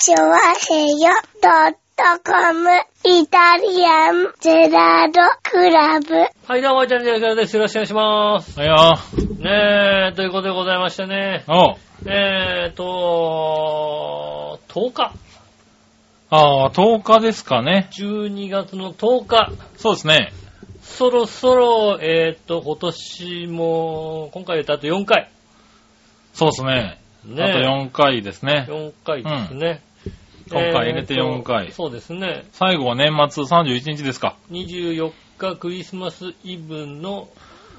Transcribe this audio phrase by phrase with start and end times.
[0.00, 1.10] チョワヘヨ
[1.42, 2.70] ドットコム
[3.04, 6.14] イタリアンゼラードクラブ。
[6.46, 7.56] はい、どうも、イタリアンジェラードです。
[7.56, 8.60] よろしくお願いします。
[8.60, 8.76] はいよ。
[9.40, 11.42] ねえ、ということでございましてね。
[11.48, 11.74] おう
[12.06, 15.12] えーと、10日。
[16.30, 17.88] ああ、10日ですかね。
[17.90, 19.50] 12月の10日。
[19.78, 20.32] そうですね。
[20.80, 25.28] そろそろ、えーと、今年も、今回言ったあと4回。
[26.34, 27.00] そうですね。
[27.24, 28.64] ねあと4回ですね。
[28.68, 29.82] 4回ですね。
[30.48, 32.44] 今回入れて4回えーとそうですね。
[32.52, 34.36] 最後は年末31日ですか。
[34.50, 37.28] 24日クリスマスイブの、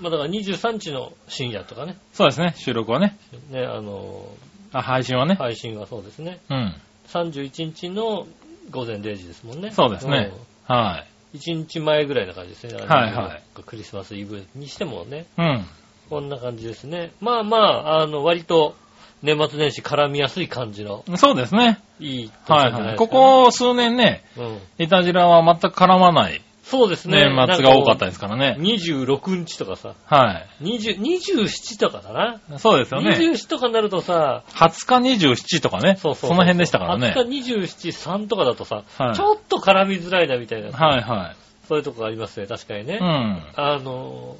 [0.01, 1.97] まあ、だから23日の深夜とかね。
[2.13, 2.53] そうですね。
[2.57, 3.17] 収録はね。
[3.49, 4.25] ね、あの、
[4.71, 5.35] あ、配信はね。
[5.35, 6.39] 配信はそうですね。
[6.49, 6.75] うん。
[7.07, 8.27] 31日の
[8.69, 9.71] 午前0時ですもんね。
[9.71, 10.31] そうですね
[10.65, 11.37] はい。
[11.37, 12.75] 1日前ぐらいな感じですね。
[12.75, 15.25] はいはい24日クリスマスイブにしてもね。
[15.37, 15.65] うん。
[16.09, 17.11] こんな感じですね。
[17.21, 18.75] まあまあ、あの、割と
[19.21, 21.79] 年末年始絡みやすい感じのそうですね。
[21.99, 22.71] いい年はいはい。
[22.71, 24.59] なんじゃないですか、ここ数年ね、うん。
[24.77, 27.25] イタジラは全く絡まないそうですね。
[27.25, 28.55] 年末が多かったですからね。
[28.59, 32.39] 26日とかさ、は20 27とかだな。
[32.55, 32.59] い。
[32.59, 33.15] そうですよね。
[33.15, 35.95] 27とかになるとさ、20日27とかね。
[35.95, 37.11] そうそうその辺でしたからね。
[37.17, 41.33] 20日27、3とかだとさ、はいちょっと絡みづらいなみたいな、はいは
[41.67, 42.93] そういうとこがありますね、確かにね。
[42.93, 42.97] い。
[42.97, 43.43] うん。
[43.55, 44.35] あの、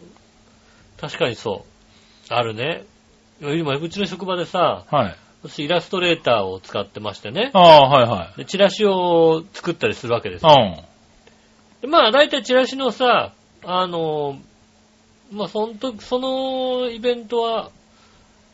[1.02, 1.66] 確かにそ
[2.30, 2.34] う。
[2.34, 2.84] あるね。
[3.42, 5.16] 今、うちの職場でさ、はい。
[5.42, 7.52] 私イラストレーターを使ってましてね。
[7.54, 8.40] ああ、はいはい。
[8.40, 10.52] でチラシを作ったりするわけですよ。
[10.52, 11.82] うん。
[11.82, 14.38] でまあ、大体チラシのさ、あの、
[15.32, 17.70] まあ、その時、そのイベントは、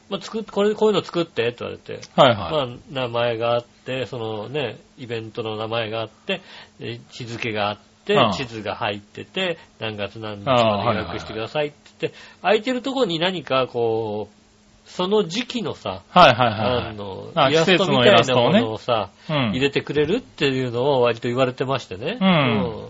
[0.09, 2.51] まあ、作っ、これ、こういうの作ってって言われて、はいはい。
[2.51, 6.41] まあ、名前があって、そのね、イベントの名前があって、
[6.79, 14.44] で日付があって地図が入ってて、何月何日まで予約してくださいって言って、空いてるところに何かこう、
[14.85, 16.87] その時期のさ、はいはいはいはい。
[16.89, 19.35] あの、あイラストみたいなものをさ、うん。
[19.51, 22.17] 入れてくれるっていうのを割と言われてましてね。
[22.21, 22.89] うんうん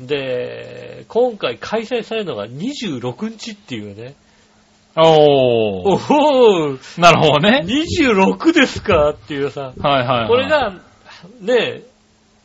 [0.00, 4.14] で、今回開催されるのが26日っていうね。
[4.96, 6.98] おおー。
[6.98, 7.62] おなるほどね。
[7.64, 9.72] 26ですかっていうさ。
[9.78, 10.28] はいはいはい。
[10.28, 10.72] これ、が、
[11.40, 11.82] ね、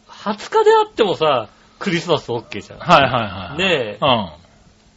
[0.07, 2.79] 20日であってもさ、クリスマス OK じゃん。
[2.79, 3.57] はいはいはい。
[3.57, 4.05] ねう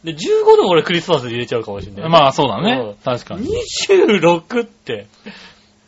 [0.03, 2.09] で、15でも俺クリスマスに入れちゃうかもしれない。
[2.09, 2.11] ん。
[2.11, 2.95] まあそうだうんね。
[3.03, 3.47] 確かに。
[3.47, 5.07] 26って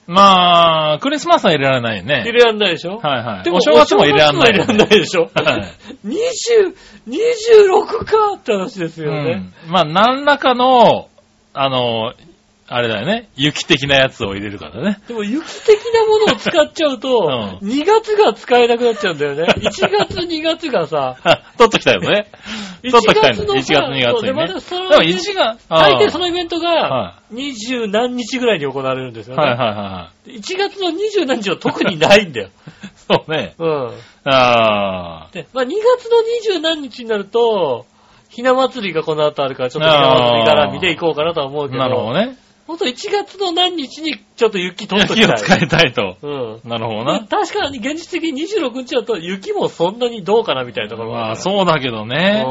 [0.06, 2.24] まあ、クリスマスは入れられないよね。
[2.26, 2.98] 入れらんないでしょ？
[2.98, 3.44] はいはい。
[3.44, 4.98] でもお正月も入れられないよお正月も入れらんないね。
[5.00, 5.22] でしょ？
[5.34, 5.64] はい
[6.06, 6.76] 20、
[7.08, 9.52] 26かって話ですよね。
[9.66, 9.72] うん。
[9.72, 11.08] まあ何らかの、
[11.54, 12.14] あの、
[12.68, 13.30] あれだよね。
[13.36, 15.00] 雪的なやつを入れるからね。
[15.08, 19.44] でも雪的なものを使っちゃうと、 う2月が使えなくなっちゃうんだよね。
[19.60, 21.18] 1月、2月が さ、
[21.58, 22.28] 取っときたいよね。
[22.84, 23.44] 1取っときたいの。
[23.44, 24.48] 1月のさ月、2月そうでにね。
[24.48, 29.44] またそのでも1月、大抵そのイベントがは、20何日ぐらいに行われるんですよね。
[29.44, 32.48] はいはいは1月の20何日は特にないんだよ。
[32.48, 32.50] い。
[32.96, 33.56] そうね。
[33.60, 33.92] うん。
[34.26, 36.10] あで、まあ2月
[36.54, 37.86] の20何日になると、
[38.30, 41.68] ひな祭りがこの後あるから、ちょっとひな祭り絡みで行こうかなとは思うあ。
[41.68, 42.38] けど、なるほどね。
[42.68, 45.30] ほんと1月の何日にちょっと雪取っときたい。
[45.30, 46.18] 雪を使いたいと。
[46.22, 46.28] う
[46.66, 46.70] ん。
[46.70, 47.26] なるほどな。
[47.28, 52.46] 確かに現実的に26日だと雪もそんなにどうかなみたいなところがまあうそうだけどね。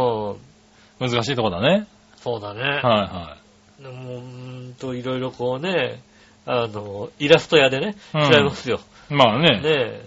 [1.01, 1.11] うん。
[1.11, 1.87] 難しいとこだね。
[2.17, 2.61] そうだね。
[2.61, 3.37] はいは
[3.81, 6.01] でもうーんと、いろいろこうね、
[6.47, 8.81] あの、イラスト屋でね、うん違いますよ。
[9.11, 9.15] い。
[9.15, 9.63] まあねね。
[9.65, 10.05] え、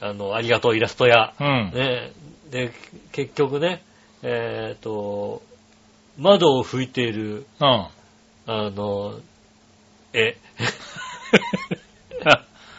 [0.00, 1.34] あの、ありがとうイラスト屋。
[1.40, 1.46] うん。
[1.46, 2.12] ねえ、
[2.50, 2.72] で、
[3.12, 3.82] 結局ね、
[4.22, 5.42] えっ、と、
[6.18, 7.86] 窓を拭いている、うん。
[8.46, 9.18] あの、
[10.18, 10.36] 絵。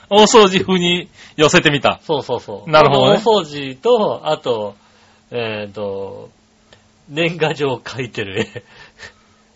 [0.09, 1.07] 大掃除風に
[1.37, 1.99] 寄せてみた。
[2.03, 2.69] そうそうそう。
[2.69, 4.75] なるほどねあのお掃除と、あと、
[5.31, 6.29] えっ、と、
[7.07, 8.63] 年賀状を書いてる絵。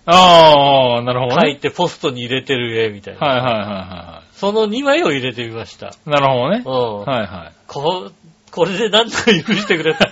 [0.05, 1.41] ああ、なるほどね。
[1.41, 3.19] 書いてポストに入れてる絵みたいな。
[3.19, 5.87] はいはいはいはその2枚を入れてみました。
[5.87, 5.91] い。
[6.05, 6.69] なるほどねう。
[6.69, 6.99] ん。
[7.05, 7.53] はいはい。
[7.67, 8.11] こ、
[8.51, 10.11] これでなんとか許してくれた。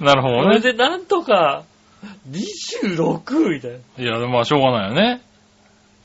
[0.00, 0.54] なるほこどね。
[0.56, 1.64] れでなんとか、
[2.30, 3.76] 26みたいな。
[4.04, 5.20] いや、でもまあしょうがないよね。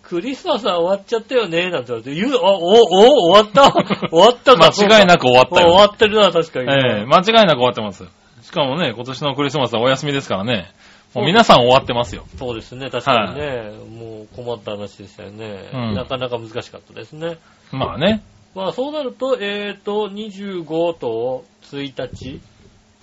[0.04, 3.72] クリスマスは終わっちゃったよね、なんて言われて、言う、あ、お、お、終わった？
[4.10, 6.72] 終わったか間違いなく終わったよ終わってるな、確かに。
[6.72, 8.06] ええ間違いなく終わってます。
[8.42, 10.72] しかもね、今年のクリスマスはお休みですからね。
[11.14, 12.24] もう皆さん終わってますよ。
[12.38, 13.72] そうですね、確かにね。
[14.00, 17.38] もう困った話でしたよね、うんなかなか難しかったですね。
[17.72, 18.24] まあね。
[18.56, 22.40] まあそうなると、えっ、と、25と1日。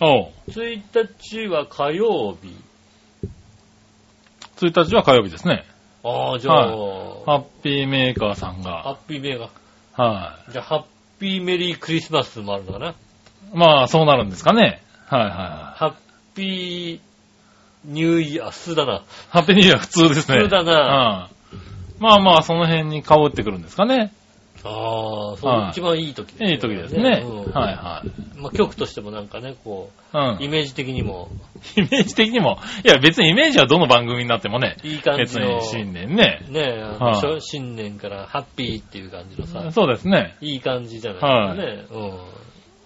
[0.00, 0.28] おう。
[0.48, 0.80] 1
[1.20, 2.54] 日は火曜日。
[4.66, 5.64] 1日は火曜日ですね。
[6.02, 8.92] ああ、じゃあ、ハッピーメーカーさんハが。
[8.94, 9.48] ッピーメー
[9.96, 10.52] カはー。
[10.52, 10.84] じゃあ、ハッ
[11.18, 12.90] ピーメリークリスマスもあるのかな？
[12.90, 12.94] い。
[13.54, 14.82] まあ、そうなるんですかね。
[15.06, 15.94] はいはいはハッ
[16.34, 17.00] ピー
[17.84, 18.96] ニューイヤー、普通だな。
[18.96, 19.02] い。
[19.30, 20.38] ハッピーニューイヤー普通ですね。
[20.38, 21.28] 普通だな。
[21.52, 21.58] うん。
[22.00, 24.12] まあまあ、その辺に被ってくるんですかね。
[24.64, 27.22] ああ、そう、はい一番いい時ですねいい時ですね。
[27.24, 28.40] うんはいはい。
[28.40, 30.48] まあ、曲としてもなんかね、こうんう、イ。
[30.48, 31.28] メージ的にも、
[31.76, 36.44] イメージ的にも、いや別にイメージはどの番組になってもね、いい感別じのに、新年ね。
[36.48, 40.36] ねえ、あのはいしょ新年からハッピーっていう感じのさ、そうですね。
[40.40, 42.00] いい感じじゃないですかね。
[42.00, 42.18] うん。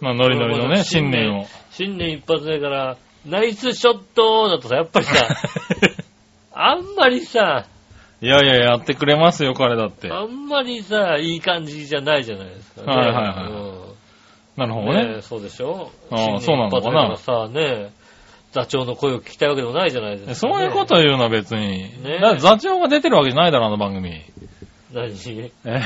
[0.01, 1.47] まあノリノリのね、新年を。
[1.71, 2.97] 新年一発目から、
[3.27, 5.27] ナイスショットだとさ、やっぱりさ、
[6.53, 7.67] あんまりさ、
[8.21, 10.11] いやいや、やってくれますよ、彼だって。
[10.11, 12.87] あんまりさ、いい感じじゃないじゃないですかね。
[12.87, 13.89] はいはいはいうん
[14.57, 15.05] なるほどね。
[15.07, 15.93] ねえそうでしょ？
[16.11, 17.91] ああ新年そうなのかな一発目からさ、ねえ
[18.51, 21.83] 座長の声を聞きたいわけでもないじゃないですか、そういうことを言うのは別に。
[22.03, 24.21] ねだって座長が出てるわけじゃないだろ、あの番組。
[24.93, 25.13] 何？
[25.65, 25.81] え？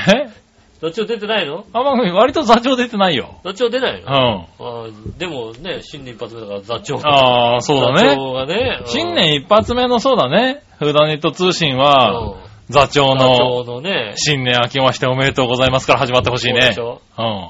[0.83, 1.63] 座長出てないの？
[1.71, 3.39] あの番組割と座長出てないよ。
[3.45, 4.13] 座長出ないの、うん。
[4.13, 6.97] ああでもね、新年一発目だから座長。
[6.97, 8.15] ああ、そうだ座ね。
[8.17, 8.79] 長がね。
[8.81, 10.61] うん新年一発目のそうだね。
[10.79, 16.79] フーダニット通信は、うん座長座長ののね、新年明けましておめでとうございますから始まってほしいねそうでし。
[16.79, 17.01] ょ？
[17.17, 17.49] うん。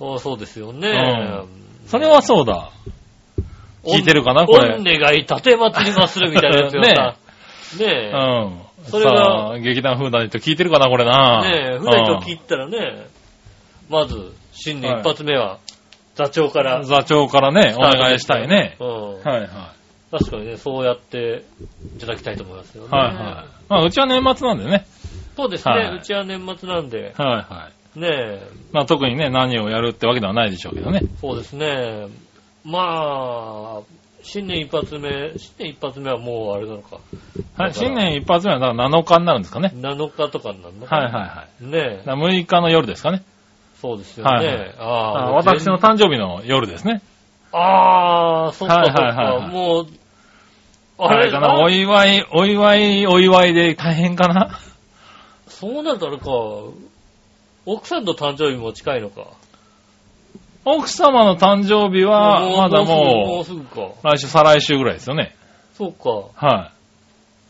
[0.00, 0.88] そうそうですよね。
[0.88, 1.48] うん
[1.86, 2.70] それはそうだ。
[3.86, 7.16] 聞いてるかなこれおん願い立て祭りまするみたいなやつがさ。
[7.78, 8.12] ねえ。
[8.12, 8.60] うん。
[8.86, 11.42] それが劇団フーダニット聞いてるかな、これな。
[11.42, 13.06] ねえ、ふらと聞いたらね、
[13.88, 15.58] まず、新年一発目は、
[16.14, 16.82] 座長から。
[16.84, 18.76] 座長からね、お願いしたいね。
[18.80, 19.14] うん。
[19.20, 19.48] はいはい。
[20.10, 21.44] 確かにね、そうやって
[21.96, 22.88] いただきたいと思いますよね。
[22.90, 23.14] はいはい。
[23.68, 24.86] まあ、うちは年末なんでね。
[25.36, 28.00] そうですね、はいうちは年末なんで、はいはい。
[28.00, 31.00] ねえ、まあ、特にね、何をやるってわけではないでしょうけどね。
[31.20, 32.06] そうですね。
[32.64, 33.80] まあ、
[34.24, 36.98] 新年一発目、新年一発目はもうあれなのか。
[37.56, 39.70] はい、新年一発目はだから7日になるんですかね。
[39.74, 41.64] 7日とかになるのかはいはいはい。
[41.64, 43.22] ねえだ、から6日の夜ですかね。
[43.80, 44.30] そうですよね。
[44.30, 47.02] はいはいあああ私の誕生日の夜ですね。
[47.52, 49.86] ああ、そっかそっか、はいはいはいはいもう、
[50.96, 51.30] あれ？
[51.30, 54.58] かな、お祝い、お祝い、お祝いで大変かな？
[55.48, 56.24] そうなるとあれか、
[57.66, 59.28] 奥さんの誕生日も近いのか。
[60.64, 65.34] 奥様の誕生日は、まだうもう来週、再来週ぐらいですよね。
[65.74, 66.46] そうか。
[66.46, 66.72] は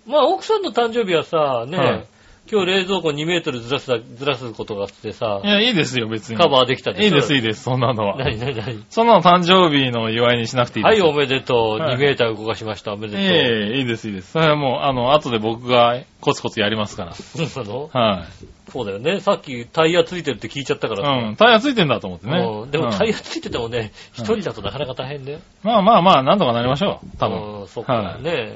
[0.07, 2.07] まあ、奥さんの誕生日はさ、ね、はい
[2.51, 5.49] 今日冷蔵庫2メートルずらすだ、ずらすことがあってさい。
[5.49, 6.37] い、や、いいですよ、別に。
[6.37, 7.07] カバーできたでしょ？
[7.07, 8.19] いいです、いいです、そんなのは。
[8.19, 8.85] 何何何？
[8.91, 11.07] そんなの誕生日の祝いにしなくていいですよ。
[11.07, 11.81] はい、おめでとう。
[11.81, 12.93] はい2メーター動かしました。
[12.93, 13.23] おめでとう。
[13.23, 14.33] ええいいです、いいです。
[14.33, 17.15] それはもう、あの、後で僕がコツコツやりますから。
[17.15, 17.89] そうなの？
[17.91, 18.71] はい。
[18.71, 19.21] そうだよね。
[19.21, 21.29] さっきタイヤついてるって聞いちゃったからさ。
[21.29, 22.39] うん、タイヤついてんだと思ってね。
[22.39, 25.39] うんでもうんタイヤついててもね、一人だとなかなか大変だよ。
[25.63, 27.17] まあまあまあ、なんとかなりましょう。
[27.17, 27.61] 多分。
[27.61, 28.53] うん、そうかはいね。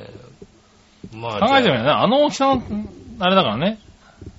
[1.14, 1.90] まあ、考えてみじゃるね。
[1.90, 2.62] あの大きさの、
[3.18, 3.78] あれだからね。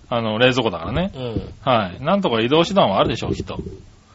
[0.09, 1.11] あの、冷蔵庫だからね。
[1.15, 1.53] あうん。
[1.63, 2.03] はい。
[2.03, 3.59] なんとか移動手段はあるでしょう、きっと。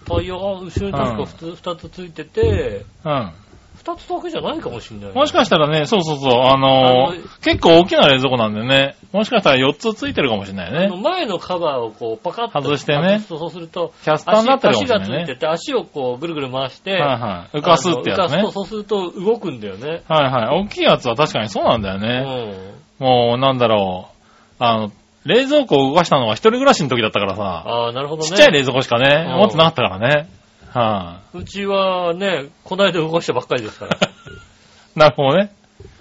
[0.06, 3.32] タイヤが後ろに確かうん二つ二つついてて、うん。
[3.76, 5.12] 二つだけじゃないかもしんない。
[5.12, 10.96] もしかしたらね、そうそうそう、あのあの結構大きな冷蔵庫なんでね、もしかしたら4つついてるかもしれないね。
[11.02, 15.16] 前のカバーをこうパカッと外してねそうすると、キャスターになってるかも足しれないね。
[15.16, 17.58] 足がついてて、足をこうぐるぐる回して、はいはい。
[17.58, 18.50] 浮かすってやつね浮かすと。
[18.52, 20.02] そうすると動くんだよね。
[20.08, 20.62] はいはい。
[20.62, 22.74] 大きいやつは確かにそうなんだようね。
[23.00, 23.04] ん。
[23.04, 24.13] もう、なんだろう。
[24.58, 24.92] あの、
[25.24, 28.28] 冷蔵庫を動かしたのは一人暮らしの時だったからさ、ああ、なるほどね。
[28.28, 30.28] ちっちゃい冷蔵庫しかね、うん持ってなかったからね。
[30.70, 33.96] はうちはね、この間動かしたばっかりですから。
[33.96, 34.00] い。
[34.98, 35.52] なるほどね。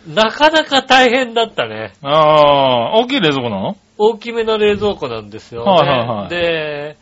[0.08, 1.94] なかなか大変だったね。
[2.02, 3.78] ああ、大きい冷蔵庫なの？
[3.98, 5.72] 大きめの冷蔵庫なんですよ、ね。
[5.72, 6.98] はいはいはいで、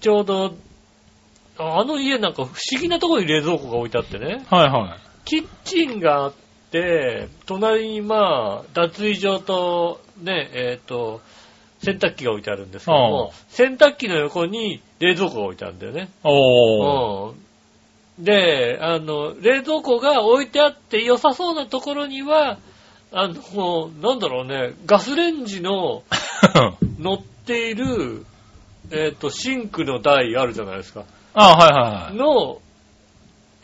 [0.00, 0.54] ちょうど、
[1.58, 4.44] あの家なんか不思議なところに冷蔵庫が置いてあってね。
[4.50, 5.12] はいはい。
[5.24, 6.32] キッチンがあっ
[6.70, 11.20] て、隣にまあ、脱衣所と、ね、えっ、と、
[11.82, 16.08] 洗濯機が置いてあるんですけども、洗濯機の横に冷蔵庫が置いてあるんだよね。
[16.22, 17.34] お。
[18.18, 22.58] で、あの、冷蔵庫が置いてあって良さそうなところには、
[23.10, 26.02] あの、なんだろうね、ガスレンジの
[26.98, 28.24] 乗っている、
[28.90, 31.04] えっ、と、シンクの台あるじゃないですか。
[31.34, 32.14] あはいはいはい。
[32.14, 32.60] の、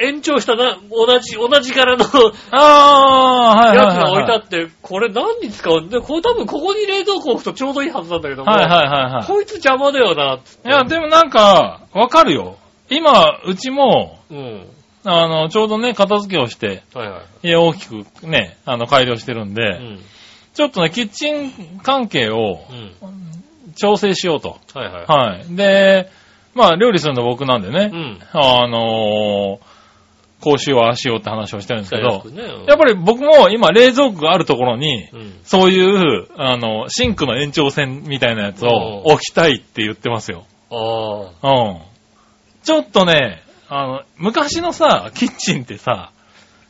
[0.01, 2.05] 延長したな、同じ、同じ柄の
[2.53, 4.13] ああ、はいやつが。
[4.13, 9.27] 置いてあって、これ何に使うんで、これ多分ここに冷蔵庫置くとちょうどいいはずなんだけども、はいはいはいはい。
[9.27, 12.57] こいつ邪魔だよな、つっていや、でもなんか、わかるよ。
[12.91, 14.67] 今、うちも、うん。
[15.05, 17.49] あの、ちょうどね、片付けをして、はいはい。
[17.49, 20.01] 家を大きくね、あの、改良してるんで、うん。
[20.55, 22.93] ちょっとね、キッチン関係をうん。
[23.75, 24.59] 調整しようと。
[24.75, 25.05] はいはい。
[25.07, 25.57] はい。
[25.57, 26.09] で、
[26.55, 28.19] まあ、料理するの僕なんでねう、ん。
[28.33, 29.68] あのー
[30.41, 32.23] こうしよう、ああしようって話をしてるんですけど
[32.69, 35.41] やっぱり僕も今、冷蔵庫があるところに、うん。
[35.43, 40.45] そういう、あの、シンクの延長線みたいなやつをうん置きたいって言ってますよ。
[40.71, 40.77] あ
[41.43, 41.79] うん。
[42.63, 46.11] ちょっとね、あの、昔のさ、キッチンってさ、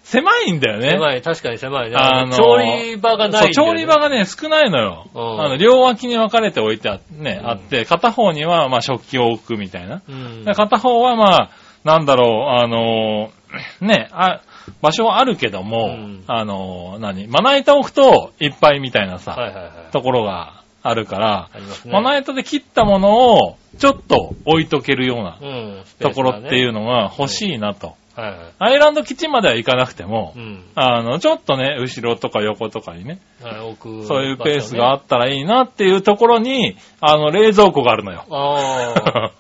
[0.03, 0.93] 狭いんだよね。
[0.93, 1.97] 狭い、確かに狭いね。
[1.97, 5.07] あのー調理場がないね調理場がね、少ないのよ。
[5.15, 10.01] うんあの、両脇に分かれて置いてあ,、ねうんあって、片方には、まあ、食器を置くみたいな。
[10.09, 10.45] うん。
[10.45, 11.51] で片方は、まあ、
[11.85, 13.38] なんだろう、あのー
[13.81, 14.41] ね、あ、
[14.83, 19.93] 場所はあるけども、うんあのー何まな板置くといっぱいみたいなさ、はいはいはい。
[19.93, 21.51] ところがあるから、
[21.85, 21.91] ね。
[21.91, 25.85] まな板で切ったものをちょっと置いとけるようなうん。
[25.99, 26.81] ところっていうの。
[26.81, 27.97] のが欲しいなと。
[28.15, 28.39] はいはい。
[28.59, 30.65] アイランドキッチンまでは行かなくても、うん。
[30.75, 34.07] あの、ちょっとね、後ろとか横とかにね、はい、置く。
[34.07, 38.25] そういうペースがあったらいいなっていうところに、あの、冷蔵庫があるのよ。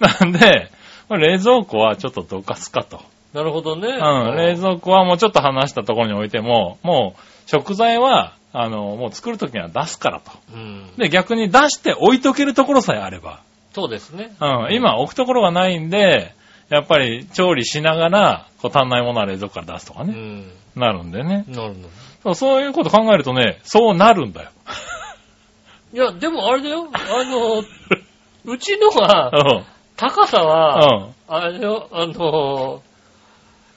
[0.00, 0.70] なんで、
[1.16, 3.00] 冷蔵庫はちょっとどかすかと。
[3.32, 3.88] なるほどね。
[3.88, 10.32] うん、冷蔵庫はもうちょっと離したところに置いても、もう食材は、あの、もう作るときには出すからと。
[10.54, 10.90] うん。
[10.96, 13.40] で、逆に出して置いとけるところさえあれば。
[13.74, 14.34] そうですね。
[14.40, 16.34] うん、今置くところがないんで、
[16.70, 20.52] やっぱり調理しながら、こう足んないものは冷蔵庫から出すとかね、うん。
[20.74, 21.44] なるんでね。
[21.48, 21.88] なるほど。
[22.22, 24.50] そうそういうこと考えるとね、そうなるんだよ。
[25.92, 26.88] いや、でもあれだよ。
[26.92, 27.62] あの、
[28.44, 29.64] うちのは、うん。
[29.98, 31.14] 高さうは、ん。
[31.26, 32.82] あれだよ、あの、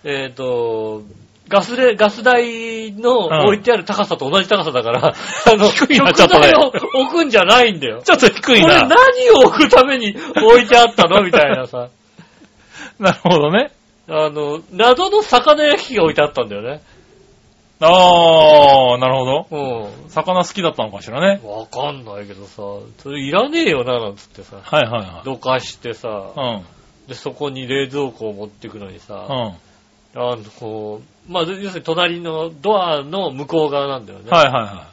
[0.03, 1.01] えっ、と、
[1.49, 8.01] ガスで、ガス台のうん置いてある高さと同じ高さだから、 あの、低いな食ちょっとを置くんじゃないんだよ。
[8.03, 8.87] ちょっと低いこれな。
[8.87, 8.91] 何
[9.31, 11.89] を置くために置いてあったのみたいなさ。
[12.99, 13.71] なるほどね。
[14.07, 16.81] あの、謎の魚焼きが置いてあったんだよね。
[17.83, 19.47] あー、なるほど。
[19.49, 20.09] うん。
[20.09, 21.41] 魚好きだったのかしらね。
[21.43, 22.61] わかんないけどさ、
[22.99, 25.25] それいらねえよな、なんつってさ、はいはいはい。
[25.25, 26.65] どかしてさ、うん。
[27.07, 29.25] で、そこに冷蔵庫を持ってくのにさ、
[30.15, 30.21] うん。
[30.21, 34.29] あの、こう、まあ、要するに隣のドアの向こう側なんだよね。
[34.29, 34.87] はいはいは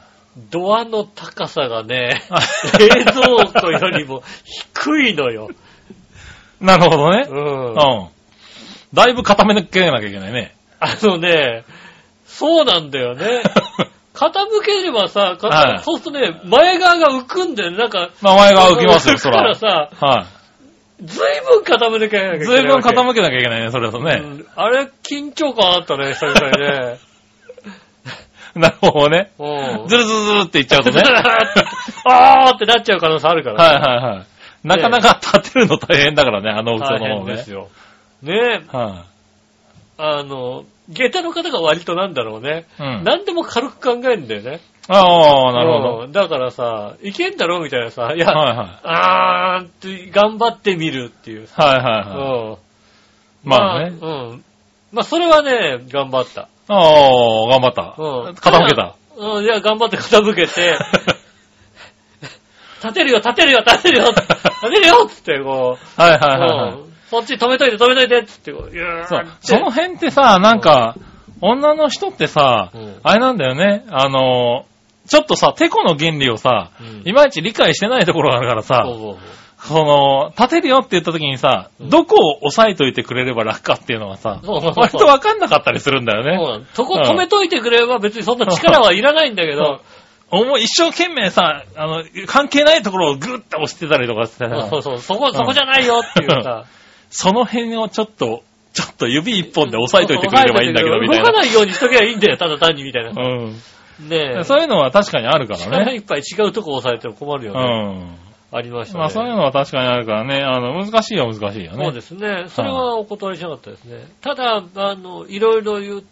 [0.50, 2.22] ドアの高さがね、
[2.74, 2.88] い。
[2.88, 4.22] 冷蔵庫よりも
[4.74, 5.48] 低いのよ。
[6.60, 7.34] なるほどねう。
[7.34, 7.72] ん。
[7.72, 8.08] うん。
[8.94, 10.54] だいぶ固めなきゃいけないね。
[10.80, 11.64] あのね、
[12.28, 13.42] そうなんだよね。
[14.14, 14.30] 傾
[14.64, 17.76] ければさ、かはいそうするとね、前側が浮くんだよね。
[17.76, 19.54] なんか、名前が浮きますよ、そ浮くからら。
[19.54, 20.26] さ、は
[21.00, 22.40] ずいぶん傾めなきゃいけないい。
[22.40, 24.20] ずいぶんけ傾けなきゃいけないね、それだとね。
[24.20, 26.98] うんあれ、緊張感あったね、久々にね。
[28.54, 29.30] なるほどね。
[29.38, 29.88] うん。
[29.88, 31.02] ずるずるずるっていっちゃうとね。
[32.04, 33.64] あーってなっちゃう可能性あるから。
[33.64, 34.26] はいはいはい。
[34.64, 37.52] なかなか立てるの大変だからね、あの大きさ大のものね変です。
[37.52, 37.68] よ。
[38.22, 39.04] ねえ、は
[39.98, 42.66] あの、下駄の方が割となんだろうね。
[42.78, 42.82] い。
[42.82, 43.04] うん。
[43.04, 44.60] 何でも軽く考えるんだよね。
[44.88, 45.98] ああ、なるほど。
[46.04, 48.68] うんだからさ、いけんだろみたいなさ、いや、はいはい。
[48.84, 51.46] あーって頑張ってみるっていう。
[51.52, 52.04] はいはいはい。
[52.52, 52.56] うん。
[53.50, 53.92] まあね。
[54.00, 54.44] うん。
[54.92, 56.48] まあ、それはね、頑張った。
[56.68, 56.72] ああ、
[57.48, 57.94] 頑張った。
[57.98, 58.30] うん。
[58.30, 58.94] 傾けた。
[59.18, 60.78] うん、いや、頑張って 傾けて、
[62.82, 64.26] 立てるよ、立てるよ、立てるよ、立
[64.70, 66.70] てるよっつって、こう、はいはいはいはい。
[66.72, 69.26] うんそっち止めといて、止めといてっつって、こう、いやーそう。
[69.40, 70.96] その辺ってさ、なんか、
[71.40, 73.84] 女の人ってさうん、あれなんだよね。
[73.90, 74.66] あの、
[75.06, 79.16] ちょっとさ、テコの原理をさうん、いまいち理解してないところがあるからさそう、そう
[79.60, 81.90] その、立てるよって言った時にさ、うん。
[81.90, 84.60] どこを押さえといてくれれば楽かっていうのがさ、そう。
[84.60, 84.82] そうそう。
[84.82, 86.32] 割とわかんなかったりするんだよそう。
[86.32, 86.38] ね。
[86.38, 89.80] なのそこ止めといてくれれば別にそんな力はいらないんだけど、
[90.30, 94.68] 思う一生懸命さ、あの、関係ないところをグッて押してたりとかしてさ。
[94.70, 96.64] そうそう、そこ、そこじゃないよっていうさ、
[97.10, 101.24] その辺をちょっと、ちょっと指一本で押さえといてくれればいいんだけど、みたいな。
[101.24, 103.10] 動かないようにしとけばいいんだよ、ただ単にみたいな。
[103.10, 104.08] うん。
[104.08, 104.44] ねえ。
[104.44, 105.66] そういうのは確かにあるからね。
[105.66, 107.62] 力いっぱい違うとこ押さえても困るようね。
[107.62, 108.28] ん。
[108.50, 109.00] ありましたね。
[109.00, 111.84] まあそういうのは確かにあるからね、あの、難しいは難しいよね。
[111.84, 112.44] そうですね。
[112.48, 114.06] それはお断りしなかったですね。
[114.20, 116.04] ただ、あの、いろいろ言う、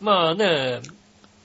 [0.00, 0.80] まあね、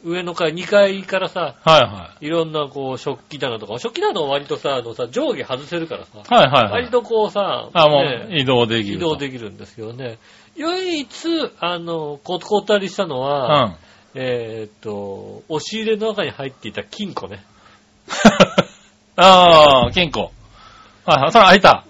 [0.06, 6.34] 上の階、2階からさ、はいはいろんなこう、食器棚とか、食器棚は割とさ、あのさ、上下外せるからさ、い。
[6.34, 6.72] はいはいはい。
[6.84, 9.10] 割とこうさ、あ、もねう移動できる移と。
[9.10, 10.20] 動できるんですけどね。
[10.56, 11.08] 唯一、
[11.60, 13.78] あの、こ、こったりしたのうは、ん。
[14.14, 17.44] えーっと、押し入れの中に入っていた金庫ね。
[19.18, 20.32] ああ、金庫。
[21.06, 21.84] はいはい、それ開いた。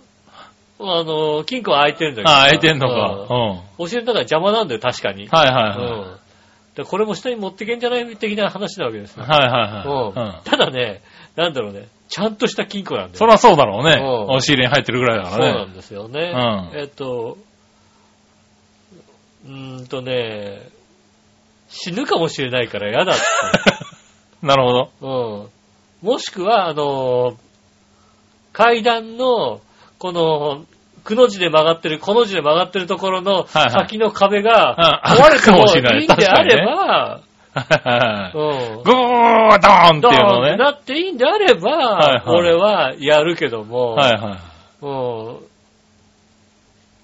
[0.79, 2.35] あの、金庫は開いてるんだけどさ。
[2.37, 3.27] ああ、開いてんのか。
[3.29, 5.27] うん押し入れの中は邪魔なんだよ、確かに。
[5.27, 6.24] はいはうん。
[6.75, 9.19] で、これも下に持ってけんじゃない的な話なわけですい。
[9.19, 9.25] よ。
[9.25, 10.37] はいはいうんはい。
[10.37, 10.43] うん。
[10.43, 11.01] ただね、
[11.35, 13.17] なんだろうね、ちゃんとした金庫なんだよ。
[13.17, 13.93] そりゃそうだろうね。
[13.93, 15.51] うん押し入れに入ってるぐらいだからね。
[15.51, 16.71] そうなんですよね。
[16.73, 17.37] うんえっと、
[19.45, 20.69] うーんとね、
[21.69, 23.21] 死ぬかもしれないから嫌だって。
[24.45, 25.49] なるほど。
[26.01, 26.07] うん。
[26.07, 27.37] もしくは、あの、
[28.53, 29.61] 階段の、
[29.97, 30.65] この、
[31.05, 34.75] くの字で曲がってる、この字で曲がってるところのはいはい先の壁が
[35.07, 37.21] うん壊れても開くかもしれないいいんであれば。
[37.55, 37.61] うん。
[38.33, 40.57] ゴードーンっていうのね。
[40.57, 44.39] なっていいんであれば、はいはい俺はやるけども、はいはい。
[44.81, 45.51] う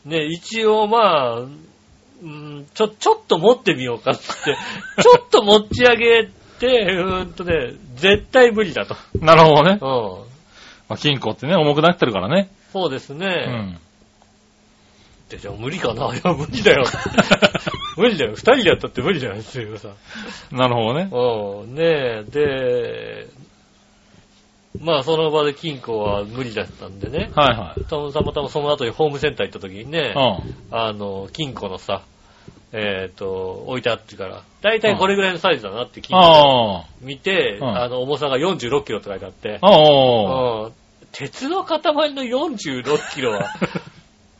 [0.08, 6.28] んね、一応まあ、うん、ちょ、ちょっと持ってみようかって、ちょっと持ち上げ
[6.60, 8.96] て、うーんとね、絶対無理だと。
[9.20, 9.72] なるほどね。
[9.74, 9.80] うん。
[10.90, 12.50] まあ、金庫ってね、重くなってるからね。
[12.74, 13.28] そうですうね。
[13.28, 13.80] ん。
[15.32, 16.84] でじゃあ無理かないや、無理だよ。
[17.98, 18.32] 無理だよ。
[18.32, 19.90] 二人でやったって無理だよ、っていうさ。
[20.52, 21.10] なるほどね。
[21.10, 23.28] うん、ねえ、で、
[24.80, 27.32] まあその場で金庫は無理だったんでね。
[27.34, 27.86] はいはい。
[27.86, 30.78] たまたまその後にホームセンター行った時にね、うん。
[30.78, 32.02] あの、金庫のさ、
[32.74, 39.60] えっ、と、置いてあってから、だいたいこれぐらいのサイズだなって金庫あ見て、うんあの、重さが46キロって書いてあって。
[39.62, 41.80] うん鉄の塊
[42.14, 43.54] の46キロは、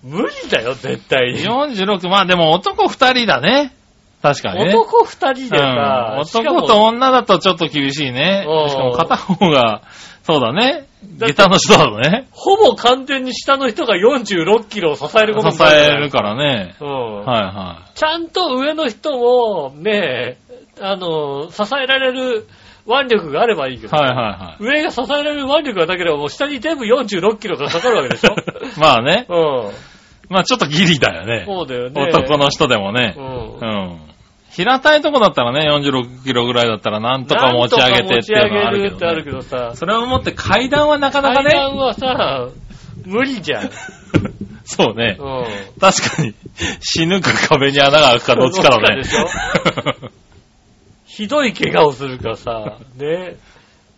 [0.04, 1.40] 無理だよ、絶対に。
[1.42, 3.74] 46、まあでも男2人だね。
[4.22, 4.76] 確かにね。
[4.76, 8.70] 男二人でさ、うん、男と女だとちょっと厳しいねうん。
[8.70, 9.82] しかも片方が、
[10.24, 10.88] そうだね。
[11.18, 12.28] 下駄の人だとね。
[12.32, 15.78] ほぼ完全に下の人が46キロを支えることに支なる。
[15.78, 16.76] えるからね。
[16.80, 17.26] うん。
[17.26, 20.38] はいはちゃんと上の人も、ね
[20.80, 22.48] あの、支えられる
[22.86, 23.90] 腕力があればいいけい。
[23.90, 28.36] ど、はいはいは上が支えられる腕力がなければもう下に全部46キロがかかるわけでしょい。
[28.80, 29.26] まあね。
[29.28, 29.91] うん。
[30.32, 31.44] まあちょっとギリだよね。
[31.46, 32.02] そうだよね。
[32.02, 33.20] 男の人でもねう。。
[33.20, 33.28] うん
[33.98, 34.12] ん。
[34.52, 39.24] 平たいとこだったらね、46キロぐらいだったらなんとか持ち上げてっていうのはあるけど、なんとか持ち上げるってあるね。
[39.24, 41.52] けどさ、それをもって階段はなかなかね。
[41.52, 42.48] 階段はさ、
[43.06, 43.70] 無理じゃん。
[44.64, 45.18] そうね。
[45.20, 45.46] うん。
[45.80, 46.34] 確かに、
[46.82, 48.96] 死ぬか壁に穴が開くかどっちかだね。
[48.96, 49.96] どっちか
[51.06, 53.36] ひどい怪我をするからさ、ね。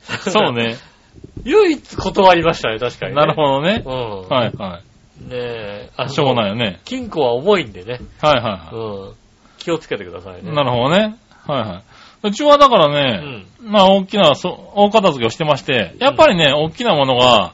[0.01, 0.53] そう。
[0.53, 0.77] ね。
[1.45, 3.17] 唯一断りましたね、確かに、ね。
[3.17, 3.79] なるほどね。
[3.79, 3.91] ど。
[3.91, 3.93] う
[4.25, 4.29] ん。
[4.29, 4.81] はいは
[5.21, 6.09] ねえ、あい。
[6.09, 6.79] しょうがないよね。
[6.85, 7.99] 金庫は重いんでね。
[8.21, 9.13] はいはいはうん。
[9.57, 10.43] 気をつけてくださいい。
[10.43, 10.51] ね。
[10.51, 11.15] なるほどね。
[11.45, 11.83] はいは
[12.23, 12.27] い。
[12.27, 17.53] うちはだからね、まあ大きな、そ大片付けをしてまして、やっぱりね、大きなものが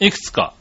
[0.00, 0.54] いくつか。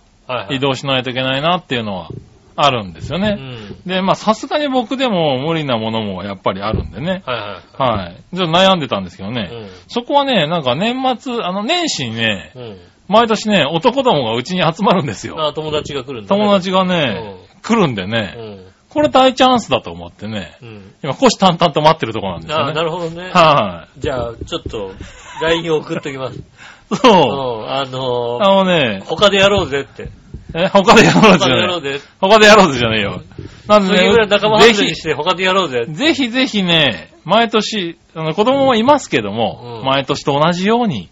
[0.49, 2.09] 移動しないといけないなっていうのは
[2.55, 3.35] あるんですよね。
[3.37, 3.81] うん。
[3.85, 7.23] で、まあさすがに僕でも無理なものもやっぱりあるんでね。
[7.25, 8.01] はいはい。
[8.01, 8.23] はい。
[8.35, 9.49] ちょっと悩んでたんですけどね。
[9.51, 9.69] うん。
[9.87, 12.79] そこはね、なんか年末、あの年始にね、うん。
[13.11, 15.35] 毎年ね、男どもがうちに集まるんですよ。
[15.37, 16.41] あ、友達が来るんだ、ね。
[16.41, 18.71] 友達がね、来るんでうね、ん。
[18.89, 20.93] これ大チャンスだと思ってね、うん。
[21.03, 22.73] 今、虎視眈々と待ってるところなんですよあ、ね。
[22.73, 23.29] なるほどね。
[23.33, 24.93] はじゃあ、ちょっと、
[25.41, 26.39] LINE を送っときます。
[26.39, 26.43] い。
[26.95, 27.63] そう。
[27.63, 27.69] うん。
[27.69, 30.09] あのあのね、他でやろうぜって。
[30.53, 31.57] え、他でやろうぜじゃない。
[31.57, 32.01] 他でやろうぜ。
[32.19, 33.21] 他でやろうぜじゃねえよ。
[33.67, 35.85] なんで次ぐらい仲間にして他でやろうぜ。
[35.87, 41.09] ぜひぜひね、毎年、あの子供もいますけども、うん毎年と同じように、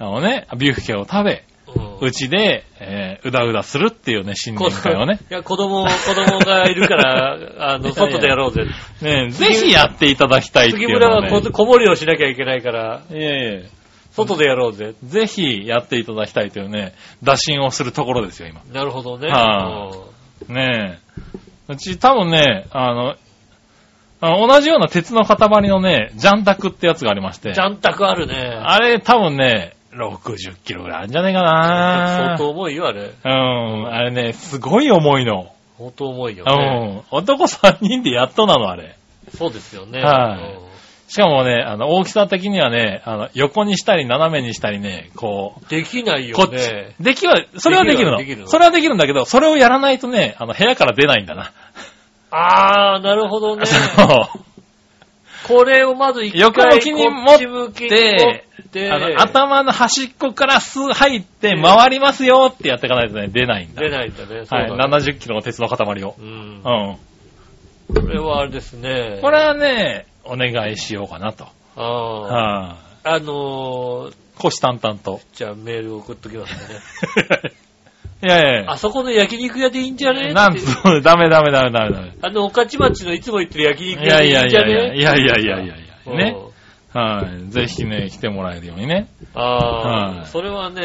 [0.00, 1.44] あのね、ビュッフェを食べ、
[2.00, 5.18] うちで、えーうだうだするっていうね、新年会をね。
[5.30, 7.36] いや、子供、子供がいるから、
[7.74, 8.64] あの、外でやろうぜ。
[9.02, 11.52] ね、ぜひやっていただきたいっていうのを、杉村はね。
[11.52, 13.66] こ子守りをしなきゃいけないから、いえいえ。
[14.12, 14.94] 外でやろうぜ。
[15.04, 18.62] ぜひやっていただきたいというね、打診をするところですよ、今。
[18.72, 19.28] なるほどね。
[19.28, 19.90] は
[20.48, 20.98] ね
[21.68, 21.72] え。
[21.72, 23.16] うち多分ね、あの、
[24.22, 27.54] 同じような鉄の塊のね、ジャンタクってやつがありましてうん。
[27.54, 28.34] ジ、ャンタクあるね。
[28.34, 33.10] あれ多分ね、60キロぐらいあるんじゃねえか相な当重いよ、あれ。
[33.24, 35.52] うん、あれね、すごい重いの。
[35.78, 36.96] 相当重いようね。
[36.96, 38.96] ん、男3人でやっとなの、あれ。
[39.34, 40.00] そうですよね。
[40.00, 40.70] はい
[41.10, 48.18] しかもね、あの、大きさ的にはね、あの、横にしたり斜めにしたりね、こう、うんできないよこっちね。、できは、それはできるの。
[48.18, 51.50] できるのそれはできるんだけど、それをやらないとね、あの、部屋から出ないんだな。
[52.30, 53.66] あー、なるほどね。
[53.66, 54.49] そう。
[55.50, 57.96] これをまず一回横向きに持って向きに持
[58.62, 63.82] って、あの、頭の端っこからスー入って回りますよってやっていかないとね、出ないんだ。
[63.82, 64.46] 出ないんだね。
[64.46, 66.14] そうはい、だね70キロの鉄の塊を。
[66.18, 66.58] うんう。
[66.58, 66.96] ん。
[67.94, 69.18] これはあれですね。
[69.20, 71.46] これはね、お願いしようかなと。
[71.76, 72.20] ああ。
[72.20, 74.14] はあのー、い。
[74.38, 75.20] 虎視眈々と。
[75.34, 76.78] じゃあメール送っときますね。
[78.22, 80.32] いやいやあそこの焼肉屋でいいんじゃね？
[80.34, 82.12] なんってと、 ダメダメダメダメダメ。
[82.22, 86.34] あの、御徒町のいつも行ってる焼肉屋でいいんじゃやいやいや、ねいやいやいやいやいや、ね。
[86.36, 86.50] うん
[86.92, 87.50] はい。
[87.52, 89.06] ぜひね、来てもらえるようにね。
[89.34, 90.82] ああ、はいそれはね、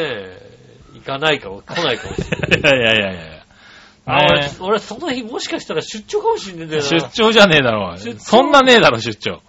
[0.93, 2.79] 行かないかも、来ないかもしれない。
[2.79, 3.35] いやいやいやいや。
[4.05, 6.87] あね俺、俺その日もしかしたら出張かもしんねえんだよな。
[6.87, 7.95] 出張じゃねえだろ。
[8.19, 9.41] そんなねえだろ、出張。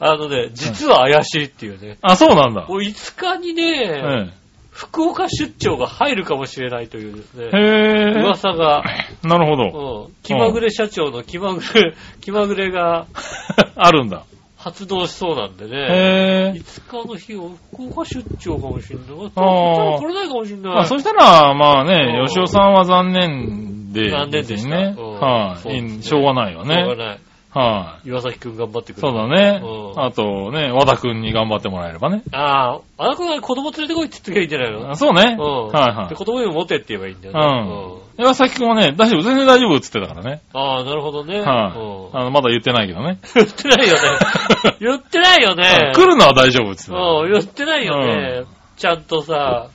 [0.00, 1.96] あのね、実は怪しいっていうね。
[2.02, 2.66] あ、そうなんだ。
[2.68, 4.32] 俺5日にうね、ん。
[4.78, 8.22] 福岡出張が入るかもしれないというですね、へえ。
[8.22, 8.84] 噂が、
[9.24, 10.06] なるほど。
[10.06, 13.06] うん、気まぐれ社長の気まぐれ、気まぐれが
[13.74, 14.22] あるんだ。
[14.56, 15.76] 発動しそうなんでね。
[15.76, 16.60] へえ。
[16.60, 19.06] 5日の日を福岡出張かもしれない。
[19.34, 20.74] あー来れないかもしれない。
[20.74, 24.94] まあ、そしたら、まあねう、ん吉尾さんは残念で、残念でしたね。
[24.96, 27.04] うんはい、しょうがないよしょうがね。
[27.04, 27.18] ない。
[27.58, 29.02] は岩崎くん頑張ってくい。
[29.02, 29.14] れる。
[29.18, 29.98] そうだねう。
[29.98, 32.22] んあとね、和田くんに頑張ってもらえればね。
[32.32, 34.90] ああ、あの子が子供連れてこいって言ってきゃいいんじゃないの？
[34.90, 35.36] あそうね。
[35.38, 35.66] うん。
[35.68, 36.14] はいはいで、。
[36.14, 37.70] 子供にも持てって言えばいいんだよね。
[37.72, 40.40] うん岩崎くんはね、大丈夫、全然大丈夫っつってたからね。
[40.52, 41.40] ああ、なるほどね。
[41.40, 41.78] はい。
[41.78, 43.18] うんあの、まだ言ってないけどね。
[43.34, 44.00] 言ってないよね。
[44.80, 45.92] 言ってないよね。
[45.94, 46.96] 来るのは大丈夫っつってた。
[46.98, 48.42] うん、言ってないよね。
[48.76, 49.68] ちゃんとさ、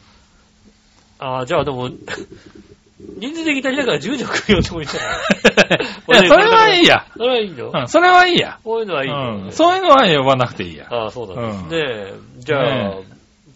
[1.19, 1.89] ああ、じゃあでも、
[3.17, 6.21] 人数的に足りないから10条来るよってもいいんじゃない？
[6.23, 7.05] いや、それはいいや。
[7.15, 7.71] それはいいの？
[7.73, 8.59] うん、それはいいや。
[8.63, 9.51] こういうのはいいのうん。
[9.51, 10.87] そういうのは呼ばなくていいや。
[10.89, 12.13] ああ、そうなんですね。
[12.39, 13.03] じゃあね、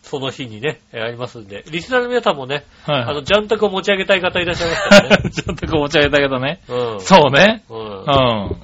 [0.03, 3.01] その日にね、えーありますんで、リスナーの皆さんもね、はい。
[3.03, 5.29] あの、ジャンタクを持ち上げたい方いらっしゃいますからね。
[5.31, 6.61] ちょっとこう持ち上げたけどね。
[6.69, 7.01] うん。
[7.01, 7.63] そうね。
[7.69, 8.03] うんう。
[8.03, 8.55] ん。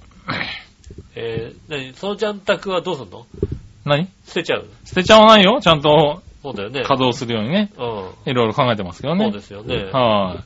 [1.15, 1.93] えー、何？
[1.93, 3.26] そのジャンタクはどうすんの？
[3.86, 4.08] 何？
[4.26, 4.65] 捨てちゃう？
[4.86, 5.60] 捨てちゃわないよ。
[5.62, 6.82] ちゃんとそうだよね。
[6.82, 7.72] 稼働するようにね。
[7.78, 7.82] う
[8.28, 8.32] ん。
[8.32, 9.24] いろいろ考えてますけどね。
[9.26, 9.76] そうですよね。
[9.94, 10.44] はい。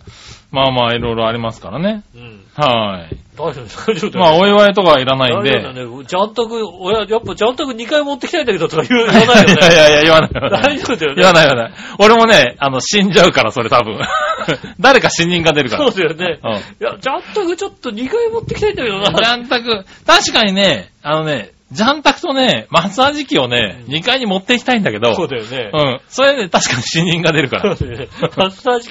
[0.52, 2.04] まあまあ、いろいろありますからね。
[2.16, 2.44] うん。
[2.56, 3.18] はい。
[3.36, 4.26] 大丈夫大丈夫だよ。
[4.26, 5.50] まあ、お祝いとかはいらないんで。
[5.50, 6.06] 大丈夫だね。
[6.06, 9.56] ジャンタク、俺はやっぱジャンタク2回持ってきたいんだけどとか言う 言わいないよね。
[9.60, 10.62] やいやいや、言わない言わない。
[10.62, 11.74] 大丈夫だよね言わない言わない。
[11.98, 14.00] 俺もね、あの、死んじゃうから、それ多分。
[14.80, 15.92] 誰か死人が出るから。
[15.92, 16.40] そうだよね。
[16.44, 19.34] うんいや、ジャンタクちょっと2回持ってきたいんだけどジな。
[19.34, 25.70] ャンタク、確かにね、あのね、ジャンタクとね、マッサージ機をね、うん2階に持っていきたいんだけど、そうだよね。
[25.74, 26.02] うん。
[26.08, 27.76] それで確かに死人が出るから。
[27.76, 28.08] そうだよね。
[28.38, 28.90] マッサージ、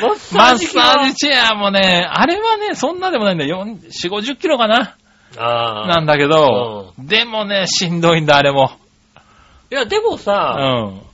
[0.00, 3.64] マッサマッージ機はサージチェアもね、あれはね、そんなでもないんだよ。
[3.66, 4.96] 4、50キロかな
[5.36, 5.86] ああ。
[5.88, 8.70] なんだけど、でもね、しんどいんだ、あれも。
[9.70, 10.32] いや、でもうさ、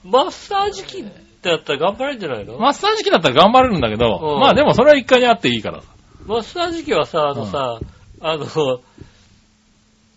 [0.05, 0.09] ん。
[0.09, 1.05] マッサージ機
[1.43, 2.59] だったら頑張れるんじゃないの？
[2.59, 5.81] マッサージ機だったら頑張れるんだけど、うんまあでもそれは1階にあっていいから。
[6.27, 7.81] マッサージ機はさ、あのさ、
[8.21, 8.47] あの、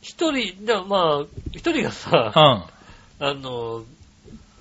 [0.08, 2.32] 一人、でもまあ、一人がさ、
[3.20, 3.26] うん。
[3.28, 3.84] あの、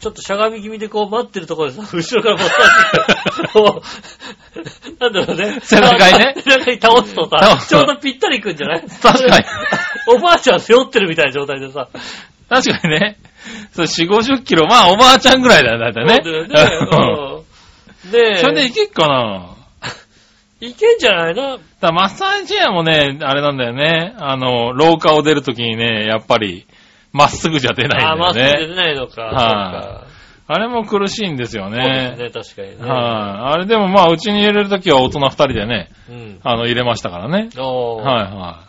[0.00, 5.60] ちょっとしゃがみ気味でこう待ってるところでさ、 後ろからこう、 なんだろうね。
[5.62, 8.82] 背中にね 背中に倒すとさちょうどぴったりいくんじゃない？
[9.02, 9.44] 確かに。
[10.08, 11.88] おばあちゃん背負ってるみたいな状態でさ。
[12.48, 13.16] 確かにね。
[13.72, 14.66] そう、4、50キロ。
[14.66, 16.20] まあ、おばあちゃんぐらいだよ、だいたいね。
[16.22, 17.44] そうだよね。
[18.04, 18.10] うん。
[18.12, 19.53] でうんそれでいけっかな。
[20.60, 21.58] いけんじゃないの？
[21.80, 24.14] だマッサージチェアもね、あれなんだよね。
[24.18, 26.66] あの、廊下を出るときにね、やっぱり、
[27.12, 28.74] まっすぐじゃ出ないああ、んまっすぐ出だよね。
[28.76, 29.22] ないのか。
[29.22, 30.14] はい
[30.46, 31.70] あれも苦しいんですよ。
[31.70, 32.10] ね。
[32.18, 32.92] そうですね、確かにね。
[32.92, 36.40] はい、あれでもまあ、うちに入れるときは大人二人でね、うん。
[36.44, 37.48] あの、入れましたからね。
[37.56, 38.64] おーはいは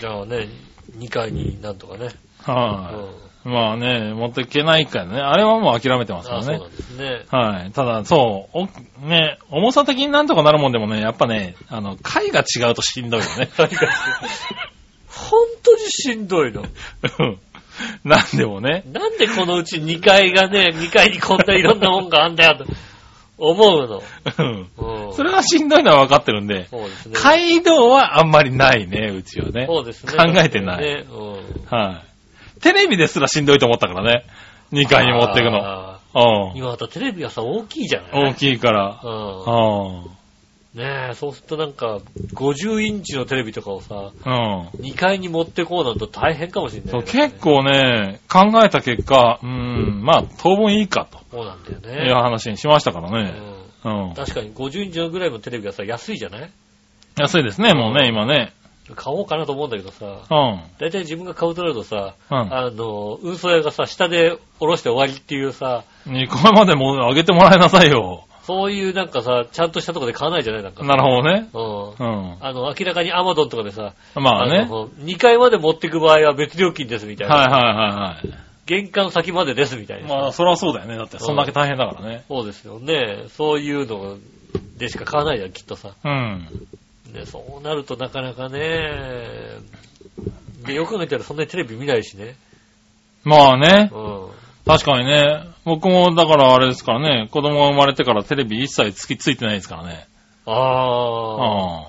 [0.00, 0.48] じゃあね、
[0.96, 2.06] 2階になんとかね。
[2.06, 2.50] い。
[2.50, 3.08] はうんい。
[3.44, 5.20] まあね、持っていけないからね。
[5.20, 7.24] あれはもう諦めてますかああ、そうですね。
[7.30, 7.72] はい。
[7.72, 8.68] ただ、そう、
[9.04, 13.48] お、ね、重さ的になんとかなるもんでもね、やっぱね、あの、階が違うとしんどいよね。
[15.08, 16.62] 本当にしんどいの？
[16.62, 17.38] うん
[18.04, 18.84] なんでもね。
[18.92, 22.66] なんでこのうち2階がね、2階にこんないろんなもんがあんだよと
[23.38, 24.02] 思うの？
[24.38, 25.14] うんうん。
[25.14, 27.18] それはしんどいのは分かってるんで、そうですね。
[27.22, 29.66] 街道はあんまりないね、うちはね。
[29.66, 30.12] そうですね。
[30.12, 31.64] 考えてないねうん。
[31.70, 32.11] はい。
[32.62, 34.24] テレビですらしんどいと思ったからね。
[34.72, 35.58] 2階に持っていくの。
[35.64, 36.52] あうん。
[36.52, 39.00] ー今またテレビはさ、大きいじゃない大きいから。
[39.02, 40.00] ううん。
[40.04, 40.04] ん。
[40.74, 41.98] ねえ、そうするとなんか、
[42.34, 43.94] 50インチのテレビとかをさ、
[44.24, 44.66] うん。
[44.80, 47.38] 2階に持ってこうなんと大変かもしれない、そう、結。
[47.40, 52.06] 構ね、考えた結果、うん、まあ、当分いいかそうなんだよとね。
[52.08, 53.34] いう話にしましたからね。
[53.84, 54.14] うんうん。
[54.14, 56.50] 確かに50インチのぐらいのテレビはさ、安いじゃない？
[57.18, 58.52] 安いですね、もうね、今ね。
[58.96, 60.60] 買おうかなと思うんだけどさ、うん。
[60.78, 62.36] 大体自分が買うとなるとさ、うん。
[62.54, 68.24] あの、運送屋がさ、下で下ろして終わりっていうさ、2階までもう上げてもらいなさいよ。
[68.44, 70.62] そういうなんかさ、ちゃんとしたとこで買わないじゃない？
[70.64, 70.84] なんか。
[70.84, 71.48] なるほどね。
[71.52, 71.94] ど。
[71.98, 72.06] うん。
[72.06, 72.36] うん。
[72.40, 74.58] あの、明らかにアマゾンとかでさ、まあね。
[74.58, 77.36] はいの2階まで持ってく場合は別料金ですみたいな。
[77.36, 78.16] はいは
[78.66, 80.10] 玄関先までですみたいいはい。
[80.10, 80.16] な。
[80.22, 80.96] まあ、そりゃそうだよね。
[80.96, 82.24] だって、そんだけ大変だからね。
[82.28, 83.24] そうですよね。
[83.28, 84.16] そういうの
[84.76, 85.90] でしか買わないじゃん、きっとさ。
[86.04, 86.48] うん。
[87.12, 88.58] ね、そうなるとなかなかね、
[90.64, 92.36] で、よく考えたらそんなにテレビ見ないしね。
[93.24, 93.90] まあね。
[93.92, 94.28] うん。
[94.64, 95.44] 確かにね。
[95.64, 97.28] 僕も、だからあれですからね。
[97.30, 100.06] 子供が生まれてからテレビ一切つきついてないですからね。
[100.46, 101.86] ああ、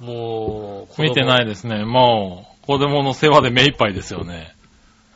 [0.00, 1.04] うもう、ん。
[1.04, 1.84] 見てないですね。
[1.84, 4.54] もう、子供の世話で目いっぱいですよね。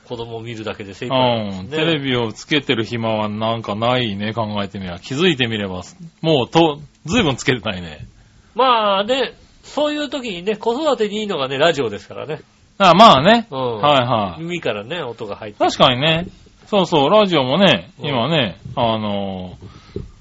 [0.09, 1.17] 子供を見るだけで精一うん。
[1.17, 1.77] 杯ですね。
[1.77, 4.99] テレビをつけてる暇はなんかないね、考えてみれば。
[5.01, 5.83] 気づいてみれば、
[6.23, 8.07] もうと、ずいぶんつけてないね。
[8.55, 9.33] まあね、
[9.67, 12.41] そういう時にね、子育てにいいのがね、ラジオですからね。
[12.79, 13.47] あまあね。
[13.51, 13.77] うん。
[13.79, 14.43] はいはい。
[14.43, 15.59] 耳からね、音が入って。
[15.59, 16.27] 確かにね。
[16.67, 19.57] そうそう、ラジオもね、うん今ね、あの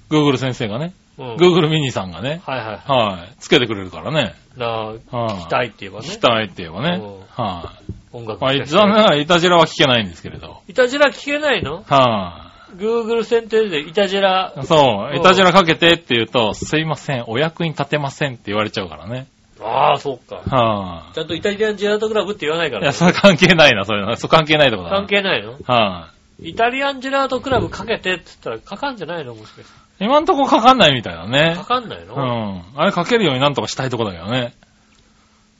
[0.10, 1.36] ー、Google 先生がね、うん。
[1.36, 3.18] Google ミニさんがね、はいはい。
[3.18, 4.36] はい、つけてくれるからね。
[4.58, 4.98] なあ、はい。
[5.00, 6.18] 聞きたいって言えばね聞き。
[6.20, 7.44] たいって言えばねうん。
[7.44, 7.94] はい。
[8.16, 10.62] 音楽まあ、残念ながら、イタジラは聞けないんですけれど。
[10.70, 11.84] いたじら聞けないの？
[11.88, 14.64] は ?Google 選定でいたじらい。。
[14.66, 19.28] そうう、んイタジラかけてって言うと、すいません、お役に立てませんって言われちゃうからね。
[19.66, 20.36] ああ、そっか。
[20.56, 22.80] はちゃんとイタリアンジェラートクラブって言わないかい。
[22.80, 24.16] いら、や、それ関係ないな、そういうの。
[24.16, 24.96] そう関係ないとこだな。
[24.98, 25.58] 関係ないの？
[25.66, 30.04] はイタリアンジェラートクラブかけてって言ったらかかんじゃないのもしかして。
[30.04, 30.06] い。
[30.06, 31.66] 今んとこかかんないみたいだねか。
[31.66, 32.64] かんないうの、ん。
[32.76, 34.54] あれかけるようになんとかしたいとこだけどね。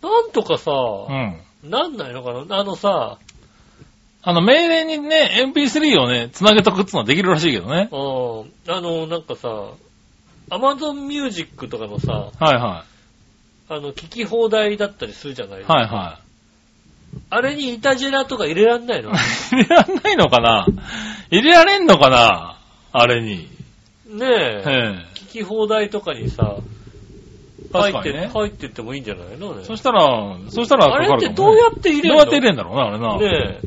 [0.04, 1.14] なんとかさ、う
[1.68, 1.70] ん。
[1.70, 2.58] なんないのかな？
[2.60, 3.18] あのさ、
[4.28, 7.90] あの、命令にね、MP3 をね、繋げとくっつうのはできるらしいけどね。
[7.92, 9.70] うん、あの、なんかさ、
[10.50, 12.86] アマゾンミュージックとかのさ、はいは
[13.68, 15.64] あの、聞き放題だったりするじゃないい。
[15.64, 16.20] はいは
[17.30, 19.12] あれにイタジェラとか入れらんないの？
[19.12, 19.14] い。
[19.52, 20.68] 入れらんないのかな？
[21.32, 22.58] 入れられんのかな？
[22.92, 23.48] あれに。
[24.08, 25.06] ねええ、え。
[25.16, 26.58] 聞き放題とかにさ、
[27.74, 28.30] 入って、ね。
[28.34, 29.56] 入ってってもいいんじゃないの？
[29.56, 29.64] ね。
[29.64, 32.16] そしたら、そしたらあれってどうやって入れるの？
[32.16, 33.18] どうやって入れんだろうな、あれな。
[33.18, 33.60] ね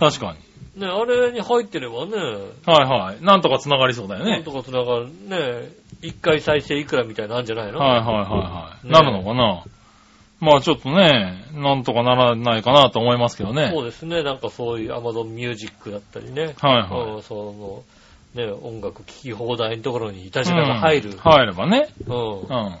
[0.00, 0.38] 確かに。
[0.80, 2.16] え、ねえ、あれに入ってればね、
[2.66, 3.24] はいはい。
[3.24, 4.30] なんとか繋がりそうだよね。
[4.32, 7.78] なんとか繋がる、ねえ、一回再生いくらみたいなんじゃないの？
[7.78, 8.86] はいはいはいはい。
[8.86, 9.64] ねなるのかな？
[10.40, 13.70] まあちょっとね、なんとかならないかなと思いますけどね。
[13.74, 16.54] そうですね、なんかそういう Amazon Music だったりね。
[16.58, 17.10] はいはい。
[17.16, 17.84] うん、そ
[18.34, 21.10] の、ね、音楽聴き放題のところにイタジェラが入る。
[21.10, 21.88] うん入ればね。
[22.06, 22.40] うん。
[22.40, 22.76] うん。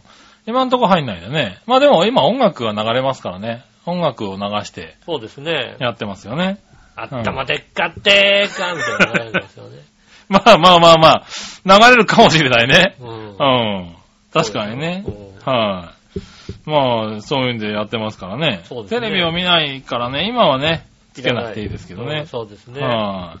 [0.46, 1.58] 今んとこ入んないでね。
[1.66, 3.62] まあでも今音楽が流れますからね。
[3.84, 5.76] 音楽を流してそうですね。
[5.80, 6.58] やってますよね。
[7.02, 9.78] 頭でっかってーかみたいなのがあるんですよね。
[10.28, 11.24] まあまあまあまあ、
[11.64, 12.96] 流れるかもしれないね。
[13.00, 13.82] うんう。
[13.86, 13.94] ん。
[14.32, 15.04] 確かにね
[15.44, 16.68] はい。
[16.70, 18.60] まあ、そういうんでやってますからね。
[18.64, 22.26] そうですねテレビを見ないからね、今はね、つけなくていいですけどうんね。
[22.26, 22.80] そうですね。
[22.80, 23.38] は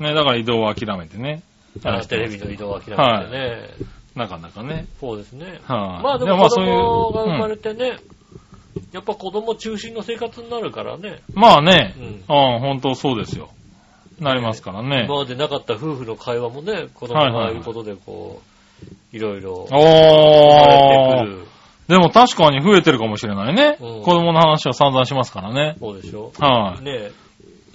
[0.00, 0.02] い。
[0.02, 1.42] ね、だから移動を諦めてね。
[1.84, 3.68] あテレビの移動は諦めてね。
[4.14, 4.86] なかなかね。
[5.00, 5.60] そうですね。
[5.66, 6.02] はい。
[6.02, 7.98] まあでも子そういう供が生まれうんてね、
[8.94, 11.18] やっぱ子供中心の生活になるからね。
[11.34, 12.04] まあねう、ん。
[12.06, 13.50] うん、本当そうですよ。
[14.20, 15.06] なりますからね。
[15.06, 18.40] 今までなかった夫婦の会話もね、子供がああいうことでこ
[19.12, 21.18] う、いろいろ生まおー。
[21.18, 21.46] れてくる。
[21.88, 23.78] でも確かに増えてるかもしれないね。
[23.80, 25.74] うん子供の話は散々しますからね。
[25.80, 27.12] そうでしょはねえ。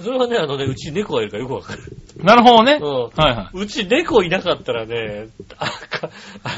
[0.02, 1.98] それはね、あのね、うち猫がいるからよくわかる。
[2.18, 2.24] い。
[2.24, 2.80] なるほどね。
[2.82, 3.04] うん。
[3.04, 5.28] はいはうち猫いなかったらね、
[5.58, 6.10] あか、
[6.46, 6.56] あ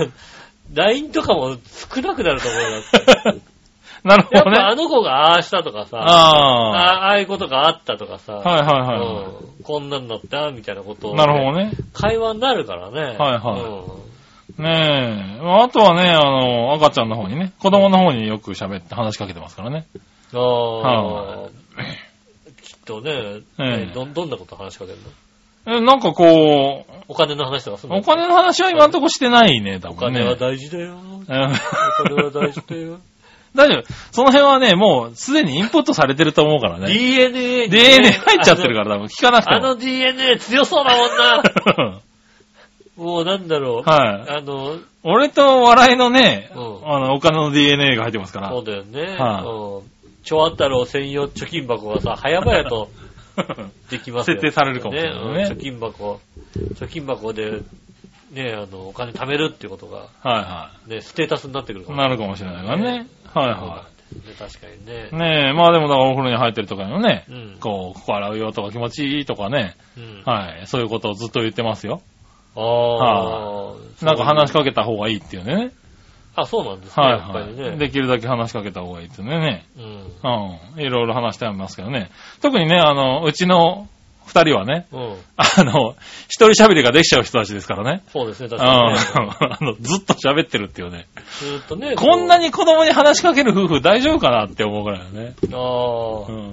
[0.76, 3.42] LINE とかも少なくなると思うよ。
[4.04, 4.08] い。
[4.08, 4.82] なるほどやっぱあね。
[4.84, 8.50] の子がああしたとかさ、あああああいうことがあったとかさ、あ。
[8.50, 11.16] はいはいはうん、こんなんだったみたいなことを、い。
[11.16, 11.72] なるほどね。
[11.94, 13.02] 会話になるからね。
[13.02, 13.58] はいは
[13.98, 15.42] いねえ。
[15.42, 19.86] まああとはね、あの、赤ちゃんの方にね、子供の方によく喋って話しかけてますからね。
[20.34, 20.40] うん。
[20.40, 21.04] ああ、
[21.44, 21.50] は
[22.62, 23.12] きっとね、
[23.60, 24.98] ええど、どんなこと話しかける
[25.66, 25.78] の？
[25.78, 28.00] え、なんかこう、お金の話とかするの？
[28.00, 30.20] お金の話は今んとこしてないね、多お分ね。
[30.20, 30.96] 金は大事だよ。
[30.96, 33.00] うんお金は大事だよ。
[33.54, 33.84] 大丈夫。
[34.12, 36.88] その辺はね、もうすでにインプットされてると思うからね。
[36.88, 39.58] DNA DNA 入っちゃってるから、多分聞かなくても。
[39.58, 42.02] あの DNA 強そうだもんな。
[42.98, 43.90] もうなんだろう。
[43.90, 44.32] はい。
[44.38, 48.50] あの、俺と笑いのね、うんあの、お金の DNA が入ってますから。
[48.50, 49.18] そうだよね。
[49.18, 49.92] はいうん。
[50.24, 52.90] 超あったろう専用貯金箱がさ、早々と
[53.90, 56.22] できますよ設定されるかもしれないねうん貯金箱、
[56.76, 57.62] 貯金箱で、
[58.32, 61.88] ね、あの、お金貯めるっていうことが、はね、ステータスになってくるいはい。
[61.88, 63.08] かもなるかもしれないからね。
[63.34, 65.16] はいはね、確かにねい。。
[65.16, 67.58] ねえ、まあでもだからお風呂に入ってるとかのね、うん。
[67.60, 70.24] こう、ここ洗うよとか気持ちいいとかね、うん。
[70.26, 70.68] はい。
[70.68, 72.02] そういうことをずっと言ってますよ。
[72.56, 75.72] ああ、なんか話しかかけた方がいいっていうね。
[76.36, 77.06] あ、そうなんですね。
[77.06, 77.54] はいはい。
[77.54, 77.78] ね。
[77.78, 79.66] できるだけ話しかけた方がいいっていうね。
[79.78, 79.84] うん。
[79.86, 80.82] うん。
[80.82, 82.10] いろいろ話してありますけどね。
[82.42, 83.88] 特にね、あの、うちの
[84.32, 85.16] 二人はね、うん。
[85.36, 85.96] あの、
[86.28, 88.04] 一人喋りができちゃう人たちですからね。
[88.12, 89.58] そうですね、確かにね。
[89.62, 91.08] の、ずっと喋ってるっていうね。
[91.40, 91.96] ずーっとね。
[91.96, 92.42] こんなに。
[92.42, 95.34] に子供に話しかける夫婦大丈夫かなって思うぐらいだね。
[95.54, 95.60] ああ、
[96.28, 96.52] うん。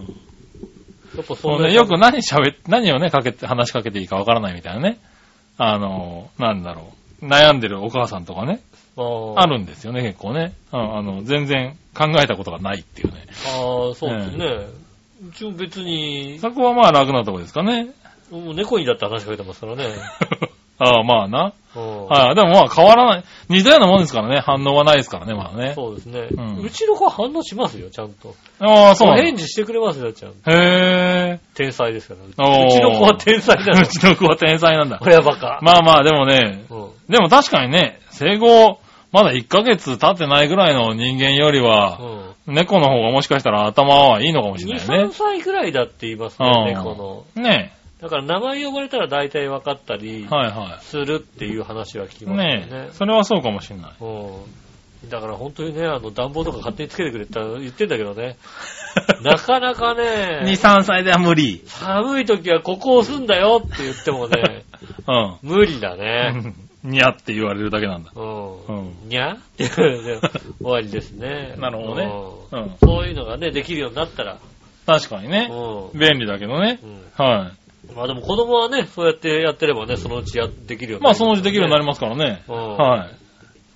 [1.17, 4.99] やっぱそううね、よく何喋っ、何をね、かけて、話しかけていいかわからないみたいなね。
[5.57, 7.27] あの、なんだろう。
[7.27, 8.61] 悩んでるお母さんとかね。
[8.97, 10.53] ああるんですよね、結構ね。
[10.73, 13.27] うん、あの、全然考えたことがないっていうね。
[13.47, 14.45] ああ、そうですね。
[14.45, 14.67] う
[15.35, 17.89] ちも別に、そこはまあ楽なとこですかね。
[18.31, 19.87] もう猫にだって話しかけてますからね。
[20.81, 21.53] ああ、まあな。
[21.75, 23.25] うんはい、でもまあ変わらない。
[23.49, 24.41] 似たようなもんですからね。
[24.41, 25.75] 反応はないですからね、まあね。
[25.75, 26.29] そうですね。
[26.31, 28.35] うんうちの子は反応しますよ、ちゃんと。
[28.61, 30.51] ああ、そう返事してくれますよ、ちゃんと。
[30.51, 32.65] へ天才ですから。
[32.65, 33.75] うちの子は天才なえ。
[33.75, 33.87] のう。
[33.87, 35.01] ちの子は天才なんだ。
[35.03, 35.59] 親バカ。
[35.63, 36.89] まあまあ、でもね、うん。
[37.09, 38.79] でも確かにね、生後、
[39.11, 42.21] まだ1ヶ月経ってないぐらいの人間よりは、うん。
[42.49, 45.13] 猫の方がもしかしたら頭はいいのかもしれ2、ないね3。
[45.13, 47.43] 歳ぐらいだって言いますね、うん猫の。
[47.43, 52.27] ねだから名前呼ばれたら大体分かったりはいはするっていう話は聞きい。
[52.27, 52.67] ますよね。
[52.85, 53.91] ねそれはそうかもしれない。
[54.01, 55.09] うん。
[55.11, 58.37] だから本当にね、あの暖房とか勝手につけてくれって言ってんだけどね。
[59.23, 61.63] なかなか2、ね、3歳では無理。
[61.67, 64.65] 寒い時はここ押すんだよって言ってもね、
[65.09, 65.37] うん。
[65.43, 66.55] 無理だね。
[66.85, 68.13] にゃって言われるだけなんだ。
[68.15, 68.67] うん。
[68.67, 68.73] う
[69.07, 69.09] ん。
[69.09, 70.21] にゃって終
[70.61, 71.55] わりですね。
[71.59, 72.05] なるほどね
[72.53, 72.77] うんうん。
[72.83, 74.39] そういうのがね、できるようになったら。
[74.87, 75.49] 確かにね。
[75.51, 75.99] うん。
[75.99, 76.81] 便利だけどね。
[76.83, 77.53] うんは
[77.95, 81.01] まあでも子供はね、そうやってやってればね、そのうちやできるようい。
[81.01, 82.43] にまあそのうちできるようになりまますからね。
[82.47, 83.18] はい。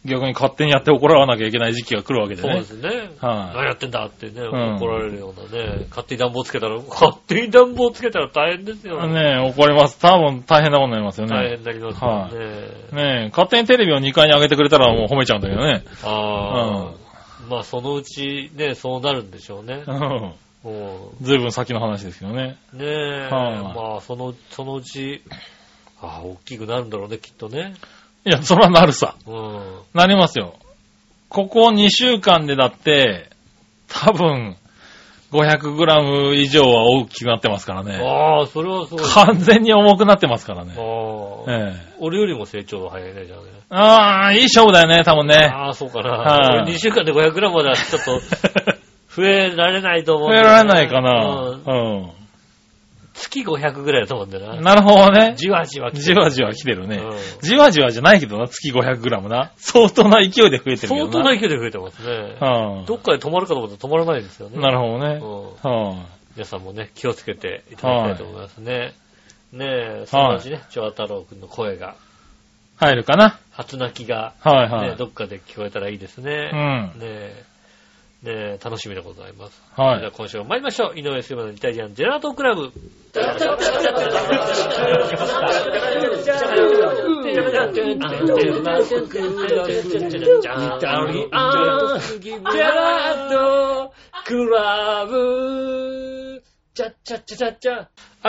[0.05, 2.89] 逆に勝手にやって怒らなきゃいけない時期が来るわけでねそうで。
[2.91, 3.11] すね。
[3.21, 9.07] はい何やってんだってね、ん怒られるようなね、勝手に暖房つけたら、勝手に暖房つけたら大変ですよ。
[9.07, 9.99] ねえ、怒ります。
[10.01, 11.37] 多分大変なことになりますよね。
[11.37, 12.47] 大変になりますよね。
[12.93, 15.85] ねえ、勝手にテレビを2階に上げてくれたらもう褒めちゃうんだけどね。
[16.03, 17.03] ああ、
[17.49, 19.85] まあそのうちね、そうなるんでしょうね。
[19.87, 20.35] うん。
[20.65, 22.57] もずいぶん先の話ですけどね。
[22.73, 25.23] うねえ、はいまあその、そのうち、
[26.01, 27.75] ああ、大きくなるんだろうね、きっとね。
[28.25, 29.17] いや、それはなるさ。
[29.27, 29.61] うん。
[29.95, 30.55] なりますよ。
[31.29, 33.31] ここ2週間でだって、
[33.89, 34.57] 多分、
[35.33, 37.97] 500グラム以上は大きくなってますからね。
[37.97, 39.03] ああ、それはすごい。
[39.03, 40.75] 完全に重くなってますからね。
[40.77, 41.95] ああ、ええ。
[42.01, 43.47] 俺よりも成長が早いね、じゃあね。
[43.71, 45.37] ああ、いい勝負だよね、多分ね。
[45.37, 46.11] ああ、そうかな。
[46.11, 48.21] はい俺2週間で 500g まではちょっと
[49.17, 52.22] 増えられないと思うん増えられないかうんな。
[53.33, 54.63] 月500ぐらいだと思うんだようん。
[54.63, 54.75] な。
[54.75, 55.35] なるほどね。
[55.37, 57.19] じわじわ来てるじわじわ来てるねうん。
[57.41, 59.53] じわじわじゃないけどな、月500グラムな。
[59.57, 61.01] 相当な勢いで増えてるけどな。
[61.01, 62.37] 相当な勢いで増えてますね。
[62.41, 64.61] はどっかで止まるかと思ったら止まらないですよね。
[64.61, 65.21] なるほどね。
[65.23, 68.95] うんは皆さんもね、気をつけていただきたいと思いますね。
[69.53, 69.67] ね
[70.03, 71.95] え、そのうちね、長太郎くんの声が、い。
[72.79, 73.39] 入るかな？
[73.51, 74.97] 初泣きが、ね、はいはい。
[74.97, 76.51] どっかで聞こえたらいいですね。
[76.53, 76.57] う
[76.97, 77.01] ん。
[77.01, 77.45] ねえ、
[78.23, 79.61] ねえ、楽しみでございます。
[79.77, 80.99] はじゃあ今週も参りましょう。
[80.99, 82.63] 井上杉村のイタリアンジェラートクラブ。
[82.63, 82.71] は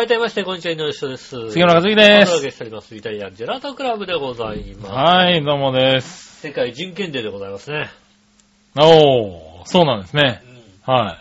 [0.02, 1.52] い、どうもみまして、こんにちは、井上翔です。
[1.52, 2.56] 杉村和樹でお届けす。
[2.56, 2.96] しております。
[2.96, 4.92] イタリアンジェラートクラブでございます。
[4.92, 6.42] はい、どうもです。
[6.42, 7.92] 世界人権デーでございますね。
[8.76, 10.42] おー、そうなんですね。
[10.84, 11.18] は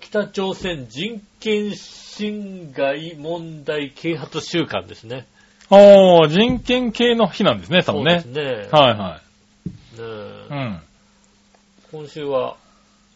[0.00, 0.04] い。
[0.04, 5.26] 北朝鮮人権侵害問題啓発週間ですね。
[5.70, 8.32] おー、人権系の日なんですね、多分ねそう。
[8.32, 8.78] ですね。
[8.78, 9.20] はいは
[9.96, 10.00] い。
[10.00, 10.80] うん。
[11.90, 12.56] 今週は、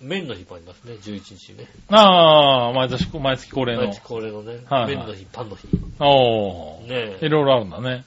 [0.01, 1.67] 麺の日もありますね、11日ね。
[1.89, 3.93] あー、毎年、毎月恒例の毎。
[3.93, 5.69] 日恒例のね、はいはい麺の日、パンの日。
[6.01, 6.89] おー。
[6.89, 7.27] ねえ。
[7.27, 7.91] いろいろあるんだね。
[7.91, 8.05] ね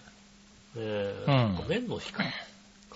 [0.75, 2.23] えうん麺の日か。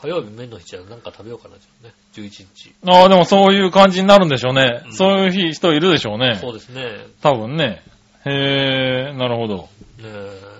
[0.01, 1.93] 火曜日麺の日じゃなんか食べようかな、じゃあね。
[2.13, 2.73] 11日。
[2.85, 4.81] あー、でもそういう感じになるんでしょうね。
[4.85, 6.37] うんそういう日人いるでしょうね。
[6.39, 7.05] そうですね。
[7.21, 7.83] 多分ね。
[8.25, 9.55] へー、なるほど。
[9.57, 9.69] ね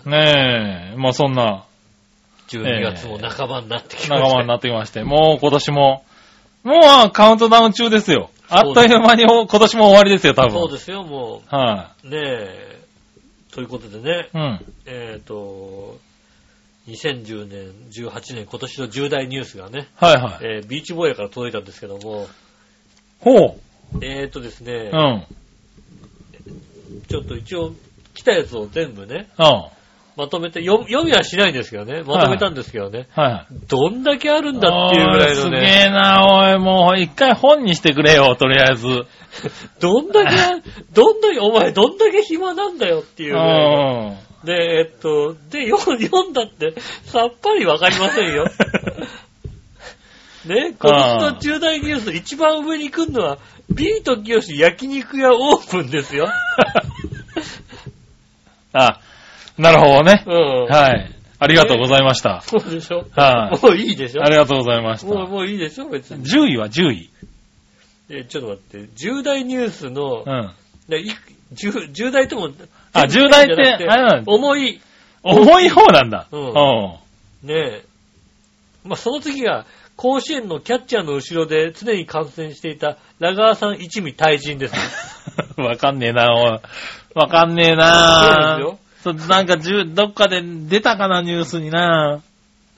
[0.05, 0.09] え。
[0.09, 1.65] ねえ、まあそんな
[2.49, 4.15] 12月も半ばになってきました。
[4.15, 6.03] 仲間になってきまして、もう今年も、
[6.63, 8.29] もうあカウントダウン中ですよ。
[8.49, 10.51] あっという間に今年も終わりですよ、多分。
[10.51, 12.09] そうですよ、もはう。
[12.09, 12.79] ねえ。
[13.53, 14.59] ということでね、い、うん。
[14.85, 15.97] えっ、と、
[16.89, 20.45] 2010年、18年、今年の重大ニュースがね、はいはい。
[20.45, 22.27] えービーチボーイから届いたんですけども、
[23.19, 23.57] ほ
[24.01, 24.95] えっ、とですねう。
[24.95, 25.25] う、ん。
[26.93, 27.01] うん。
[27.07, 27.73] ちょっと一応
[28.13, 29.71] 来たやつを全部ね、は
[30.19, 33.67] まとめて、読読みはしないんですけどね、まとめたんですけどね、いはい。
[33.67, 39.05] どんだけあるんだっていうぐらいのおーすげね、えな、おい、もう一回本にしてくれよ、とりあえず。
[39.79, 40.35] どんだけ、
[40.93, 44.17] どんだけ、お前どんだけ暇なんだよっていううぐらいの。
[44.43, 44.45] ん。
[44.45, 46.75] で、えっと、で、読 読んだって、
[47.05, 48.45] さっぱりわかりませんよ。
[50.45, 53.37] ね、今年の重大ニュース、一番上に来るのは、
[53.69, 56.29] ビート清志焼肉屋オープンですよ。
[58.73, 58.99] あ、
[59.57, 60.23] なるほどね。
[60.25, 60.65] うん。
[60.67, 61.11] はい。
[61.39, 62.41] ありがとうございました。
[62.41, 63.65] そうでしょはい。
[63.65, 65.25] もういいでしょありがとうございましもう、た。
[65.25, 66.25] もういいでしょ別に。
[66.25, 67.09] 10位は10位。
[68.09, 70.53] え、ちょっと待って、重大ニュースの、うん。
[71.53, 72.49] 重重大とも、
[72.93, 74.81] あ重大ってじゃなくあれなんだ重い、
[75.23, 76.27] 重い方なんだ。
[76.31, 77.47] うんうん。
[77.47, 77.85] ねえ。
[78.83, 84.73] まあ、その次が、甲子園のキャッチャーの後ろで常に観戦していたラガーさん一味退陣です。
[85.59, 86.59] わかんねえな、おい。
[87.15, 88.59] わかんねえな
[89.03, 92.21] そうなんかじゅ、どっかで出たかな、ニュースにな。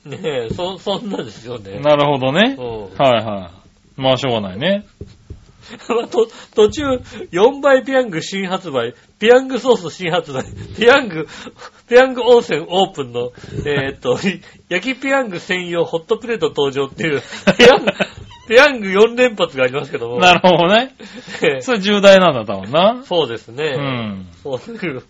[0.04, 1.78] ねえ、そ、そんなですよね。
[1.78, 2.60] なるほどねう。
[2.60, 2.82] ん。
[2.98, 3.50] はいは
[3.96, 4.00] い。
[4.00, 4.84] まあ、しょうがないね。
[6.54, 6.82] 途中、
[7.32, 10.44] 4倍ペヤング新発売、ペヤングソース新発売、
[10.78, 11.26] ペヤング、
[11.88, 13.32] ペヤング温泉オープンの、
[13.66, 14.18] えーっと、
[14.68, 17.22] 焼きペヤング専用ホットプレート登場っていう、
[17.56, 17.92] ペヤング、
[18.48, 20.18] ペヤング4連発がありますけども。
[20.18, 20.94] なるほどね。
[21.42, 23.02] ええそれ重大なんだ、多分な。
[23.04, 23.74] そうですね。
[23.76, 24.26] うん。
[24.42, 25.02] そういう、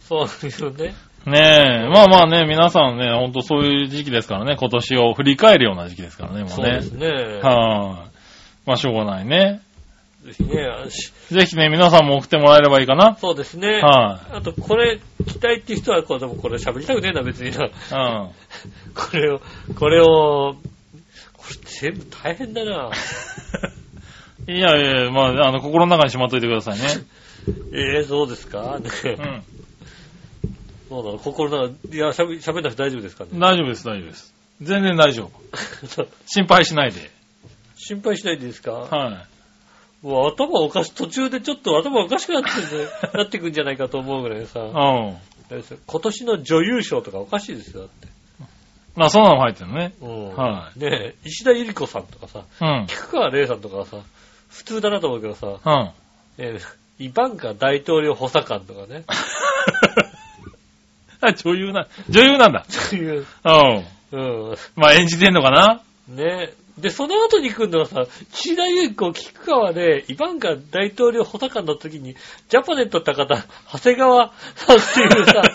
[0.00, 0.28] そう
[0.70, 0.94] いうね。
[1.26, 1.88] ねえ。
[1.88, 6.90] まあまあね、皆さんね、ほんとそういう時期ですからね、今年を振り返るような時期ですからね、もうねそうです。
[6.92, 7.08] ね。
[7.42, 8.13] はい。
[8.66, 9.60] まあ、しょうがないね。
[10.24, 10.54] ぜひね、
[11.30, 13.14] ぜひね、皆さんも送ってもらえればいいかな。
[13.20, 13.80] そうですね。
[13.82, 17.50] はあと、これ、期待っていう人は、これ、でもこれ喋りたくねえな、別に。
[17.50, 17.56] うん。
[18.94, 19.40] これを、
[19.78, 20.54] これを、
[21.34, 22.90] これ全部大変だな。
[24.48, 26.84] い やいやいや、まあ、あの、心の中にしまっといてくださいね。
[27.74, 28.78] ええそうですか？
[28.80, 28.88] ね。
[29.04, 29.42] うん。
[30.88, 33.30] そうなの、心の中、いや、喋喋んなくて大丈夫ですかね。
[33.34, 34.32] 大丈夫です、大丈夫です。
[34.62, 36.06] 全然大丈夫。
[36.26, 37.10] 心配しないで。
[37.84, 38.72] 心配しないでいいですか？
[38.72, 39.26] は
[40.02, 44.72] もう頭おかし、途中でちょっと頭おかしくなってんで なってくんじゃないかと思うぐらいさい。、うん。
[45.86, 48.08] 今年の女優賞とかおかしいですよ、だって。
[48.96, 49.92] まあ、そんなのも入ってるのね。
[50.00, 50.36] うん。
[50.36, 52.86] はねえ、石田ゆり子さんとかさ、うん。
[52.86, 53.96] 菊川玲さんとかはさ、
[54.50, 55.90] 普通だなと思うけどさ、うん。
[56.38, 56.60] えー
[57.00, 59.02] イバンカ大統領補佐官とかね。
[61.20, 62.64] あ 女優な、女優なんだ。
[62.68, 63.84] そういう、うん。
[64.12, 64.56] うん。
[64.76, 72.16] まあ、演じてんのかなねで、その後に来るのはさ、岸田ゆり子、菊川で、イバンカ大統領補佐官の時に、
[72.48, 75.42] ジャパネット高田、長谷川さんっていうさ、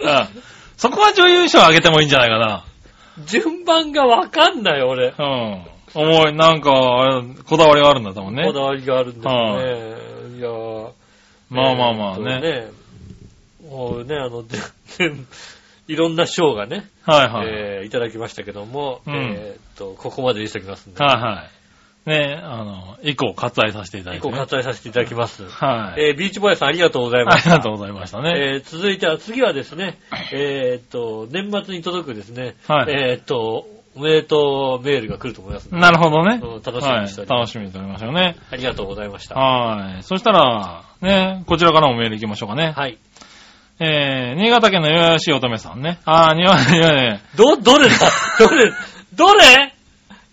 [0.00, 0.42] うん。
[0.76, 2.64] そこは女優賞あげてもいいんじゃないかな。
[3.26, 5.14] 順番がわかんない、俺。
[5.16, 5.64] うん。
[5.94, 8.52] 重い、なんか、あれこだわりがあるんだと思うねこ。
[8.52, 9.32] だわりがあるんですね。
[10.38, 10.90] いやー
[11.50, 12.40] まあまあまあえーね。
[12.40, 12.70] ね。
[13.68, 14.60] もうね、あの、全
[14.98, 15.26] 然、
[15.88, 17.48] いろんな賞がね、はいはい。
[17.48, 21.50] えーいただきましたけども、うんえーっと、ここまでにしておきますんで、はいはい。
[22.10, 24.32] ねあの、以降割愛させていただい以て、ね。
[24.34, 25.44] 降割愛させていただきます。
[25.48, 26.02] はい。
[26.08, 27.50] えービーチボーイさんありがとうございまあした。
[27.50, 28.32] りがとうございましたね。
[28.36, 29.98] えー続いては、次はですね、
[30.32, 33.66] えーっと、年末に届くですね、はいえーっと、
[33.96, 36.38] おめでとうメールが来ると思いますのでなるほどね。
[36.42, 37.40] うん楽しみにしておりはい。
[37.40, 38.36] ます楽しみにしておりましょうね。
[38.52, 39.34] ありがとうございました。
[39.34, 40.02] はい。
[40.02, 42.72] そしたら、ね、こちらからもメール行きましょうかね。
[42.76, 42.98] はい。
[43.80, 46.00] えー、新潟県のよやしい乙女さんね。
[46.04, 47.94] あー、にわ、いやね、ど、どれだ？
[48.38, 48.72] どれ？
[49.14, 49.72] どれ？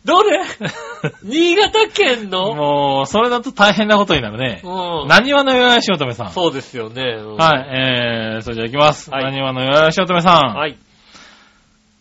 [0.03, 0.39] どれ？
[1.23, 2.55] 新潟県の？
[2.55, 4.61] もう、それだと大変なことになるね。
[4.63, 5.07] うん。
[5.07, 6.31] 何話のよやしい乙女さん。
[6.31, 7.03] そうですよね。
[7.03, 9.11] うんはい、えー、それじゃあ行きます。
[9.11, 10.55] はい何話のよやしい乙女さん。
[10.55, 10.77] はい。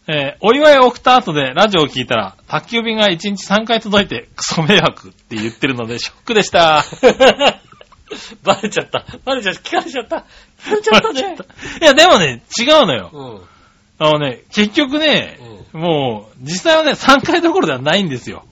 [0.06, 6.84] えー、お祝いを送った後でラジオを聞いたら、宅急便が1日3回届いてクソ迷惑って言ってるのでショックでした。
[8.44, 9.04] バレちゃった。
[9.24, 9.60] バレちゃった。
[9.60, 10.24] 聞かれちゃった。
[10.64, 11.48] 聞かれちゃったね。
[11.80, 13.10] いや、でもね、違うのよ。
[13.12, 14.06] うん。
[14.06, 15.38] あのね、結局ね、
[15.72, 18.44] もう、実際はね、3回どころではないんですよ。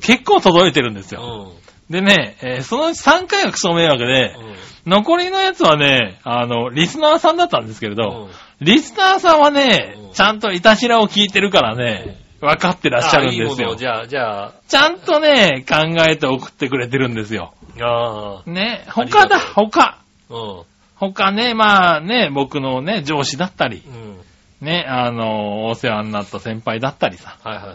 [0.00, 1.52] 結構届いてるんですうよ。
[1.90, 1.92] ん。
[1.92, 4.34] でね、えーそのうち3回がクソ迷惑で、
[4.86, 8.30] 残りのやつはね、あの、リスナーさんだったんですけれど、
[8.60, 13.76] リスナーさんはねうん、ちゃんといたしらを聞いてるからね、分かってらっしゃるんですよ。
[13.76, 15.76] じゃあ、じゃあ、ちゃんとね、考
[16.08, 17.54] えて送ってくれてるんですよ。
[17.80, 19.98] ああ、ね、他だ、他。
[20.28, 20.62] うん。
[21.10, 24.66] 他ね、まあね、僕のね、上司だったりう、ん。
[24.66, 27.74] ね、あの、お世話になった先輩だったりさ、はいはいは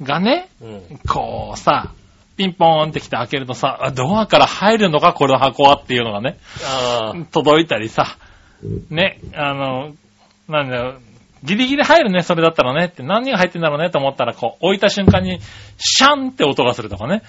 [0.00, 0.04] い。
[0.04, 1.00] がね、うん。
[1.08, 1.92] こうさ、
[2.36, 8.16] ピンポーンって来て開けるとさ、あドアから入るのか、この箱はっていうのがね、あ届いたりさ、
[8.90, 9.94] ね、あの、
[10.48, 11.00] なんだよ、
[11.42, 15.40] ギリギリ入るね、それだったらねって、何が入ってんだろうねと思ったら、こう、置いた瞬間に、
[15.78, 17.22] シャンって音がするとかね。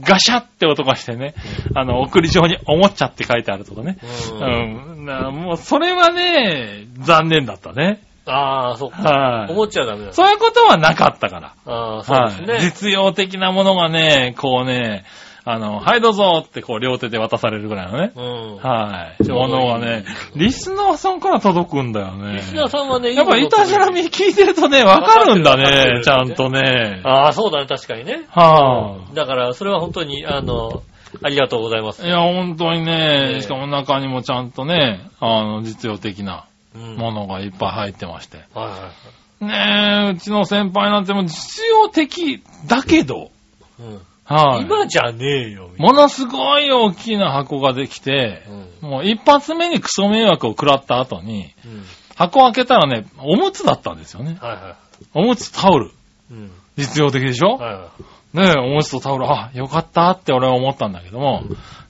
[0.00, 1.34] ガシャって音がしてね、
[1.74, 3.98] あの、送り状におもちゃって書いてあるとかね。
[4.32, 4.34] う。
[4.34, 5.06] うんん。
[5.06, 8.00] なもう、それはね、残念だったね。
[8.26, 9.02] ああ、そっか。
[9.02, 9.52] はい。
[9.52, 10.12] 思っちゃダメだ。
[10.12, 11.54] そういうことはなかったから。
[11.64, 12.52] ああ、そうですね。
[12.54, 12.62] はい。
[12.62, 15.04] 実用的なものがね、こうね、
[15.48, 18.12] あの、はいどうぞってこう両手で渡されるぐらいのね。
[18.16, 18.56] うん。
[18.56, 19.28] はい。
[19.28, 22.32] ものがね、リスナーさんから届くんだよね。
[22.32, 27.00] リスナーさんはね、やっぱ、いたじらみ聞いてるとね、わかるんだね、ちゃんとね。
[27.04, 28.24] ああ、そうだね、確かにね。
[28.28, 30.82] はだから、それは本当に、あの、
[31.22, 32.02] ありがとうございます。
[32.02, 32.08] い。
[32.08, 38.38] いや、本当にええね、しかも中にもちゃんとね、あの、実用的なうんものがいっぱい入ってまして。
[38.52, 39.44] はいはいはい。
[39.44, 43.30] ねえ、うちの先輩なんてもう実用的だけど、
[43.78, 44.62] うんはい。
[44.62, 45.70] 今じゃねえよ。
[45.78, 51.82] ものすごい大きな箱ができて、うんもう一発目にクソ迷惑を食らった後に、うん
[52.16, 54.38] 箱を開けたらね、おむつだったんですよね。
[54.40, 54.76] はいは
[55.12, 55.86] おむつタオル。
[55.86, 55.90] い。
[56.32, 56.50] うん。
[56.76, 57.90] 実用的でしょ、はいは
[58.32, 61.44] ねえ、おむつとタオル、あ、よかったって俺は思ったんだけども、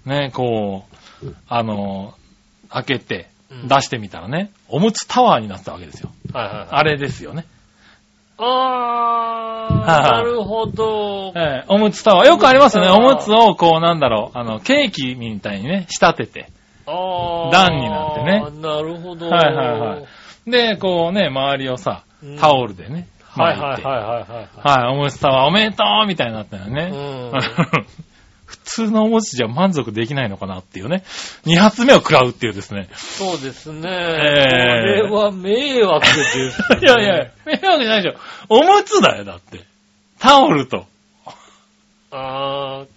[0.05, 0.85] ねえ、こ
[1.23, 2.15] う、あの、
[2.71, 6.11] 開けて、うん出してみたらね、おむつタワーになったわけですよ。
[6.29, 6.33] い。
[6.33, 6.69] はいはいはい。
[6.73, 7.47] あれですよね。
[8.39, 11.33] あー、はいなるほど。
[11.35, 12.27] ええおむつタワー。
[12.27, 12.91] よくありますよね。
[12.91, 16.51] おむつをこうなんだろう、あの、ケーキみたいにね、仕立てて。
[16.87, 17.53] あー。
[17.53, 19.29] 段になってねなるほど。
[19.29, 23.89] はいはいはいで、こうね、周りをさうん、タオルでね、はい巻いて。
[23.89, 24.85] はいはいはいはい。
[24.87, 26.91] はい、おむつタワーおめでとうみたいになったよね。
[26.93, 27.33] うん。
[28.47, 31.05] 普通のおむつじゃ満足できないのかなっていうね。
[31.45, 32.89] 二発目を食らうっていうですね。
[32.95, 33.89] そうですね。
[33.89, 36.79] えこれは迷惑です、ね。
[36.83, 38.19] いやいや、迷惑じゃないでしょ。
[38.49, 39.65] おむつだよ、だって。
[40.21, 40.87] タオルと。
[42.13, 42.97] あー。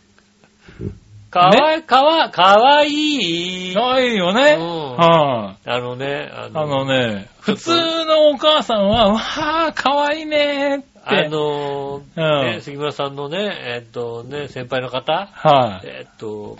[1.32, 3.74] かわい、かわ、かわいい。
[3.76, 4.58] かわいいよね。
[4.60, 9.22] うんはい、あのね、あの、あのね、普通のお母さんは、わ
[9.68, 10.89] あ、かわいいねーって。
[11.10, 16.57] あのうんね、杉村さんのね、えっとね、先輩の方、はい、えっと、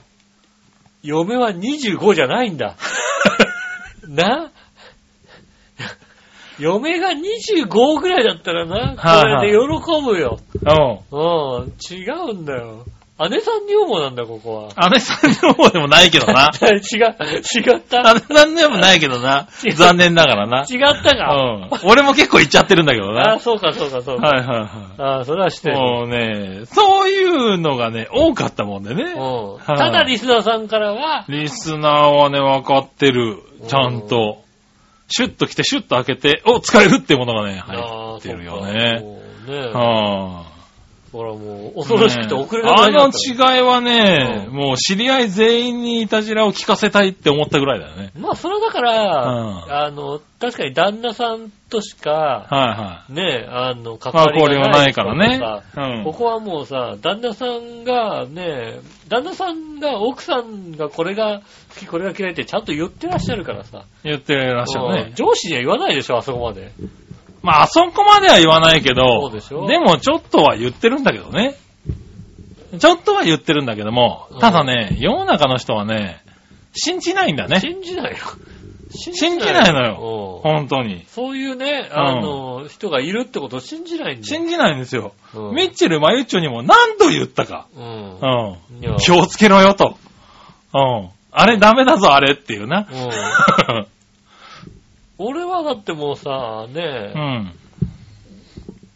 [1.04, 2.76] 嫁は25じゃないんだ。
[4.08, 4.52] な？
[6.60, 10.40] 嫁が25ぐらいだったらな、これで喜ぶよ。
[11.12, 11.62] うん。
[11.62, 12.86] うん、違うんだよ。
[13.28, 14.90] 姉さん女房なんだ、ここは。
[14.92, 16.52] 姉さんの方 でもないけどな。
[16.62, 18.14] 違う、違った。
[18.14, 19.48] 姉さんでもないけどな。
[19.76, 20.60] 残念ながらな。
[20.70, 21.36] 違ったうか。
[21.36, 21.70] ん。
[21.84, 23.40] 俺も結構言っちゃってるんだけど あな。
[23.40, 24.28] そうか、そうか、そうか。
[24.28, 24.68] はいはいはい。
[25.22, 25.78] あそれはしてる。
[25.78, 27.24] もうね、そうい
[27.56, 29.04] うのがね、多かったもんでね。
[29.16, 33.40] うんはいただ、リスナーさんからは、リスナーはね、分かってる。
[33.68, 34.38] ちゃんと。
[35.12, 37.78] シュッと来て、シュッと開けて、お、使えるってものがね、入
[38.18, 39.00] ってるよね。
[39.02, 39.20] そう
[39.52, 40.44] ねは
[41.12, 43.56] ほらもう、恐ろしくて遅れねあられなかのった。
[43.56, 48.12] 違いはね、うんもう知り合い全員にいたじらを聞かせたいって思ったぐらいだよね。
[48.18, 53.14] まあ、それはだから、うんあの、確かに旦那さんとしか、はいはい。
[53.14, 55.40] ね、あの、関まあわりがないからね
[55.76, 61.42] うんここはもうさ、旦那さんがね、旦那さんが、奥さんがこれが
[61.74, 63.84] 好き、これが嫌いってちゃんと言ってらっしゃるからさ。
[64.04, 65.12] 言ってらっしゃるうんね。
[65.16, 66.72] 上司には言わないでしょ、あそこまで。
[67.42, 71.56] まあ、あそこまでは言わないけど、そうでしょもちょっとは言ってるんだけどね。
[72.78, 76.22] ちょっとは言ってるんだけどもうん、ただね、世の中の人はね、
[76.74, 77.60] 信じないんだね。
[77.60, 78.18] 信じないよ。
[78.92, 79.86] 信信じないのよ。
[79.88, 80.40] よ。
[80.44, 81.06] 本当に。
[81.08, 84.36] そういうね、あの、人がいるってことを信じないんだよ。
[84.36, 85.14] 信じないんですよ。
[85.34, 87.68] うんミッチェル・マユッチョにも何度言ったか。
[87.76, 88.94] うんう。
[88.94, 88.98] ん。
[88.98, 89.98] 気をつけろよと。
[90.74, 91.10] うん。
[91.32, 92.88] あれダメだぞ、あれっていうな。
[92.92, 93.88] うん
[95.20, 97.52] 俺はだってもうさ、ねう、ん。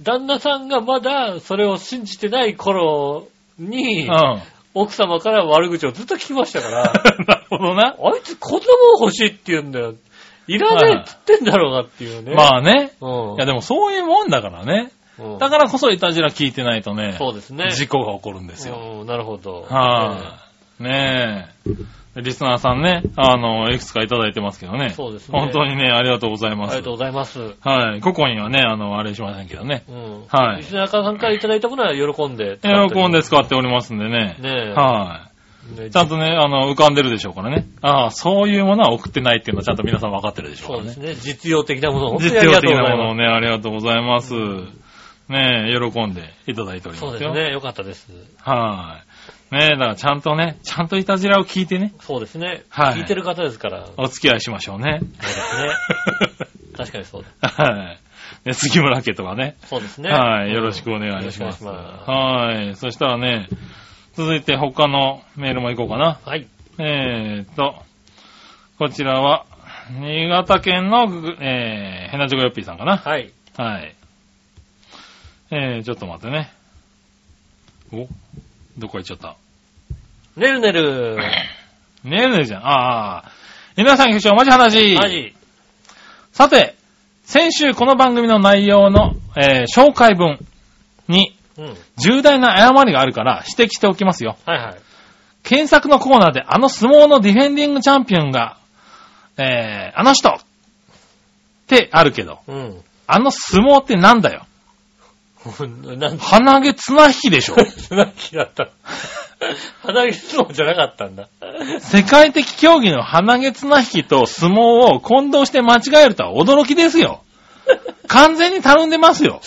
[0.01, 3.27] 旦那さんがまだそれを信じてない頃
[3.59, 4.41] うにん。、な
[4.73, 7.95] 奥様から悪口をずっと聞きましたから、 るほどな。
[7.99, 9.93] あいつこんなもん欲しいって言うんだよ。
[10.47, 12.33] いらねえって言ってんだろうなっていうね。
[12.33, 12.91] まあね。
[12.99, 14.91] うんいやでもそういうもんだからね。
[15.19, 17.69] うんだからこそいたじら聞いてないとね、そうですね。
[17.69, 19.01] 事故が起こるんですよ。
[19.01, 19.67] うんなるほど。
[19.69, 20.39] は
[20.79, 22.02] い、ねえ。
[22.15, 24.91] リスナーさんね、あの、いくつかいただいてますけどね。
[24.91, 26.73] そうですね本当にね、ありがとうございます。
[26.73, 27.55] ありがとうございます。
[27.59, 28.01] はい。
[28.01, 29.83] ここにはね、あの、あれしませんけどね。
[29.89, 30.23] うん。
[30.27, 32.59] はいリスナーさんからいただいたものは喜んで。
[32.61, 34.37] 喜んで使っておりますんでね。
[34.39, 34.73] ねえ。
[34.73, 35.29] は
[35.75, 35.79] い。
[35.81, 37.65] ねちゃんとね、あの、浮かんでるでしょうからね。
[37.81, 41.25] ああ、そういうものは送ってないっていうのはちゃんと皆さん分かってるでしょうからねそうです。
[41.25, 41.31] ね。
[41.33, 44.33] 実用的なものを実用的なものをね、ありがとうございます。
[45.29, 47.31] ねえ、喜んでいただいておりますよ。
[47.31, 47.53] うですね。
[47.53, 48.11] よかったです。
[48.41, 49.12] はい。
[49.53, 52.63] ねえ、だからちゃんとね、ちゃんといたじらを聞いてね、そうですね。
[52.69, 53.85] はい聞いてる方ですから。
[53.85, 54.99] そうお付き合いしましょうね。
[54.99, 55.69] ですね。
[56.75, 57.47] 確かにそうだ。
[57.49, 57.99] はい。
[58.45, 59.55] ね杉村家とかね。
[59.65, 60.09] そうですね。
[60.09, 60.47] はい。
[60.47, 61.39] うんよろしくお願いします。
[61.41, 62.75] よろしくお願いしまはい。
[62.75, 63.47] そしたらね、
[64.13, 66.15] 続いて他のメールも行こうかな。
[66.15, 66.27] す。
[66.29, 66.47] はい。
[66.79, 67.75] えーっと、
[68.79, 69.45] こちらは、
[69.91, 72.97] 新潟県のぐ、えー、ヘナチョコヨッピーさんかな。
[72.97, 73.31] はい。
[73.57, 73.95] はい。
[75.51, 76.51] えー、ちょっと待ってね。
[77.91, 78.07] お？
[78.79, 79.35] どこ行っちゃった？
[80.35, 81.17] ねるねる。
[82.03, 82.61] ねえねえじゃん。
[82.65, 83.31] ああ。
[83.77, 84.95] 皆さん、局長、マジ話。
[84.95, 85.35] マジ。
[86.31, 86.75] さて、
[87.23, 90.39] 先週この番組の内容の、えー紹介文
[91.07, 91.77] にうん。
[91.97, 94.37] 重大な誤りがあるから指摘しておきますよ。
[94.45, 94.75] はいはい。
[95.43, 98.57] 検索のコーナーであの相撲のディフェンディングチャンピオンが、
[99.37, 100.39] えー、あの人っ
[101.67, 102.81] てあるけど、うん。
[103.05, 104.47] あの相撲ってなんだよ。
[105.95, 107.55] なんで、鼻毛綱引きでしょ。
[107.63, 108.69] 綱引きだった。
[109.83, 111.27] 鼻毛相撲じゃなかったんだ。
[111.79, 117.23] 世界的競技の鼻毛綱引きと相撲を混同して間違えるとは驚きですよ。
[118.07, 119.41] 完全にたるんでますよ。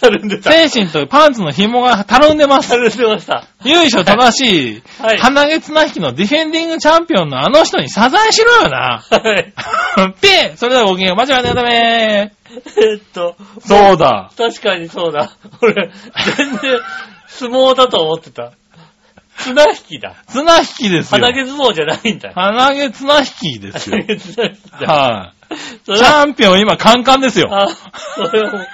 [0.00, 0.52] たるんでた。
[0.52, 2.76] 精神とパンツの紐がたるんでますた。
[2.76, 3.46] るんでました。
[3.64, 9.02] 由緒正しい、はい鼻毛綱引きのディフェンディングチャンピオンのあの人に謝罪しろよな。
[9.08, 9.52] はい。
[10.20, 11.16] ピーそれではごきげんよう。
[11.16, 12.32] 間違いないため
[12.76, 14.30] えっと、そうだ。
[14.36, 15.32] 確かにそうだ。
[15.60, 15.90] 俺、
[16.36, 16.80] 全然、
[17.26, 18.52] 相撲だと思ってた。
[19.38, 20.16] 綱引きだ。
[20.28, 21.20] 綱引きですよ。
[21.20, 22.32] 鼻毛相撲じゃないんだ。
[22.34, 24.06] 鼻毛綱引きですよ鼻。
[24.06, 24.86] 毛綱引きだ。
[24.86, 25.36] はい。
[25.84, 27.48] チャンピオン今カンカンですよ。
[27.50, 28.66] あ、それはもう、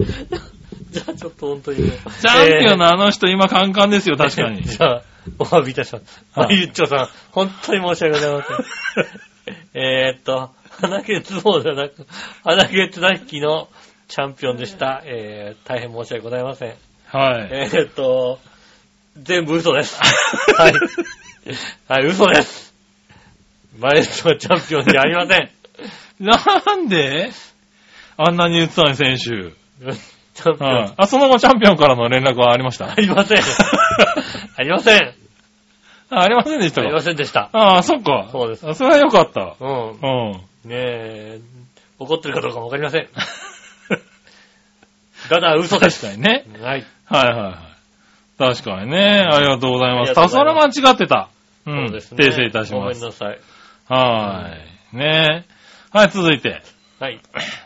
[0.90, 1.92] じゃあちょっと本当にね。
[2.20, 4.62] チャンピオンのあの人今カンカンですよ、確かに。
[4.64, 5.02] じゃあ、
[5.38, 6.24] お詫びいたします。
[6.32, 8.56] はいゆっちょさん、本当に申し訳ございません。
[9.74, 10.50] えーっと、
[10.80, 12.06] 鼻毛相撲じゃなく、
[12.44, 13.68] 鼻毛綱引きの
[14.08, 15.02] チャンピオンでした。
[15.04, 16.74] えー、大変申し訳ございません。
[17.06, 17.48] はい。
[17.50, 18.38] えーっと、
[19.22, 19.98] 全部嘘です。
[20.56, 20.72] はい。
[21.88, 22.72] はい、嘘です。
[23.78, 25.50] マエストロチャンピオンじゃありません。
[26.18, 27.30] なんで？
[28.16, 29.20] あんなに言ってたのに、選手。
[29.22, 29.24] チ
[30.34, 30.72] チャンピオン。
[30.74, 30.94] はい。
[30.96, 32.90] あ、その後チャンピオンからの連絡はありました？
[32.92, 33.38] ありません。
[34.56, 35.14] ありません。
[36.10, 36.86] あありませんでしたか？
[36.86, 37.50] ありませんでした。
[37.52, 38.28] ああ、そっか。
[38.32, 39.56] そうですあそれはよかった。
[39.60, 39.90] うん。
[39.90, 40.32] うん。
[40.64, 41.40] ねえ、
[41.98, 43.08] 怒ってるかどうかもわかりません。
[45.28, 46.00] ただ嘘です。
[46.02, 46.44] 確かにね。
[46.60, 46.84] はい。
[47.06, 47.69] はいはいはい。
[48.40, 49.28] 確かにね。
[49.30, 50.08] ありがとうございます。
[50.08, 51.28] ありがとうございますそれ間違ってた。
[51.66, 51.70] う。
[51.70, 52.26] そうんですね。
[52.26, 53.00] 訂正いたしごます。
[53.00, 53.38] めんなさい。
[53.86, 54.50] は
[54.94, 54.96] い。
[54.96, 55.44] ね
[55.92, 56.62] はい、続いて。
[56.98, 57.20] はい。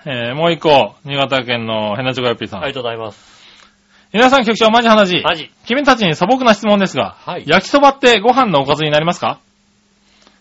[0.04, 0.96] えー、もう一個。
[1.04, 2.60] 新潟県のヘナチョコヨッピーさん。
[2.62, 3.34] ありがとうございます。
[4.12, 5.22] 皆さん局長、マジ話。
[5.22, 5.52] マジ。
[5.64, 9.38] 君たちに素朴な質問ですが、はい焼きそばってご飯のおかずになりますか？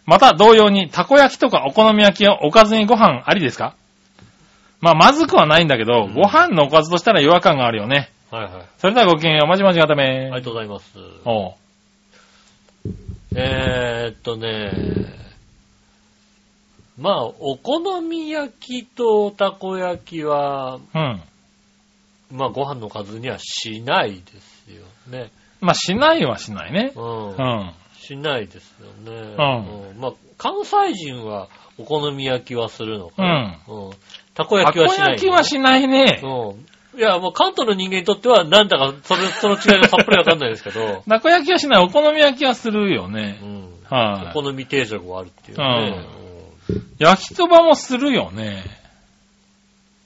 [0.05, 3.75] また同様に、たこ焼きとかお好み焼きをおかずにご飯ありですか？
[4.81, 8.11] まあ、まずくはないんだけど、うんご飯のおかずとしたら違和感があるよね。
[8.34, 8.67] はいはい。
[8.79, 10.05] それではごきげんよう、まじまじがため。
[10.05, 10.97] ありがとうございます。
[11.23, 11.53] おう。
[13.36, 14.71] えーっとね、
[16.97, 21.21] まあ、お好み焼きとたこ焼きは、うん。
[22.31, 25.29] まあ、ご飯の数にはしないですよね。
[25.61, 26.91] まあ、しないはしないね。
[26.95, 27.29] うん。
[27.29, 27.73] うん。
[27.99, 29.36] しないですよね。
[29.38, 33.27] うんうんまあ、関西人はお好み焼きはするのかうん。
[33.27, 33.59] な。
[33.67, 33.91] うん。
[34.34, 36.19] たこたこ焼きはしない、焼きはしないね。
[36.23, 36.65] うん。
[36.95, 41.83] いや、もう関東の人間にとっては、なんだか、それ、その違いがさっぱりわかんないですけど、 たこ焼きはしない。
[41.83, 43.45] お好み焼きはするよねう。
[43.45, 43.63] ん。
[43.89, 46.07] はい、お好み定食があるっていうね。
[46.17, 46.23] うん
[46.97, 48.63] 焼きそばもするよね。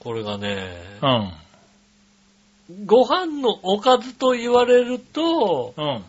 [0.00, 2.86] これがね、うん。
[2.86, 6.04] ご飯のおかずと言われると、うん。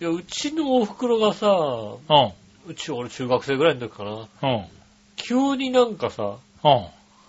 [0.00, 2.32] いや、うちのお袋がさ、うん。
[2.66, 4.64] うち俺中学生ぐらいの時かな、うん。
[5.16, 6.86] 急になんかさ、うん。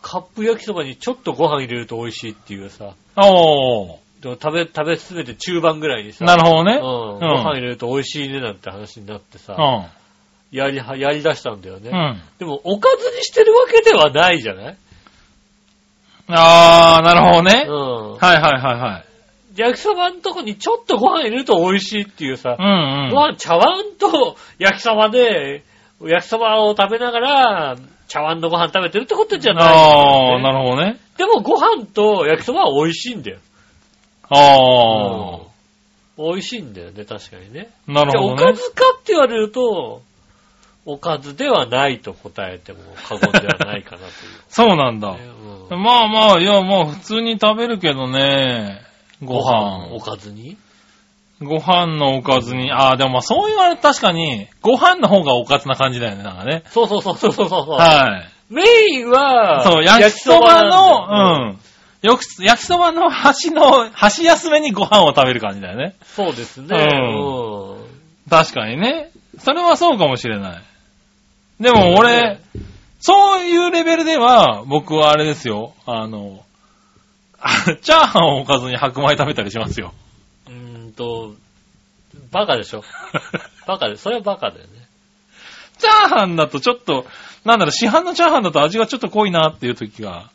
[0.08, 3.98] カップ焼きそばにちょっとご飯入れると美味しいっていうさ、おー。
[4.22, 6.74] でも食べ、食べ進めて中盤ぐらいにさ、なるほどね。
[6.76, 10.56] うん、ご飯入れると美味しいねなんて話になってさ、うん。
[10.56, 11.90] やりは、やり出したんだよね。
[11.90, 12.22] うん。
[12.38, 14.78] でも、おかずにしてるわけではないじゃない？
[16.28, 17.66] あー、なるほどね。
[17.68, 18.12] うん。
[18.18, 19.04] はいはいはいは
[19.58, 19.60] い。
[19.60, 23.10] 焼きそばのとこにちょっとご飯入れると美味しいっていうさう、んうん。
[23.12, 25.64] ご飯茶碗と焼きそばで、
[26.02, 27.76] 焼きそばを食べながら、
[28.16, 30.98] 茶碗のご飯食べてるってことじゃない、あー、なるほどね。
[31.18, 33.40] でもご飯と焼きそばは美味しいんだよ。
[34.30, 35.40] あ
[36.18, 37.70] 美味しいんだよね、確かにね。
[37.90, 37.94] ー。
[37.94, 38.44] なるほどね。
[38.44, 40.02] おかずかって言われると、
[40.86, 44.12] おかずではないと答えても過言ではないかなという。
[44.48, 45.12] そうなんだ。
[45.12, 45.20] ね
[45.70, 48.82] うんまあまあ、いや、もう普通に食べるけどね。
[49.22, 49.90] ご飯。
[49.94, 50.56] おかずに？
[51.46, 52.72] ご飯のおかずに。
[52.72, 56.64] ああ、でもまあそう言われると確かに、ご飯の方がおかずな感じだよね、なんかね。
[56.70, 57.70] そうそうそうそうそうそう。
[57.72, 58.54] はい。
[58.54, 61.60] メインは、そう、焼きそばの、うん。
[62.02, 65.96] よく、焼きそばの 端の、端休めにご飯を食べる感じだよね。
[66.04, 66.76] そうですね。
[66.78, 67.86] ううん
[68.30, 69.10] 確かにね。
[69.40, 70.62] それはそうかもしれない。
[71.60, 72.40] でも俺、
[73.00, 75.74] そういうレベルでは、僕はあれですよ。
[75.86, 76.44] あの、
[77.40, 77.50] あ
[77.82, 79.94] チャーハンをおかずに白米食べたりしますよ。
[80.96, 81.36] と、
[82.32, 82.84] バカでしょ。
[83.68, 84.88] バカで、それはバカだよね。
[85.78, 87.06] チャーハンだとちょっと、
[87.44, 90.30] なんだろう、市販のチャーハンだと味がちょっと濃いなっていう時が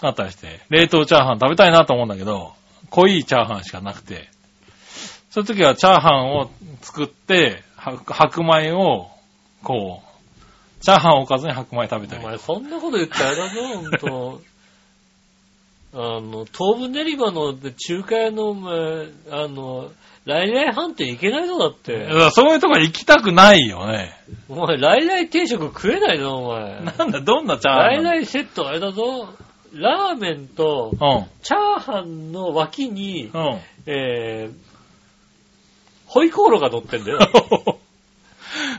[0.00, 2.54] あったりして、冷凍チャーハン食べたいなと思うんだけど、
[2.90, 4.28] 濃いチャーハンしかなくて、
[5.30, 6.50] そういう時はチャーハンを
[6.82, 9.08] 作って、は白米を、
[9.62, 12.24] こう、チャーハンをおかずに白米食べたり。
[12.24, 14.42] お前、そんなこと言ったらあれだぞ、ほんと。
[15.94, 19.90] あの、東武練馬の中華屋の、お前、あの、
[20.24, 21.98] 来来飯店行けないぞ、だって。
[21.98, 24.14] だからそういうとこ行きたくないよね。
[24.48, 26.80] お前、来来定食食えないぞ、お前。
[26.80, 29.28] なんだ、どんなチャーハン来来セットあれだぞ。
[29.74, 30.98] ラーメンと、うん。
[31.42, 33.60] チャーハンの脇に、うん。
[33.86, 34.54] えー、
[36.06, 37.18] ホイコーローが乗ってんだよ。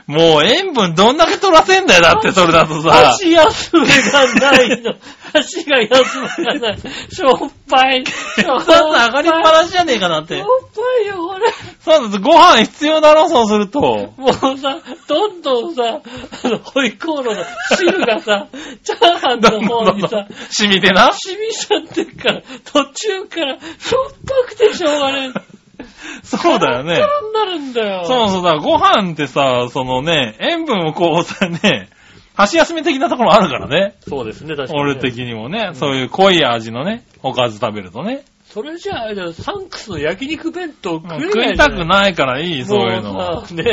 [0.06, 2.90] もう塩分どんだけ取らせんだよ、だってそれだとさ。
[2.90, 4.94] 箸休めがないの。
[5.32, 6.78] 箸が休めがない。
[6.78, 8.04] しょっぱい。
[8.04, 10.24] しょっだって上がりっぱなしじゃねえかなっ。
[10.24, 11.50] してょっぱいよ、これ。
[11.80, 13.80] そうだ、ご飯必要だろ、そうすると。
[14.18, 14.78] もうさ、
[15.08, 16.00] どんどんさ、
[16.44, 17.44] あの、ホイコーローの
[17.74, 18.48] 汁がさ、
[18.82, 21.12] チャーハンの方にさ、染みてな。
[21.14, 25.63] 染みちゃってっから、途中から、しょっぱくてしょうがねえ。
[26.22, 27.00] そうだよねカ。
[27.00, 28.04] ラになるんだよ。
[28.04, 31.88] そうそうだ、ご飯ってさ、そのね、塩分をこうさね、
[32.34, 33.94] 箸休め的なところあるからね。
[34.08, 34.82] そうですね、確かに、ね。
[34.82, 38.24] 俺的にもね、そういう濃い味のね、おかず食べるとね。
[38.46, 43.42] それじゃああれだよ、サンクスの焼肉弁当食えない食いたくないからいい、そういうのもは。
[43.42, 43.64] うさね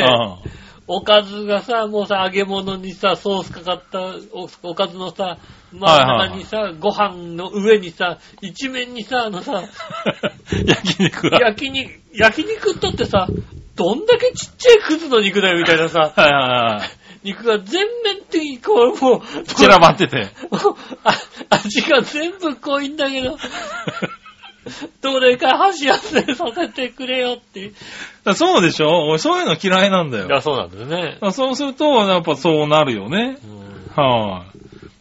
[0.87, 3.99] おかずがさ、もうさ、揚げ物にさ、ソースかかった
[4.33, 5.37] おおかずのさ、
[5.71, 11.39] まあ、はいはいはい中にさ、ご飯の上にさ、一面にさ、あのさ、う ん焼肉は。
[11.39, 13.27] 焼肉、焼肉ったってさ、
[13.75, 16.31] どんだけちっちゃいクズの肉だよみたいなさ、 はいはい
[16.75, 16.89] はい。
[17.23, 20.29] 肉が全面的にこう、もう、散らばってて。
[21.49, 23.37] 味が全部濃いんだけど、
[25.01, 28.33] どれか箸休めさせてくれよっていう。
[28.35, 29.07] そうでしょ？
[29.07, 30.27] 俺そういうの嫌いなんだよ。
[30.27, 31.17] いや、そうなんだよね。
[31.31, 33.37] そうすると、やっぱそうなるよね。
[33.43, 34.45] うんは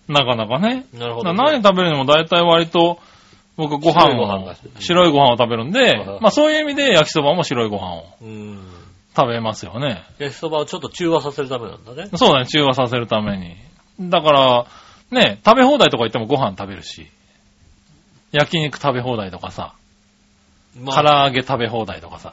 [0.08, 0.86] い、なかなかね。
[0.94, 2.98] なるほど、何食べるのも大体割と、
[3.56, 8.66] 僕ご飯を白いご飯が、白いご飯を食べるんではい、まあそういう意味で焼きそばも白いご飯をうん。
[9.14, 10.02] 食べますよね。
[10.18, 12.08] 焼きそばをちょっと中和させるためなんだね。
[12.14, 13.56] そうだね、中和させるために。
[14.00, 14.66] だから、
[15.10, 17.10] ね、食べ放題とか行ってもご飯食べるし、
[18.32, 19.72] 焼肉食べ放題とかさ、
[20.80, 22.32] ま唐揚げ食べ放題とかさ、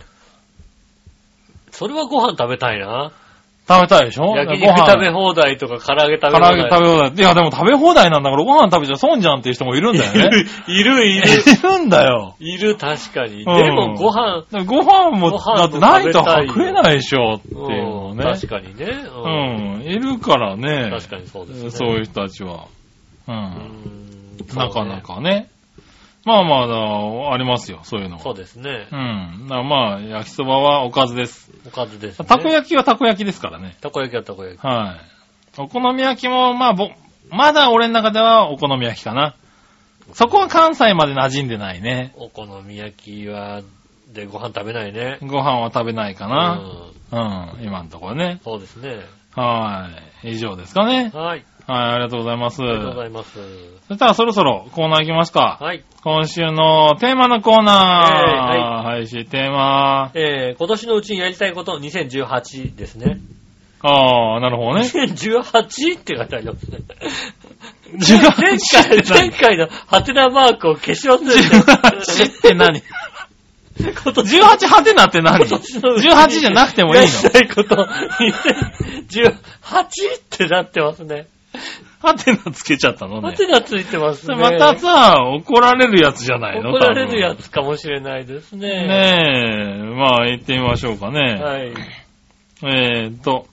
[1.72, 3.12] それはご飯食べたいな。
[3.70, 4.34] 食べたいでしょ？
[4.34, 6.58] 焼肉食べ放題とか唐揚げ食べ唐放題。
[6.58, 7.12] 揚げ食べ放題。
[7.16, 10.46] いや、でも食べ放題なんだからご飯食べちゃ損じゃんっていう人もいるんだよね。
[10.70, 12.36] いる、いる、 いるんだよ。
[12.40, 13.44] いる、確かに。
[13.44, 18.24] でうんもご飯、だからご飯も、ご飯もだってないと食えないでしょっていうのね。
[18.24, 18.86] うん確かにね。
[18.86, 19.82] ううんん。
[19.84, 20.90] いるからね。
[20.90, 21.70] 確かにそうですね。
[21.72, 22.68] そういう人たちは。
[23.28, 23.32] う。
[23.32, 25.02] うんんなかな。
[25.02, 25.50] かね。
[26.28, 28.22] まあまあだ、ありますよ、そういうのは。
[28.22, 28.96] そうですねう。
[28.96, 29.48] ん。
[29.48, 31.50] だまあ、焼きそばはおかずです。
[31.66, 32.28] おかずですね。
[32.28, 33.78] たこ焼きはたこ焼きですからね。
[33.80, 34.62] たこ焼きはたこ焼き。
[34.62, 34.98] は
[35.58, 35.62] い。
[35.62, 36.90] お好み焼きも、まあ、ぼ、
[37.30, 39.36] まだ俺の中ではお好み焼きかな。
[40.12, 42.14] そこは関西まで馴染んでないね。
[42.18, 43.62] お好み焼きは、
[44.12, 45.20] でご飯食べないね。
[45.22, 46.56] ご飯は食べないかうな。
[46.56, 47.58] ん。
[47.58, 48.42] うん、今のところね。
[48.44, 49.00] そうですね。
[49.34, 49.90] は
[50.26, 50.32] い。
[50.34, 51.10] 以上ですかね。
[51.14, 51.46] はい。
[51.68, 52.62] はい、ありがとうございます。
[52.62, 53.40] ありがとうございます。
[53.90, 55.58] そしたらそろそろコーナー行きますか。
[55.62, 55.84] はい。
[56.02, 58.22] 今週のテーマのコーナー。
[58.22, 59.02] えーはい。
[59.02, 60.12] 配信テーマ。
[60.16, 63.20] えー、今年のうちにやりたいこと2018ですね。
[63.82, 64.88] あー、なるほどね。
[64.88, 66.80] 2018って書いてありますね。
[67.96, 72.82] 18前回、前回のハテナマークを消し忘れて、18って何？
[73.80, 75.46] 今年 ?18 ハテナって何？
[75.46, 77.06] 今年のうちに ?18 じゃなくてもいいの？
[77.06, 79.38] やりたいこと、2018っ
[80.30, 81.28] てなってますね。
[82.02, 83.38] ハテナつけちゃったのハね。
[83.38, 84.36] テナついてますね。
[84.36, 86.70] またさ、怒られるやつじゃないの？
[86.72, 87.44] 怒られるやつ。
[87.44, 88.88] つかもしれないですね。
[88.88, 91.20] ねえ、まあ行ってみましょうかね。
[91.42, 91.74] はい。
[92.64, 93.48] えーっと、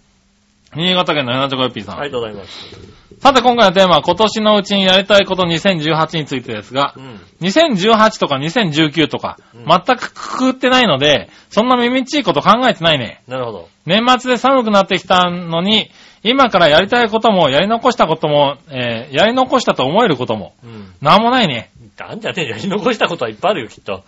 [0.74, 1.98] 新潟県の柳田コピーさん。
[2.00, 2.94] ありがとうございます。
[3.20, 7.20] さて今回のテーマは今年のうちにやりたいこと2018についてですがう、ん。
[7.40, 13.22] 2018とか2019とか、うん全くくくってないので、そんな耳っちいこと考えてないね。
[13.26, 13.68] なるほど。
[13.86, 15.90] 年末で寒くなってきたのに、
[16.24, 20.94] 今からやりたいことも、やり残したことも、えーやり残したと思えることも、うん。
[21.00, 21.70] なんもないね。
[21.98, 24.02] なんじゃねえ、やり残したことはいっぱいあるよ、きっと。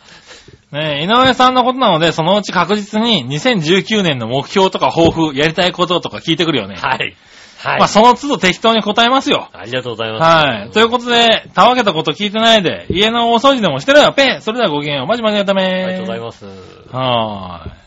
[0.73, 6.77] ねえ井上さんのことなので、そのうち確実に2019年の目標とか抱負、やりたいこととか聞いてくるよね。
[6.77, 7.15] はい。
[7.59, 7.79] はい。
[7.79, 9.49] まあ、その都度適当に答えますよ。
[9.53, 10.47] ありがとうございます。
[10.47, 10.71] はい。
[10.71, 15.07] ということで、たわけたこと聞いてないで、家の大掃除でもしてろよ、ペンそれではごきげんよう。
[15.07, 15.63] まじまじのため。
[15.65, 16.47] ありがとうございます。
[16.93, 17.86] はーい。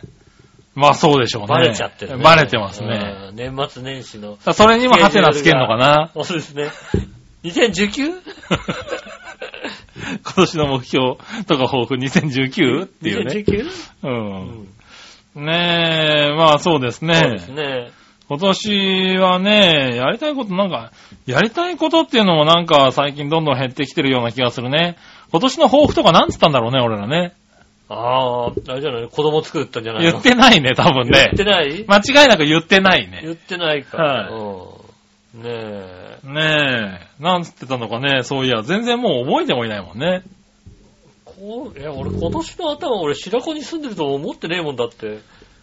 [0.80, 1.48] まあそうでしょうね。
[1.48, 2.24] バレちゃってる、ね。
[2.24, 3.30] バレてますね。
[3.30, 3.36] うん。
[3.36, 4.38] 年末年始の。
[4.54, 6.12] それにもハテナつけんのかな？
[6.24, 6.70] そうですね。
[7.44, 8.22] 2019?
[10.24, 11.18] 今年の目標
[11.48, 12.86] とか抱負？2019?
[12.86, 13.34] っていうね。
[13.34, 13.66] 2019?
[14.04, 14.08] う。
[14.08, 15.46] うんん。
[15.46, 17.14] ねえ、まあそうですね。
[17.14, 17.92] そうですね。
[18.30, 20.92] 今年はね、やりたいことなんか、
[21.26, 24.98] やりたいことっていうのもなんか最近どんどん減ってきてるような気がするね。
[25.32, 27.34] 今年の抱負とかなんつったんだろうね、俺らね。
[27.90, 29.08] ああ、あれじゃない？
[29.08, 30.12] 子供作ったんじゃないの？
[30.12, 31.36] 言ってないね、多分ね言っ。
[31.36, 31.86] てない？
[31.88, 33.22] 間違いなく言ってないね。
[33.24, 33.98] 言ってないか。
[33.98, 34.34] はい
[35.36, 35.44] うん。
[35.44, 36.20] ねえ。
[36.24, 40.24] ねえ、なんつってたのかね、そういや、全然もう覚えてもいないもんね。
[41.26, 45.20] こう、いや、俺今年の頭、俺白子に住んでると思ってねえもんだって。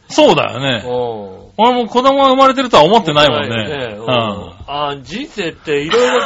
[0.08, 0.82] そうだよね。
[0.84, 1.46] うん。
[1.58, 3.96] 俺も子供が生まれてるとは思ってないもんね。
[3.98, 6.20] うんああ、人生っていろい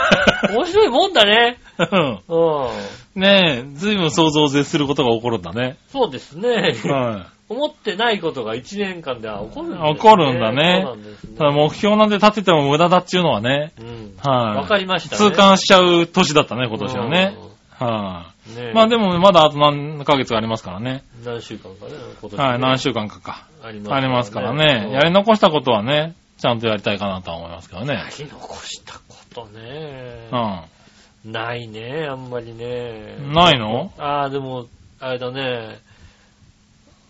[0.48, 1.58] ろ面白いもんだね。
[1.78, 2.20] うん。
[2.26, 3.20] うん。
[3.20, 5.76] ねえ、ずいぶん想像を絶することが起こるんだね。
[5.88, 6.74] そうですね。
[6.84, 9.94] は思ってないことが1年間では起こるんですね。
[9.94, 11.36] 起こるんだねそうなんですねい。
[11.36, 13.72] ただ目標なんて立てても無駄だっちゅうのはね。
[13.78, 14.14] うん。
[14.22, 14.56] はい。
[14.56, 15.30] わかりましたね。
[15.30, 17.36] 痛感しちゃう年だったね、今年はね。
[17.78, 18.39] はい。
[18.50, 18.66] うん。
[18.66, 21.04] ねまあでもまだあと何ヶ月ありますからね。
[21.24, 23.46] 何週間かね、今年、はい、何週週間かか。
[23.62, 24.90] ありありますからね。
[24.92, 28.04] やり残したことはね、ちゃんとやりたいかなとは思いますけどねや。
[28.18, 30.28] り残したことね。
[30.32, 33.16] うないね、あんまりね。
[33.20, 33.32] ん。
[33.32, 33.92] ないの？
[33.98, 34.66] ああ、でも、
[35.00, 35.78] あれだね。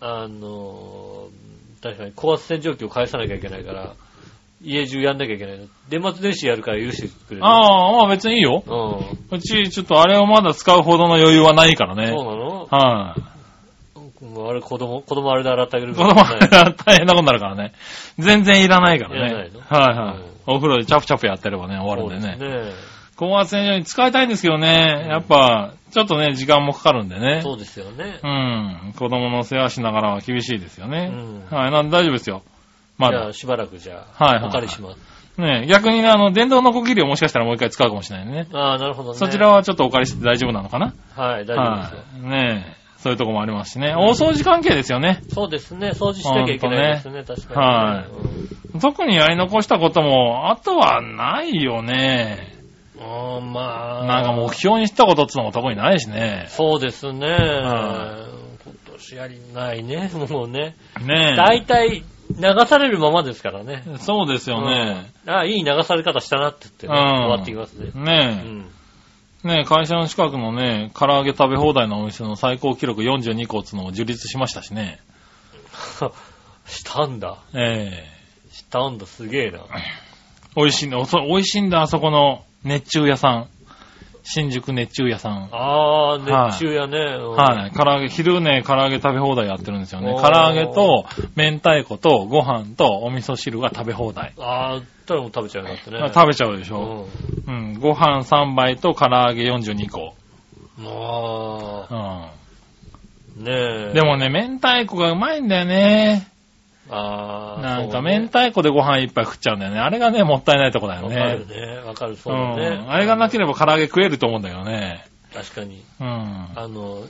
[0.01, 1.27] あの、
[1.81, 3.93] 確かに高圧洗浄機を返さなきゃいけないから、
[4.63, 5.65] 家中やんなきゃいけないの。
[5.89, 7.45] 年末年始やるから許してくれる。
[7.45, 8.63] ああ、まあ別にいいよ。
[8.65, 9.37] うん。
[9.37, 12.11] うち、ちょっとあれをまだ使うほどの余裕はないからそうね。
[12.11, 12.67] なの？
[12.69, 14.23] はい。
[14.23, 17.73] もうあれ子供、子供あれで洗ってあげる子供が大変なことになるからね。
[18.19, 19.61] 全然いらないからねいらないの？
[19.61, 20.55] はいはいうん。
[20.55, 22.37] お風呂でチャプチャプやってればね、終わるんでね。
[22.39, 22.73] そうですね。
[23.17, 27.41] 高圧洗浄に使いたいんですけどね、やっぱ、ちょっとね、時間もかかるんでね。
[27.43, 28.27] そうですよねう。
[28.27, 28.93] ん。
[28.97, 31.11] 子供の世話しながらは厳しいですよね。
[31.13, 32.41] うんはい、なんで大丈夫ですよ。
[33.01, 33.33] まだじゃあ、。
[33.33, 34.97] しばらくじゃあ、はいはいはいお借りします。
[35.37, 38.47] ね逆にね、あの、電動のこぎりをもしかしたらもう一回使うかもしれないね。
[38.53, 39.17] ああ、なるほどね。
[39.17, 40.93] そちらはちょっとお借りして大丈夫なのかな？
[41.15, 42.29] はい、大丈夫ですよ。
[42.29, 42.47] はい。
[42.47, 42.81] ねえ。
[42.97, 43.95] そういうとこもありますしね。
[43.95, 45.23] 大掃除関係ですよね。
[45.29, 47.65] そうですね、掃除しなきゃいけないですね、確かにね。
[47.65, 48.05] は
[48.47, 52.53] い特にやり残したことも、あとはないよね。
[52.97, 53.37] うん。
[53.37, 54.05] うんまあ。
[54.05, 56.45] なんか目標にしたことってのも特にないしね。
[56.47, 57.27] そうですね。
[57.27, 58.27] は
[58.63, 60.75] 今年やりないね、 もうね。
[61.01, 62.03] ね大体、
[62.37, 63.83] 流されるままですからね。
[63.87, 63.97] え。
[63.97, 65.09] そうですよね。
[65.25, 65.33] うん。
[65.33, 67.91] ああ、いい流され方したなって言ってね、うん終わってきますね。
[67.93, 68.65] うねん。
[69.43, 69.47] え。
[69.47, 74.99] ねえ、会社の近くのね、唐揚げ食べ放題のお店の最高記録42個っていうのを樹立しましたしね。
[76.67, 77.37] したんだ。
[77.53, 78.05] え
[78.51, 79.59] したんだ、すげえな。
[79.59, 79.61] え
[80.55, 83.47] 美味しいんだ、美味しいんだ、あそこの熱中屋さん。
[84.23, 85.49] 新宿熱中屋さん。
[85.51, 86.17] ああ、
[86.49, 86.97] 熱中やね。
[86.97, 87.71] うんはい。
[87.71, 91.05] 唐揚げ、昼ね、唐揚げ食べ放題やってるんですよね唐揚げと、
[91.35, 94.33] 明太子と、ご飯と、お味噌汁が食べ放題。
[94.37, 96.11] ああ、たらもう食べちゃうよってね。
[96.13, 97.07] 食べちゃうでしうょ。
[97.47, 97.51] ん。
[97.51, 97.79] うん。
[97.79, 100.15] ご飯3杯と唐揚げ42個。
[100.79, 101.97] あうん。
[101.97, 102.31] あ、
[103.37, 103.93] ねえ。
[103.93, 106.30] でもね、明太子がうまいんだよね。
[106.93, 109.79] ああ、なんか明太子でご飯一杯食っちゃうんだよね。
[109.79, 111.55] あれがね、もったいないとこだよわかるね。
[111.55, 111.77] ね。
[111.77, 112.69] わかる、うそうだね。
[112.83, 112.91] ん。
[112.91, 115.05] あれがなければ唐揚げ食えると思うんだよね。
[115.33, 115.83] 確かに。
[115.99, 116.07] うん。
[116.07, 117.05] あの、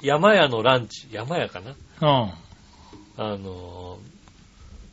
[0.00, 1.72] 山屋のランチ、山屋かな？
[2.00, 2.32] うん。
[3.18, 3.98] あの、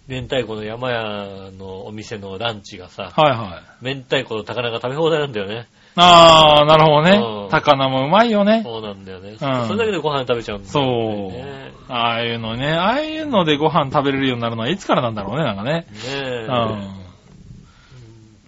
[0.07, 3.95] 明太子の山屋のお店のランチがさ、はいはい。
[3.95, 5.67] 明太子と高菜が食べ放題なんだよね。
[5.95, 7.49] あー、なるほどうんね。
[7.51, 8.61] 高菜もうまいよね。
[8.63, 9.33] そうなんだよね。
[9.33, 11.63] んそれだけでご飯食べちゃうんだそう。
[11.89, 15.71] ああいうのね、ああいうのでご飯食べれるようになるのはいつからなんだろうね、なんかね。
[15.71, 16.45] ねえ。
[16.45, 17.03] うん。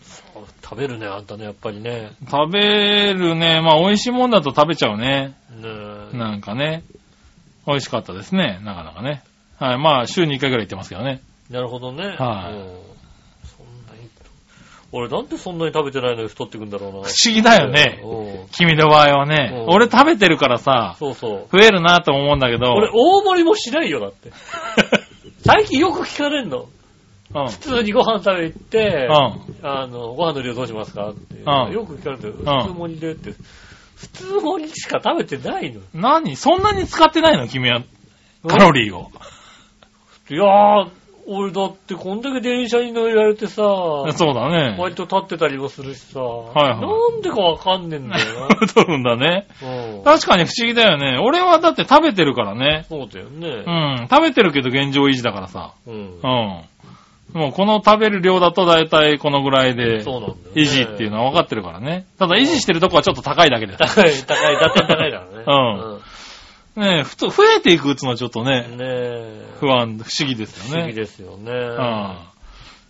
[0.01, 2.11] そう食べるね、あんたね、やっぱりね。
[2.29, 5.35] 食べるね、まあ美味しいもんだと食べちゃうね。
[5.51, 5.67] ね
[6.13, 6.83] えなんかね。
[7.67, 9.23] 美味しかったですね、なかなかね。
[9.59, 11.21] はい、まあ週に1回ぐらい行ってますけどね。
[11.49, 12.15] なるほどね。
[12.17, 12.84] はい。
[14.97, 16.93] 俺なんでそんなに食べてないのに太ってくんだろうな。
[16.93, 18.01] 不思議だよね。
[18.01, 19.51] うん君の場合はね。
[19.53, 21.47] うん俺食べてるからさ、そうそう。
[21.51, 22.71] 増えるなと思うんだけど。
[22.73, 24.31] 俺大盛りもしないよ、だって。
[25.45, 26.67] 最近よく聞かれんの。
[27.33, 27.47] うん。
[27.49, 29.67] 普通にご飯食べ行って、うん。
[29.67, 31.35] あの、ご飯の量どうしますかって。
[31.35, 33.33] うんよく聞かれて普通盛りでって。
[33.95, 35.81] 普通盛りしか食べてないの。
[35.93, 36.37] 何？
[36.37, 37.49] そんなに使ってないの？
[37.49, 37.81] 君は。
[38.47, 39.11] カロリーを。
[40.29, 40.87] いやー、
[41.27, 43.55] 俺だってこんだけ電車に乗られてさ、
[44.13, 44.75] そうだね。
[44.77, 48.55] 割と立ってたりもするしさ、いはいなんでかわかんねえんだよな。
[48.67, 49.47] 取るんだね。
[49.61, 51.17] うん確かに不思議だよね。
[51.19, 52.85] 俺はだって食べてるからね。
[52.89, 54.03] そうだようね。
[54.03, 54.07] ん。
[54.09, 55.73] 食べてるけど現状維持だからさ。
[55.87, 55.93] うん。
[55.95, 56.61] うん。
[57.33, 60.03] もうこの食べる量だと大体このぐらいで。
[60.03, 62.05] 維持っていうのは分かってるからね。
[62.19, 63.75] ただ維持してるとこはちょっと高いだけで。
[63.75, 65.43] 高い、高い、だって高いからね。
[65.47, 66.14] うん
[66.75, 68.47] ねえ、ふと、増えていくうつのはちょっとうん。
[68.47, 69.45] ね、ねえ。
[69.59, 70.81] 不安、不思議ですよね。
[70.81, 71.51] 不思議ですよね。
[71.51, 72.35] うん。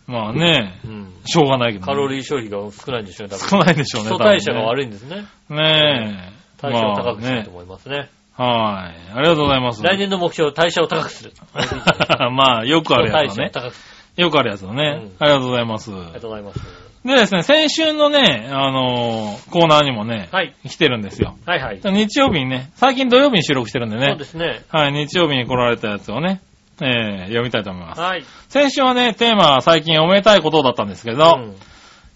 [0.08, 1.14] まあね、うん。
[1.26, 1.86] しょうがないけどね。
[1.86, 3.50] カロリー消費が少ないんでしょうね、多分。
[3.50, 4.10] 少ないでしょうね。
[4.10, 4.66] 基礎代謝がい。
[4.66, 5.26] 悪いんですね。
[5.50, 6.62] ねえ。
[6.62, 8.10] 代謝を高くするとま思いますね。
[8.38, 8.48] あね。
[8.48, 9.18] はい。
[9.18, 9.84] ありがとうございます。
[9.84, 11.34] 来年の目標、代謝を高くする。
[12.34, 13.52] まあ、よくあるや代つだね。
[13.54, 15.02] 謝を高くすよくあるやつだね。
[15.04, 15.92] うんありがとうございます。
[15.92, 15.98] る。
[15.98, 16.85] ありがとうございます。
[17.06, 20.56] でですね、先週のね、あのーコーナーにもね、はい。
[20.68, 21.38] 来てるんですよ。
[21.46, 21.80] はいはい。
[21.84, 24.64] 日曜日にね、最近土曜日に収録してるんでそうね、ですね。
[24.70, 26.42] はい、日曜日に来られたやつをね、
[26.82, 28.02] えー、読みたいと思います。
[28.02, 28.24] はい。
[28.50, 31.56] 先週はね、テーマは最近おめでたいことだったんですけど、うん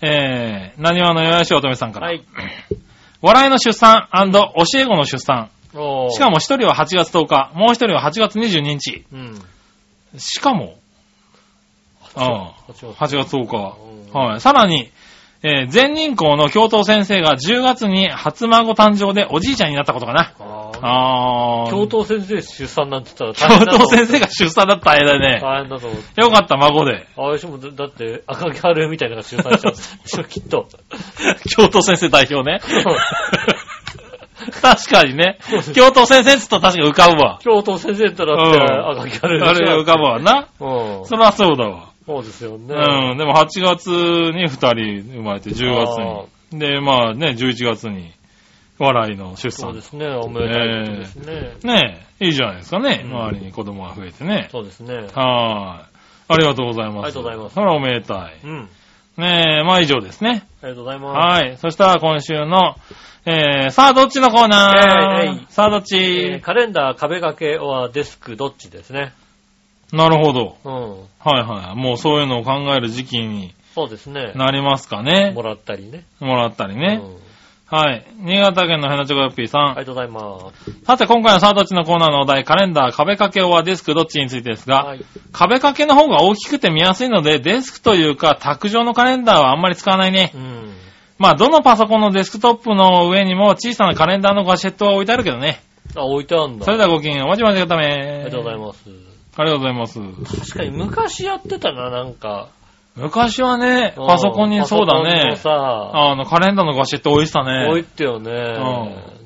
[0.01, 2.23] えー、何話のよやしおとめさんから、はい。
[3.21, 5.51] 笑いの出産教え子の出産。
[5.75, 9.05] おーしかも一人は8月10日、もう一人は8月22日。
[9.11, 9.39] うん。
[10.17, 10.77] しかも、
[12.15, 13.77] うん8 8月10日。
[14.13, 14.41] うんはい。
[14.41, 14.91] さらに、
[15.41, 20.33] えー全人校の教頭先生が10月に初孫誕生でおじいちゃんになったことかな。
[20.37, 21.71] あーあー。
[21.71, 25.39] 教頭先生出産なんて言ったら大変教だと思う頭先生が出産だった間でね。
[25.41, 26.21] 大変だと思う。
[26.21, 27.07] よかった、孫で。
[27.15, 30.67] あれしも、だだって、赤木春恵みたいなのが出産したんでしょ、きっと。
[31.55, 32.59] 教頭先生代表ね。
[34.61, 35.37] 確かにね。
[35.73, 37.39] 教頭先生っつったら確かに浮かぶわ。
[37.41, 40.47] 教頭先生ってだって、うん赤木春恵あれ浮かぶわな。
[40.59, 41.05] うん。
[41.05, 41.88] そりゃそうだわ。
[42.09, 42.73] そうですよね。
[42.73, 43.17] うん。
[43.19, 45.97] でも8月に2人生まれて、10月
[46.51, 46.59] に。
[46.59, 48.11] で、まあね、11月に、
[48.79, 49.81] 笑いの出産そうで。
[49.81, 50.07] すね。
[50.07, 51.53] おめでたいことですね。
[51.63, 53.01] ねえ、いいじゃないですかね。
[53.05, 54.47] うん周りに子供が増えてね。
[54.51, 54.95] そうですね。
[54.95, 55.85] はーい。
[56.29, 56.95] ありがとうございます。
[56.95, 58.39] ありがとうございますそれはおめでたい。
[58.43, 58.69] うん。
[59.17, 60.47] ねえ、まあ以上ですね。
[60.63, 61.43] ありがとうございます。
[61.43, 61.57] はい。
[61.57, 62.75] そしたら今週の、
[63.25, 69.13] えー、さあどっちのコーナー、えいえいさあどっち、えーカレンダー、壁掛けはデスク、どっちですね。
[69.91, 70.57] なるほど。
[70.63, 70.99] うん。
[71.19, 71.75] はいはい。
[71.75, 74.33] もうそういうのを考える時期にそうですね。
[74.35, 75.41] なりますかねも。
[75.41, 76.03] らったりね。
[76.19, 77.01] もらったりね。
[77.03, 77.29] うん
[77.71, 78.03] はい。
[78.17, 79.61] 新潟県のヘナチョコヨッピーさん。
[79.61, 80.85] ありがとうございます。
[80.85, 85.05] さて、今回のサータッチのコーナーのお題、カレンダー、壁掛けはデスクどっちについてですが、はい。
[85.31, 90.31] 壁掛けの方が大きくて見やすいので、デスクというか、卓上のカレンダーはあんまり使わないね。
[90.33, 90.73] うん。
[91.19, 95.61] まあ、どのパソコンのデスクトップの上にも小さなカレンダーのガジェットは置いてあるけどね。
[95.95, 96.65] あ、置いてあんだ。
[96.65, 97.85] それではごきげんよう、お待ちまでがため。
[97.85, 99.08] ありがとうございます。
[99.39, 99.99] ありがとうございます。
[100.51, 102.49] 確かに昔やってたな、なんか。
[102.95, 105.37] 昔はね、パソコンにそうだね。
[105.37, 107.83] さ、あの、カレンダーのガジェット置いてた置いね。
[107.83, 108.31] てよね。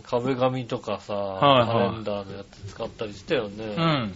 [0.03, 3.65] 壁紙とかさ、いはいカレンダーのやつ使ったりしたよね。
[3.75, 4.13] うん。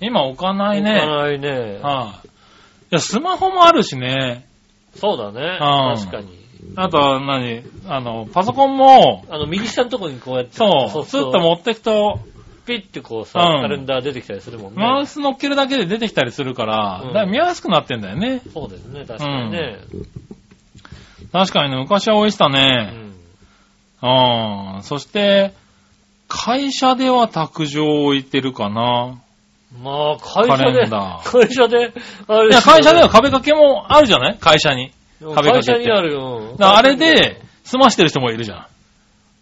[0.00, 1.06] 今置かない置かね。
[1.06, 1.80] ないね。
[1.82, 2.26] はい。
[2.26, 2.30] い
[2.92, 4.46] や、スマホもあるしね。
[4.94, 5.58] そうだね。
[5.60, 6.40] うん確かに。
[6.76, 7.62] あとは何？
[7.88, 12.20] あの、パソコンも、あの、右下のとこにこうやって、そう、スッと持ってくと、
[12.66, 14.82] ピッてこうさ、うんカレンダー出てきたりするもんね。
[14.82, 18.40] マウス乗っけるだけで出てきたりするから、うんだから見やすくなってんだよね。
[18.52, 19.78] そうですね、確かにね。
[21.32, 22.92] 確かにね、昔は置いてたうね。
[24.02, 24.06] ん。
[24.06, 24.82] うん。
[24.82, 25.52] そして、
[26.28, 29.18] 会社では卓上置いてるかな。
[29.82, 31.92] まあ、会社カレでンダ、ー会社で、
[32.26, 34.38] あれいや、会社では壁掛けもあるじゃない？
[34.38, 34.92] 会社に。
[35.20, 36.52] 壁掛け会って社にあるよ。
[36.52, 38.66] だからあれで、済ましてる人もいるじゃん。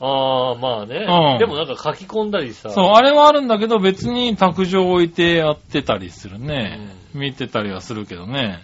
[0.00, 1.06] ああ、まあね。
[1.08, 2.70] うんでもなんか書き込んだりさ。
[2.70, 6.78] そう、あれはあるんだけど、別に卓上置いてやってたりするね。
[7.14, 8.62] 見てたりはするけどね。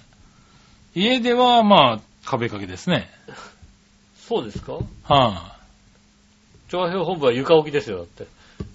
[0.95, 3.11] 家では、まあ、壁掛けですね。
[4.16, 4.78] そうですか？
[5.05, 5.57] は
[6.68, 8.26] 調和表本部は床置きですよ、だって。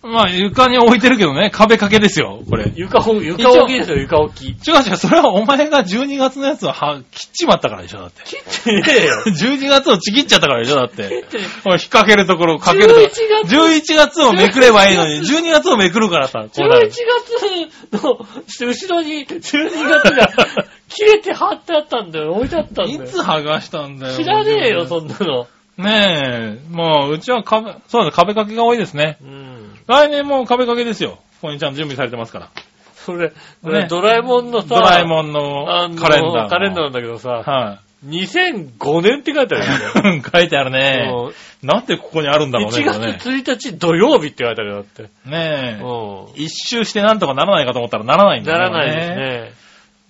[0.04, 2.72] い、まあ、床に置いてるけどね、壁掛けですよ、これ。
[2.76, 4.48] 床置き、床置きですよ、床置き。
[4.50, 8.24] 違う違う、それはお前が12月のやつをは切っちまったからでしょ、だって。
[8.26, 9.24] 切ってねえよ。
[9.28, 11.08] 12月をちぎっちゃったからでしょ、だって。
[11.10, 13.06] 切って引っ掛けるところ、かけるところ。
[13.06, 13.10] 11
[13.46, 20.30] 月11月をめくればいいのに、12月をめくるからさ、こうな11る月の後ろに12月が
[20.90, 22.34] 切れて貼ってあったんだよ。
[22.34, 23.04] 置いてあったんだよ。
[23.04, 24.16] いつ剥がしたんだよ。
[24.16, 25.48] 知らねえよ、そんなの。
[25.78, 29.18] ねえ、まあ、うちは壁、そうだ、壁掛けが多いですね。
[29.22, 29.59] うん。
[29.90, 31.18] 来年も壁掛けですよ。
[31.42, 32.50] ここにちゃんと準備されてますから。
[32.94, 33.30] それ、
[33.64, 36.50] これねドラえもんのさ、ドラえもんあののカレンダー。
[36.50, 40.18] カレンダーなんだけどさ、は2005年って書いてあるよね。
[40.20, 40.22] い。
[40.32, 41.12] 書いてあるね。
[41.14, 43.18] うんなんでここにあるんだろうね、1これね。
[43.20, 45.04] 月1日土曜日って書いてあるよ、だって。
[45.26, 45.84] ねえ。
[45.84, 48.46] う一周してなんとかならないかと思ったらならないんん。
[48.46, 48.64] だよね。
[48.64, 49.52] ならないですね。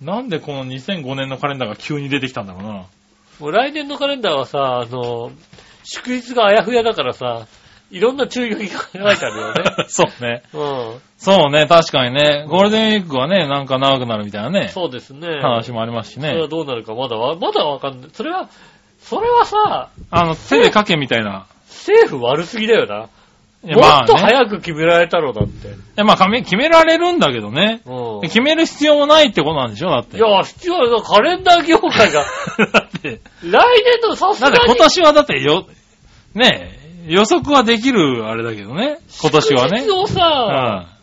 [0.00, 2.70] なんでこの2005年のカレンダーが急に出てきたんだろうな。。
[3.40, 5.32] もう来年のカレンダーはさ、あの、
[5.82, 7.46] 祝日があやふやだからさ、
[7.90, 8.68] いろんな注意書き
[8.98, 10.42] が書いてあるよね そうね。
[10.52, 11.00] うん。
[11.18, 12.46] そうね、確かにね。
[12.48, 15.40] ゴールデンウィークはね、なんか長くなるみたいなね、そうですね。
[15.42, 16.48] 話もありますしねそれは。
[16.48, 18.10] どうなるかまだわ、まだわかんない。
[18.12, 18.48] それは、
[19.00, 21.46] それはさ、あの、手で書けみたいな。
[21.68, 23.08] 政府悪すぎだよな。
[23.62, 24.16] もっと。
[24.16, 25.68] 早く決められたろ、だって。
[25.68, 27.82] いやまあ、決められるんだけどね。
[27.84, 28.20] うん。
[28.22, 30.16] 決める必要もないってことなんでしょだって。
[30.16, 31.02] いや、必要だ。
[31.02, 32.24] カレンダー業界が、
[32.72, 33.52] だって、来
[34.00, 35.66] 年のさすがにだって今、年はだってよ、
[36.34, 38.98] ねえ、予測はできるあれだけどね。
[39.20, 41.00] 今年はねをうさ、ん。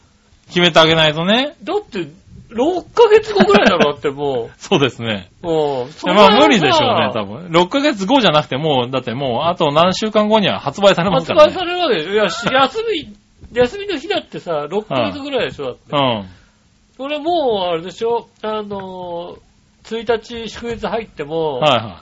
[0.48, 1.56] 決めてあげないとね。
[1.64, 2.08] だって、
[2.50, 5.30] 6ヶ月後ぐらいだろ、だっても そうですね。
[5.44, 5.48] う。
[5.48, 6.16] うん。
[6.16, 7.48] まあ無理でしょうね、多分。
[7.48, 11.54] 6ヶ月後じゃなくてもう、だってもう、あと何週間後には発売されますからね。
[11.54, 12.14] 発売されるわけでしょ。
[12.14, 12.84] いや、し 休
[13.52, 15.82] み、休みの日だってさ、6ヶ月ぐらいでしょ、だって。
[15.92, 16.26] うん。
[16.98, 22.02] これもう、あれでしょ、あのー、1日祝日入っても、は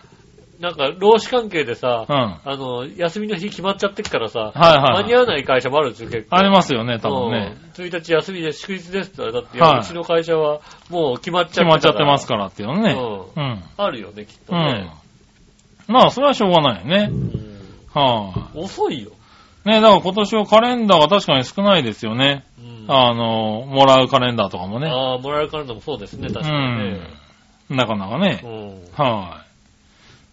[0.59, 2.05] なんか、労使関係でさ。
[2.07, 2.15] うん。
[2.15, 5.03] あの、休みの日決まっちゃってっからさ、はいはい。
[5.03, 6.37] 間に合わない会社もあるんですよ、結構。
[6.37, 7.57] ありますよね、多分ね。
[7.77, 7.85] うん。
[7.85, 12.93] 1日休みで祝日ですって言ったら、だって、はいうちの会社はもう決まっちゃって決まっちゃってますかからっていうのね。
[12.93, 13.63] ううん。
[13.77, 14.91] あるよね、きっとうんね。。
[15.87, 17.09] まあ、それはしょうがないよね。
[17.11, 17.55] うん
[17.93, 19.11] は遅いよ。
[19.65, 19.69] い。
[19.69, 22.45] ねだから今年はカレンダーが確かに少ないですよね。
[22.59, 24.87] うんあの、もらうカレンダーとかもね。
[24.89, 26.99] ああ、もらえるカレンダーもそうですね、確かにね。
[27.69, 28.47] なかなかねう。
[28.47, 29.05] ん。
[29.05, 29.44] はい。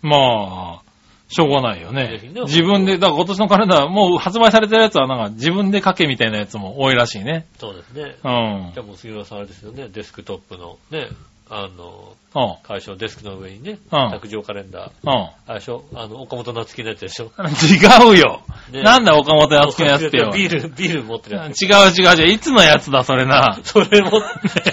[0.03, 0.83] まあ、
[1.29, 2.21] しょうがないよね。
[2.45, 7.47] 自分で、だから今年のカレンダー、もう発売されてるやつはなんか自分で書けみたいなやつも多いらしいね。
[7.59, 8.03] そうですね。
[8.03, 8.73] うん。
[8.75, 11.09] じゃあもう杉村さんあれですよね、デスクトップのね、
[11.49, 12.22] あの、うん。
[12.63, 15.11] 会社のデスクの上にね、うん卓上カレンダー、うん。
[15.11, 15.85] あれでしょ？
[15.95, 17.31] あの、岡本夏樹のやつでしょ？
[17.39, 18.43] 違うよ。
[18.71, 20.31] ねなんだ岡本夏樹のやつってよ。
[20.35, 21.63] ビール、ビール持ってるやつ。
[21.63, 22.33] 違う違う違う。
[22.33, 23.59] いつのやつだ、それな。
[23.65, 24.11] それも、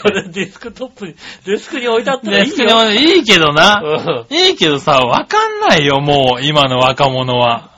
[0.02, 2.78] それデスクトップに、デスクに置いてあったらいいデスクによ。
[2.78, 3.82] 置いていいけどな。
[3.84, 7.72] うんいいけどさ、わかんないよ、もう、今の若者は。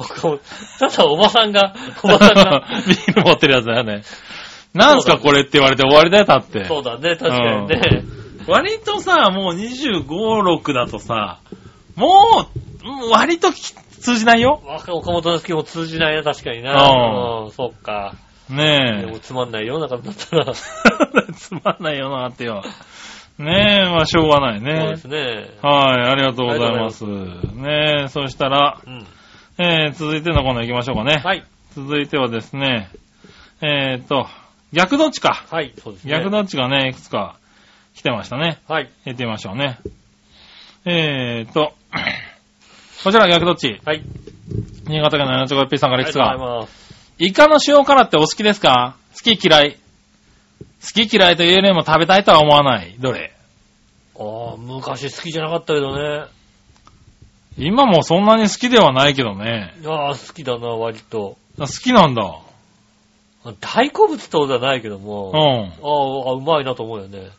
[0.79, 1.73] ただおばさんが、
[2.03, 4.03] おばさんが、 ビール持ってるやつだよね。
[4.73, 6.65] なんすかこれって言われて終わりだよ、だって。
[6.65, 7.81] そうだね、確かにね。
[8.51, 11.39] 割とさ、もう25、6だとさ、
[11.95, 12.47] も
[12.83, 14.61] う、もう割とき通じないよ。
[14.65, 16.91] 若岡本夏樹も通じないな、確かにな。
[16.91, 18.15] うんうん、そっか。
[18.49, 20.65] でねもつまんない世の中になったら、そ
[21.29, 21.33] え。
[21.33, 22.63] つまんないよなってよ。
[23.37, 25.07] ねえ、まあしょうがないうねです。
[25.07, 25.49] ね。
[25.61, 27.05] はい、ありがとうございます。
[27.05, 29.07] ねえ、そしたら、うん。
[29.57, 31.21] えー、続いてのコーナー行きましょうかね。
[31.23, 31.45] はい。
[31.73, 32.89] 続いてはですね、
[33.61, 34.27] えーっと、
[34.73, 35.45] 逆どっちか。
[35.49, 36.11] はい、そうですね。
[36.11, 37.37] 逆どっちがね、いくつか
[37.95, 38.59] 来てましたね。
[38.67, 38.89] はい。
[39.05, 39.77] 行ってみましょうね。
[40.85, 41.73] えーっと、
[43.03, 43.79] こちら逆どっち？
[43.85, 44.01] はい。
[44.87, 46.29] 新潟県の七丁 P さんからいくつか。
[46.31, 46.91] ありがとうございます。
[47.19, 48.95] イカの塩辛ってお好きですか？
[49.13, 49.77] 好き嫌い。
[50.83, 52.95] 好き嫌いと言えるよりも食べたいとは思わない。
[52.99, 53.33] どれ？
[54.19, 56.25] ああ、昔好きじゃなかったけどね。
[57.57, 59.73] 今もそんなに好きではないけどね。
[59.85, 61.37] ああ、好きだな、割と。
[61.59, 62.39] 好きなんだ。
[63.59, 65.31] 大好物ってことじゃないけどうも。
[65.31, 65.33] ん。
[65.35, 67.29] ああ、うまいなと思うよね。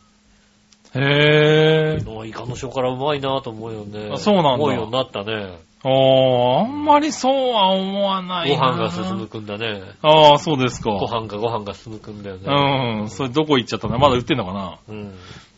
[0.95, 2.21] へー。
[2.21, 4.11] あイカの塩辛うまいなと思うよね。
[4.13, 5.59] あそうなんだ思うようになったね。
[5.85, 8.73] ああ、あんまりそうは思わないごな。
[8.73, 9.83] 飯が進むくんだね。
[10.03, 10.91] ああ、そうですか。
[10.93, 12.43] ご飯がご飯が進むくんだよね。
[12.47, 13.11] うん。
[13.11, 14.79] それどこ行っちゃったんだまだ売ってんのかな？
[14.89, 15.15] うん。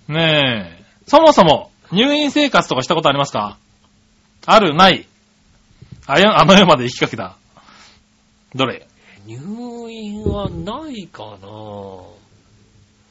[0.09, 0.85] ねえ。
[1.07, 3.59] そもそも、入院生活とかしたことありますか？
[4.47, 4.75] ある？
[4.75, 5.07] ない？
[6.07, 7.37] あや、あの世まで行きかけた？
[8.55, 8.87] どれ？
[9.27, 11.49] 入院はないかな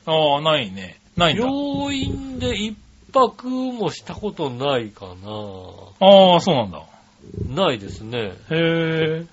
[0.05, 0.99] ああ、ないね。
[1.15, 1.43] ないんだ。
[1.45, 2.77] 病院で一
[3.13, 6.83] 泊もしたことないかああ、そうなんだ。
[7.49, 8.19] なないですね。
[8.19, 9.25] へえ。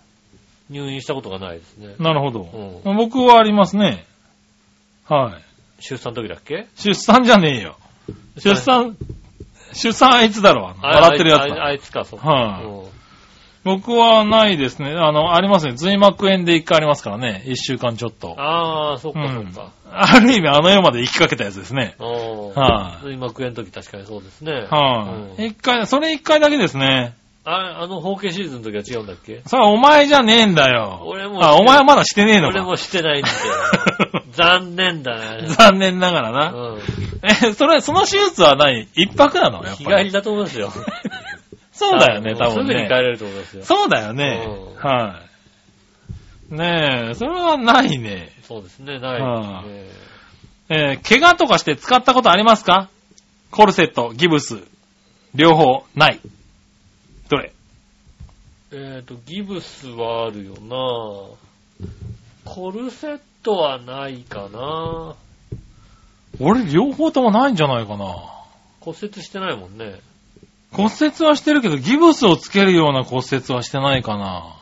[0.69, 1.95] 入院したことがないですね。
[1.99, 2.81] なるほど。
[2.85, 4.05] う僕はありますね。
[5.09, 5.83] はい。
[5.83, 6.67] 出産の時だっけ？
[6.77, 7.77] 出産じゃねえよ。
[8.37, 8.97] 出産、
[9.73, 10.69] 出産あいつだろ。
[10.69, 11.65] あの笑ってるやつああだ。
[11.65, 12.21] あいつか、そう。
[12.21, 13.00] はいうん
[13.63, 14.93] 僕はないですね。
[14.93, 15.75] あの、ありますね。
[15.75, 17.43] 髄膜炎で一回ありますからね。
[17.47, 18.35] 一週間ちょっと。
[18.39, 19.71] ああ、そっかうんそっか。
[19.93, 21.95] ある意味あの世まで行きかけたやつですね。
[21.99, 22.55] うん。
[22.55, 24.53] はい今食えん時確かにそうですね。
[24.71, 27.15] はい、うん一回、それ一回だけですね。
[27.45, 29.43] ああの、包茎シーズンの時は違うんだっけ？
[29.47, 31.03] それはお前じゃねえんだよ。
[31.05, 32.55] 俺もあ、お前はまだしてねえのか。
[32.55, 33.35] 俺もしてないんだよ。
[34.33, 35.49] 残念だね。
[35.49, 36.53] 残念ながらな。
[36.53, 36.81] うん。
[37.23, 38.87] え、それ、その手術は何？
[38.95, 39.65] 一泊なの？
[39.65, 39.85] やっぱり。
[39.85, 40.71] 日帰りだと思いますよ。
[41.81, 42.95] そうだよね、多分すぐにね帰。
[42.97, 43.65] れると思いますよ。
[43.65, 44.45] そうだよね。
[44.47, 45.23] うんは
[46.51, 46.55] い。
[46.55, 48.33] ねえ、それはないね。
[48.43, 49.91] そうですね、ないですね。
[50.69, 52.91] えー怪我とかして使ったことありますか？
[53.51, 54.59] コルセット、ギブス、
[55.35, 56.21] 両方、ない。
[57.29, 57.53] どれ？
[58.73, 60.77] えっと、ギブスはあるよな
[62.45, 65.17] コルセットはないかな
[66.39, 68.05] 俺、両方ともないんじゃないかな。
[68.81, 69.99] 骨折してないもんね。
[70.73, 74.57] 骨折はしてるけど、ギブスをつけるような骨折はしてないかな。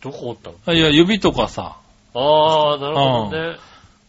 [0.00, 0.76] どこ折ったの？
[0.76, 1.76] いや、指とかさ。
[2.14, 3.48] ああ、なるほどね。
[3.50, 3.60] だか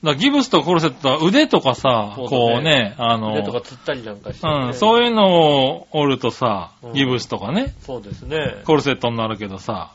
[0.01, 4.53] らギブスとコルセットは腕とかさ、そうだねこうね、あの、腕とかつったりなんかして、ね。
[4.53, 8.63] うん、そういうのを折るとさうん、ギブスとかね、そうですね。
[8.65, 9.91] コルセットになるけどさ、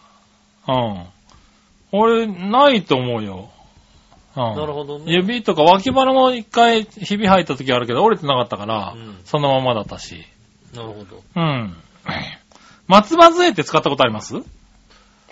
[0.66, 1.05] うん。
[1.93, 3.51] 俺、ないと思うよ。
[4.37, 4.43] うん。
[4.43, 5.05] なるほどね。
[5.12, 10.25] 指とか脇腹も一回ひび入った時あるけど折れてなかったから、うんそのままだったし。
[10.75, 11.23] なるほど。
[11.37, 11.77] うん。
[12.87, 14.35] 松葉杖って使ったことあります？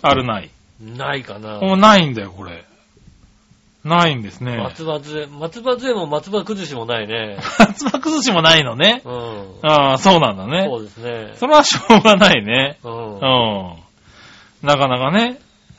[0.03, 0.51] あるない。
[0.80, 1.59] ないかな。
[1.61, 2.64] もうないんだよ、これ。
[3.84, 4.57] ないんですね。
[4.59, 7.39] 松葉杖、松葉杖も松葉崩しもないね。
[7.59, 9.01] 松葉崩しもないのね。
[9.05, 9.59] うん。
[9.62, 10.66] ああ、そうなんだね。
[10.68, 11.32] そうですね。
[11.37, 12.78] それはしょうがないね。
[12.82, 13.16] うんう。
[13.18, 13.20] ん。
[14.62, 15.39] なかなかね。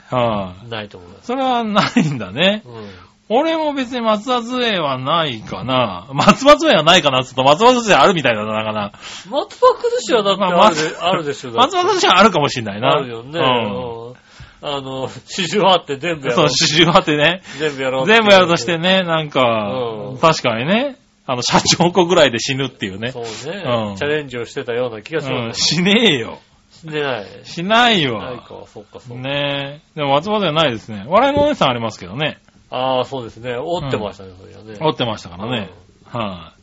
[0.09, 1.25] はい、ないと思います。
[1.27, 2.63] それはないんだね。
[2.65, 2.89] うん。
[3.29, 6.07] 俺も別に松葉杖はないかな。
[6.13, 8.91] 松葉杖はないかなって言うと松葉杖あるみたいだな、なかな。
[9.29, 11.51] 松葉崩しはだってまああるで,、あるでしょ。
[11.51, 12.93] 松葉杖はあるかもしんないな。
[12.93, 13.39] あるよね。
[13.39, 14.01] うん。
[14.01, 14.17] うん
[14.59, 17.43] あの、四十八って全部やろそう、刺繍貼ってね。
[17.59, 20.97] 全部やろう全部やるとしてね、なんかうん、確かにね、
[21.27, 23.11] あの、社長子ぐらいで死ぬっていうね。
[23.11, 23.29] そうね、
[23.63, 26.39] うんチャレンジをしてたような気がする、うん、しねえよ。
[26.71, 27.25] 死んでない。
[27.43, 28.41] しないないわ。
[28.41, 29.21] か、そっかそっか。
[29.21, 29.99] ねえ。
[29.99, 31.05] でも松葉杖はないですね。
[31.07, 32.39] 笑いのお姉さんありますけどね。
[32.69, 33.55] ああ、そうですね。
[33.55, 34.77] 折ってましたね、それはね。
[34.79, 35.69] 折ってましたからね。
[36.05, 36.53] は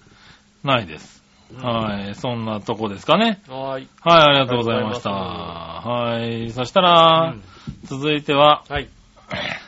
[0.63, 0.67] い。
[0.67, 1.23] ないです。
[1.53, 2.15] うんはい。
[2.15, 3.41] そんなとこですかね。
[3.49, 3.89] はーい。
[4.01, 5.11] はい、ありがとうございました。
[5.11, 6.51] はい。
[6.51, 7.43] そしたら、うん
[7.85, 8.89] 続いては、はい。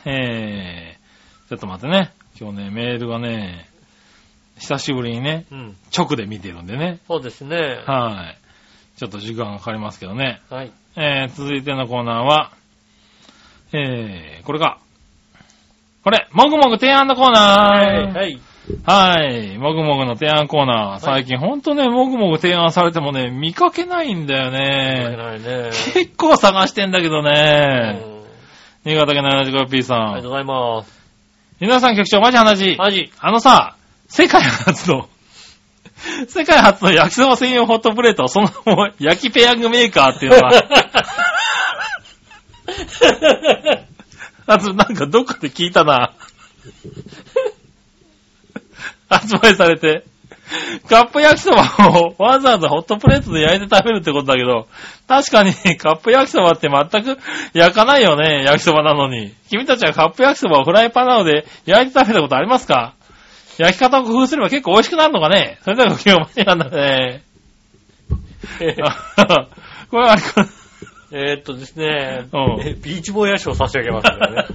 [0.05, 2.11] えー、ちょっと待ってね。
[2.39, 3.67] 今日ね、メールがね、
[4.59, 5.75] 久しぶりにね、うん。
[5.95, 6.99] 直で見てるんでね。
[7.07, 7.57] そうですね。
[7.85, 8.99] はい。
[8.99, 10.41] ちょっと時間がかかりますけどね。
[10.49, 10.71] はい。
[10.95, 12.51] えー、続いてのコーナーは、
[13.73, 14.79] えー、これか。
[16.07, 18.17] これ、もぐもぐ提案のコーナー。
[18.17, 18.39] はい。
[18.85, 19.57] はい。
[19.57, 21.01] もぐもぐの提案コーナー。
[21.01, 25.17] 最近ほんとね、もぐもぐ提案されてもね、見かけないんだよね。
[25.17, 25.71] ないね。
[25.93, 27.99] 結構探してんだけどうね。
[28.85, 29.97] ん新潟県 75P さん。
[29.97, 30.97] ありがとうございます。
[31.59, 32.77] 皆さん局長、マジ話。
[32.77, 33.11] マジ。
[33.19, 33.75] あのさ、
[34.07, 35.09] 世界初の、
[36.29, 38.47] 世界初の焼きそば専用ホットプレート、その
[38.97, 40.53] 焼きペヤングメーカーっていうのは、
[44.47, 46.13] あとなんかどっかで聞いたな。
[49.09, 50.03] 発売されて、
[50.89, 51.63] カップ焼きそば
[51.99, 54.67] をわざわざホットプレートで焼いて食べるってことだけど、
[55.07, 57.19] 確かに カップ焼きそばって全く
[57.53, 59.33] 焼かないよね、焼きそばなのに。
[59.49, 62.93] 君たちはカップ焼きそばをフライパンなので焼いて食べたことありますか？
[63.57, 65.57] 焼き方を工夫すれば結構美味しくなるのかね？
[65.63, 67.23] それではごきげんお待ちなんだね。
[69.89, 70.17] これは、
[71.11, 74.45] えーっとですね、うんえ ビーチボーイヤ賞を差し上げますんでね。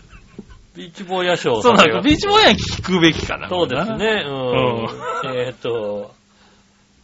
[0.76, 2.08] ビーチボーイヤ賞をそうなんだ、差し上げます。
[2.08, 3.48] ビーチボーイは聞くべきかな。
[3.48, 4.82] そうですね、うん。
[4.82, 4.88] うん
[5.36, 6.14] えーっと、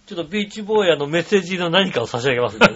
[0.06, 2.74] ちょっとビーチボーイヤのメッセージの何かを差し上げますんでね。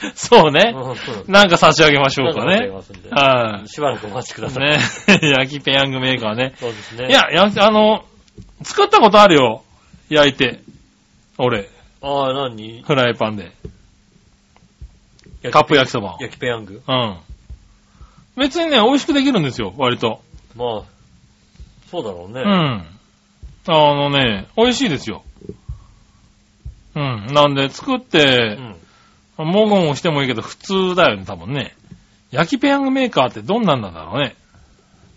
[0.14, 0.74] そうね。
[0.74, 4.50] うんなんか差し上げましょうかねなんか差しばらくお待ちくだい。
[4.50, 4.64] さい。
[4.64, 4.78] ね。
[5.30, 6.54] 焼きペヤングメーカーね。
[6.58, 7.08] そうですね。
[7.08, 8.04] い、や、や、あの、
[8.62, 9.64] 作ったことあるよ。
[10.08, 10.60] 焼いて。
[11.36, 11.68] 俺、
[12.00, 12.82] ああ、何？
[12.82, 13.52] フライパンで。
[15.50, 16.18] カップ焼きそばを。
[16.20, 17.16] 焼きペヤングうん。
[18.36, 20.20] 別にね、美味しくできるんですよ、割と。
[20.56, 20.82] まあ、
[21.90, 22.40] そうだろうね。
[22.40, 22.86] うん。
[23.66, 25.22] あのね、美味しいですよ。
[26.94, 27.26] うん。
[27.32, 28.58] なんで、作って
[29.38, 29.46] う、ん。
[29.46, 31.74] もごもごしてもいいけど、普通だよね、多分ね。
[32.30, 34.36] 焼きペヤングメーカーってどんなんなんだろうね。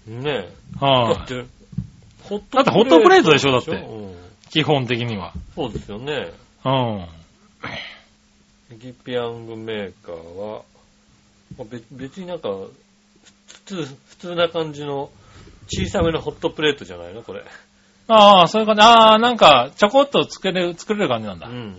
[0.07, 0.47] ね
[0.81, 0.83] え。
[0.83, 1.45] はい、だって、
[2.23, 4.15] ホッだってホットプレートでしょだってうん
[4.49, 5.33] 基本的には。
[5.55, 6.31] そうですよね。
[6.65, 7.05] うん。
[8.71, 10.61] 焼きペヤングメーカーは、
[11.57, 15.09] まあ別別になんか、普通、普通な感じの
[15.67, 17.21] 小さめのホットプレートじゃないの？
[17.21, 17.43] これ。
[18.07, 18.81] ああ、そういう感じ。
[18.81, 21.51] ああ、なんか、ちょこっと作れる、作れる感じなんだう。
[21.51, 21.77] ん。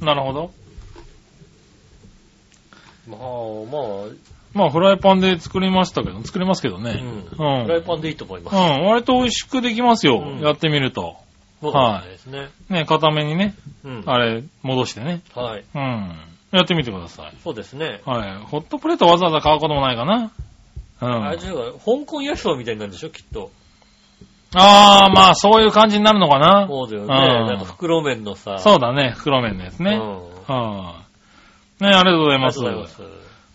[0.00, 0.50] なるほど。
[3.08, 3.20] まあ、
[3.70, 4.08] まあ、
[4.52, 7.02] まあ、フライパンで作りましたけど、作りますけどね。
[7.38, 7.58] うん。
[7.58, 7.64] うん。
[7.64, 8.56] フライパンでいいと思います。
[8.56, 10.18] うん、割と美味しくできますよ。
[10.18, 11.16] うんやってみると。
[11.60, 12.48] そうかもしれないですね。
[12.68, 13.54] ね、固めにね、
[13.84, 14.02] うん。
[14.06, 15.20] あれ、戻してね。
[15.34, 15.64] はい。
[15.74, 16.16] うん。
[16.52, 17.32] やってみてください。
[17.42, 18.00] そうですね。
[18.04, 18.38] はい。
[18.44, 20.30] ホットプレートわざわざ買うこともないかな。
[21.02, 21.24] うん。
[21.26, 21.54] あれじゃあ、
[21.84, 23.50] 香港野草みたいになるんでしょきっと。
[24.54, 26.66] ああ、まあ、そういう感じになるのかな。
[26.68, 27.06] そうだよね。
[27.06, 28.58] うんなんか袋麺のさ。
[28.58, 29.96] そうだね、袋麺のやつね。
[29.96, 30.54] うん。
[30.54, 31.02] は
[31.80, 31.84] い。
[31.84, 32.60] ね、ありがとうございありがます。
[32.60, 33.02] とうございます。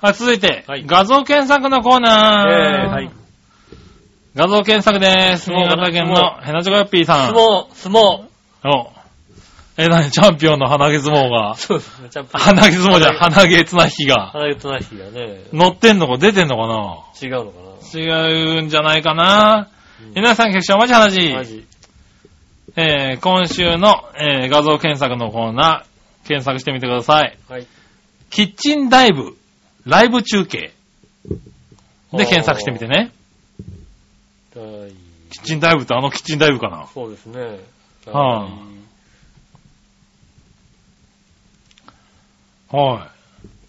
[0.02, 2.50] はい、続いて、はい画像検索のコーナー。
[2.50, 3.12] えーはい。
[4.34, 5.46] 画像検索です。
[5.46, 7.34] 相撲新潟県の相ヘナチョコヨッピーさん。
[7.34, 8.26] 相撲、相撲。
[8.64, 8.92] お。
[9.78, 11.56] え、なに、チャンピオンの鼻毛相撲が。
[11.56, 12.10] そうですね。
[12.10, 12.38] ちゃんと。
[12.38, 14.28] 鼻毛相撲じゃん、鼻毛綱引きが。
[14.28, 17.04] 鼻毛綱引きがね、乗ってんのか出てんのかな？
[17.22, 17.60] 違うのか
[17.94, 19.70] 違うんじゃないかな？
[20.02, 21.30] うん皆さん、局長、マジ話。
[21.30, 21.66] なマジ。
[22.78, 27.38] えー、今週の、えー、画像検索のコーナー、検索してみてください。
[27.50, 27.68] はい。
[28.30, 29.36] キッチンダイブ、
[29.86, 30.74] ライブ中継。
[32.14, 33.12] で、検索してみてね。
[34.56, 34.92] はい。
[35.32, 36.88] キッチンダイブってあのキッチンダイブかな？
[36.94, 37.60] そうですね。
[38.06, 38.50] は
[42.74, 43.12] あは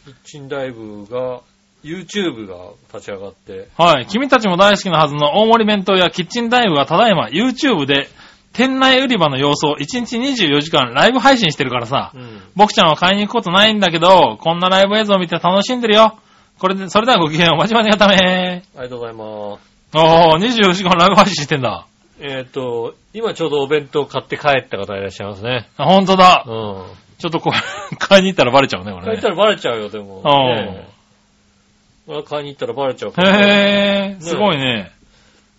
[0.05, 1.41] キッチンダイブが、
[1.85, 3.57] YouTube が立ち上がって、い。
[3.77, 4.07] はい。
[4.07, 8.09] 君たちも大好きなはずの大盛り弁当やキッチンダイブがただいま YouTube で
[8.53, 12.19] 店内売り場の様子を1日24時間ライブ配信してるからさう。
[12.19, 12.43] ん。
[12.55, 16.19] 僕ちゃんは買いに行くことないんだけど、こんなライブ映像を見て楽しんでるよ。
[16.59, 17.59] これで、それではごきげんよう。
[17.59, 19.72] まちまちがためありがとうございます。
[19.95, 21.87] おー、24時間ライブ配信してんだ。
[22.19, 25.69] えっ、と、今ちょうどお弁当買って帰った方いらっしゃいますね。
[25.77, 26.45] あ、ほんとだ。
[26.47, 26.53] うん。
[27.19, 27.59] ちょっとこれ、
[27.99, 29.07] 買いに行ったらバレちゃうね、これね。
[29.07, 30.23] 買いに行ったらバレちゃうよ、でも。
[30.25, 33.39] うん買いに行ったらバレちゃうから。
[33.39, 34.91] へー、すごいね。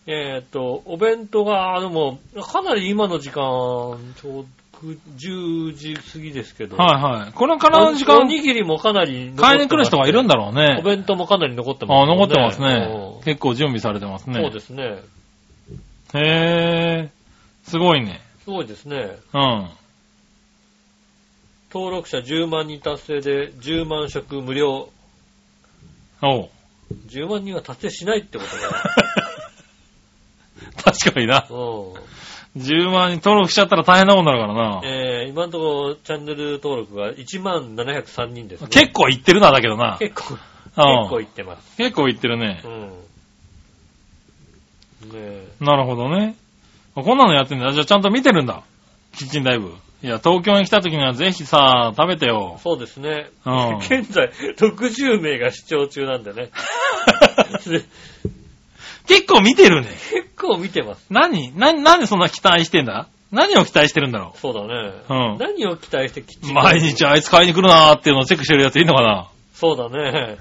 [0.08, 4.46] えっ、と、お弁当が、でも、かなり今の時間、ちょうど
[4.84, 6.76] 10時過ぎですけど。
[6.78, 7.32] はいはい。
[7.34, 10.84] これからの時間お、にぎりもかなり買いに来る人がいるんだろうねお。
[10.84, 13.22] 弁当もかなり残ってます、あ、残ってますねう。
[13.22, 14.42] ん結構準備されてますね。
[14.42, 15.00] そうですね。
[16.16, 18.22] へー、すごいね。
[18.44, 19.18] すごいですね。
[19.34, 19.70] うん。
[21.74, 24.90] 登録者10万人達成で10万食無料。
[26.22, 26.50] おう。
[27.08, 28.94] 10万人は達成しないってことだ
[30.84, 31.48] 確かにな。
[31.50, 31.94] よ。
[32.58, 34.86] 10万人登録しちゃったら大変なもんになるからなうん。。
[34.86, 38.68] えー、今のところチャンネル登録が1万703人ですね。
[38.70, 39.98] 結構いってるな、だけどな。
[40.00, 40.40] 結構、うん
[40.76, 41.78] 結構いってます。
[41.78, 42.68] 結構いってるねう。
[42.68, 42.82] ん。
[45.10, 45.48] ねえ。
[45.60, 46.36] なるほどね。
[46.96, 47.72] こんなのやってんだ。
[47.72, 48.64] じゃあちゃんと見てるんだ。
[49.16, 49.74] キッチンダイブ。
[50.04, 52.60] いや、東京に来た時にはぜひさ、食べてよ。
[52.62, 53.30] そうですね。
[53.46, 56.50] うん 現在、60名が視聴中なんでね。
[59.08, 59.88] 結構見てるね。
[60.12, 61.06] 結構見てます。
[61.10, 63.08] 何な、なんでそんな期待してんだ？
[63.32, 64.94] 何を期待してるんだろそうだね。
[65.10, 66.52] うん何を期待してキッチう。
[66.52, 69.28] ン毎日あいつ買いに来るなーっていうのをチェックしてるやついんのかな？
[69.56, 70.38] そうだね。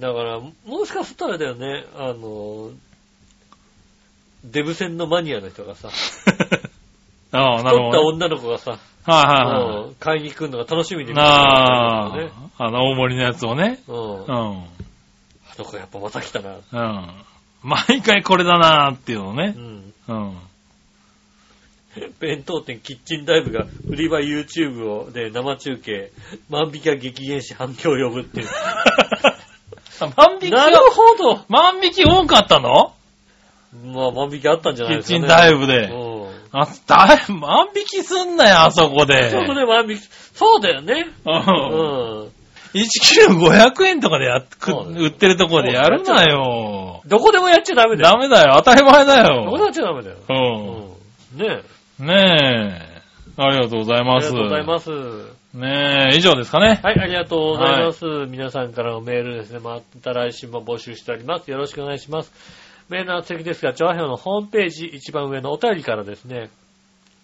[0.00, 2.70] だから、もしかしたらあれだよね、あの、
[4.44, 5.88] デブ戦のマニアの人がさ、
[7.32, 8.04] ああ、なるほど、太ったね。
[8.04, 9.84] 女の子がさ、はいはいはい。
[9.86, 12.32] うん買いに来るのが楽しみで見てるあんだよね。
[12.58, 13.78] あ、あの大盛りのやつをね。
[13.88, 14.24] うん。
[14.24, 14.66] うあん。
[15.58, 16.56] の子やっぱまた来たな。
[16.72, 17.10] うん。
[17.62, 19.60] 毎回これだなーっていうのをねう。
[19.60, 19.94] ん。
[20.08, 20.36] うん。
[22.20, 26.12] 弁当店キッチンダイブが売り場 YouTube をで生中継、
[26.50, 28.48] 万引きが激減し反響を呼ぶっていう。
[30.16, 32.92] 万引きがなるほど万引き多かったの？
[33.84, 35.20] まあ万引きあったんじゃないですかね。
[35.20, 36.26] キッチンダイブでうん。
[36.52, 39.30] あ、だい、万引きすんなよ、あそこで。
[39.30, 40.02] そこで万引き、
[40.34, 41.06] そうだよね。
[41.24, 41.30] う。
[41.30, 42.32] うんん。
[42.76, 47.02] 1キロ500円とかでやっ、くそうだよ売ってるところでやるなよ。
[47.06, 48.12] どこでもやっちゃダメだよ。
[48.14, 49.68] ダメだよ、当たり前だどこでもやよ。
[49.70, 50.16] っちゃダメだよ。
[50.28, 51.38] ううん。
[51.38, 51.62] ね
[51.98, 52.02] え。
[52.02, 52.06] ん。
[52.06, 53.02] ねえ。
[53.38, 54.32] ありがとうございあります。
[54.32, 54.90] がとうございます。
[55.54, 56.80] ねえ、以上ですかね。
[56.82, 58.04] はい、ありがとうございます。
[58.28, 59.58] 皆さんからのメールですね。
[59.58, 61.50] また来週も募集しております。
[61.50, 62.32] よろしくお願いします。
[62.88, 66.50] メールの先ですが、調和表のホームページ一番上のお便りからですね、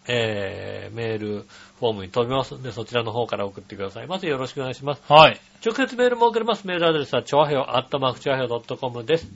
[0.08, 1.44] えー、メール
[1.82, 5.02] フォームに飛びますので、そちらの方から送ってくださいまずよろしくお願いします。
[5.08, 5.40] はい。
[5.66, 6.64] 直接メールも送れます。
[6.64, 9.26] メールアドレスは、調和表、アットマーク調和表 .com です。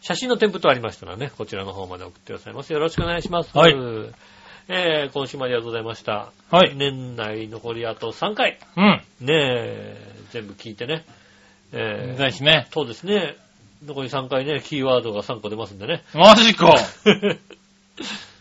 [0.00, 2.72] 写真の添付とありましたらね、こちらの方まで送ってくださいます。
[2.72, 3.56] よろしくお願いします。
[3.56, 3.74] はい
[4.68, 6.32] えー、今週もありがとうございました。
[6.50, 6.74] はい。
[6.74, 8.58] 年内残りあと3回。
[8.76, 9.00] うん。
[9.20, 11.04] ねえ、全部聞いてね。
[11.72, 12.66] えー、ぜひね。
[12.72, 13.36] そうですね。
[13.84, 16.02] 残り3回ね、キーワードが3個出ますんでね。
[16.14, 16.74] マジか。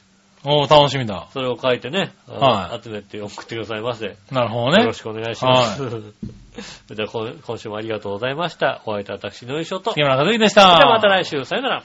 [0.46, 1.28] おー、楽しみだ。
[1.34, 4.16] それを書いてね、はい集めて送ってくださいませ。
[4.32, 4.82] なるほどね。
[4.82, 5.78] よろしくお願いします。
[5.78, 5.84] そ
[6.90, 8.82] れでは今 今週もありがとうございました。
[8.86, 9.92] お会いいたい私の優勝と。
[9.92, 10.68] それ木村和之でしでた。
[10.68, 11.84] はまた来週、さよなら。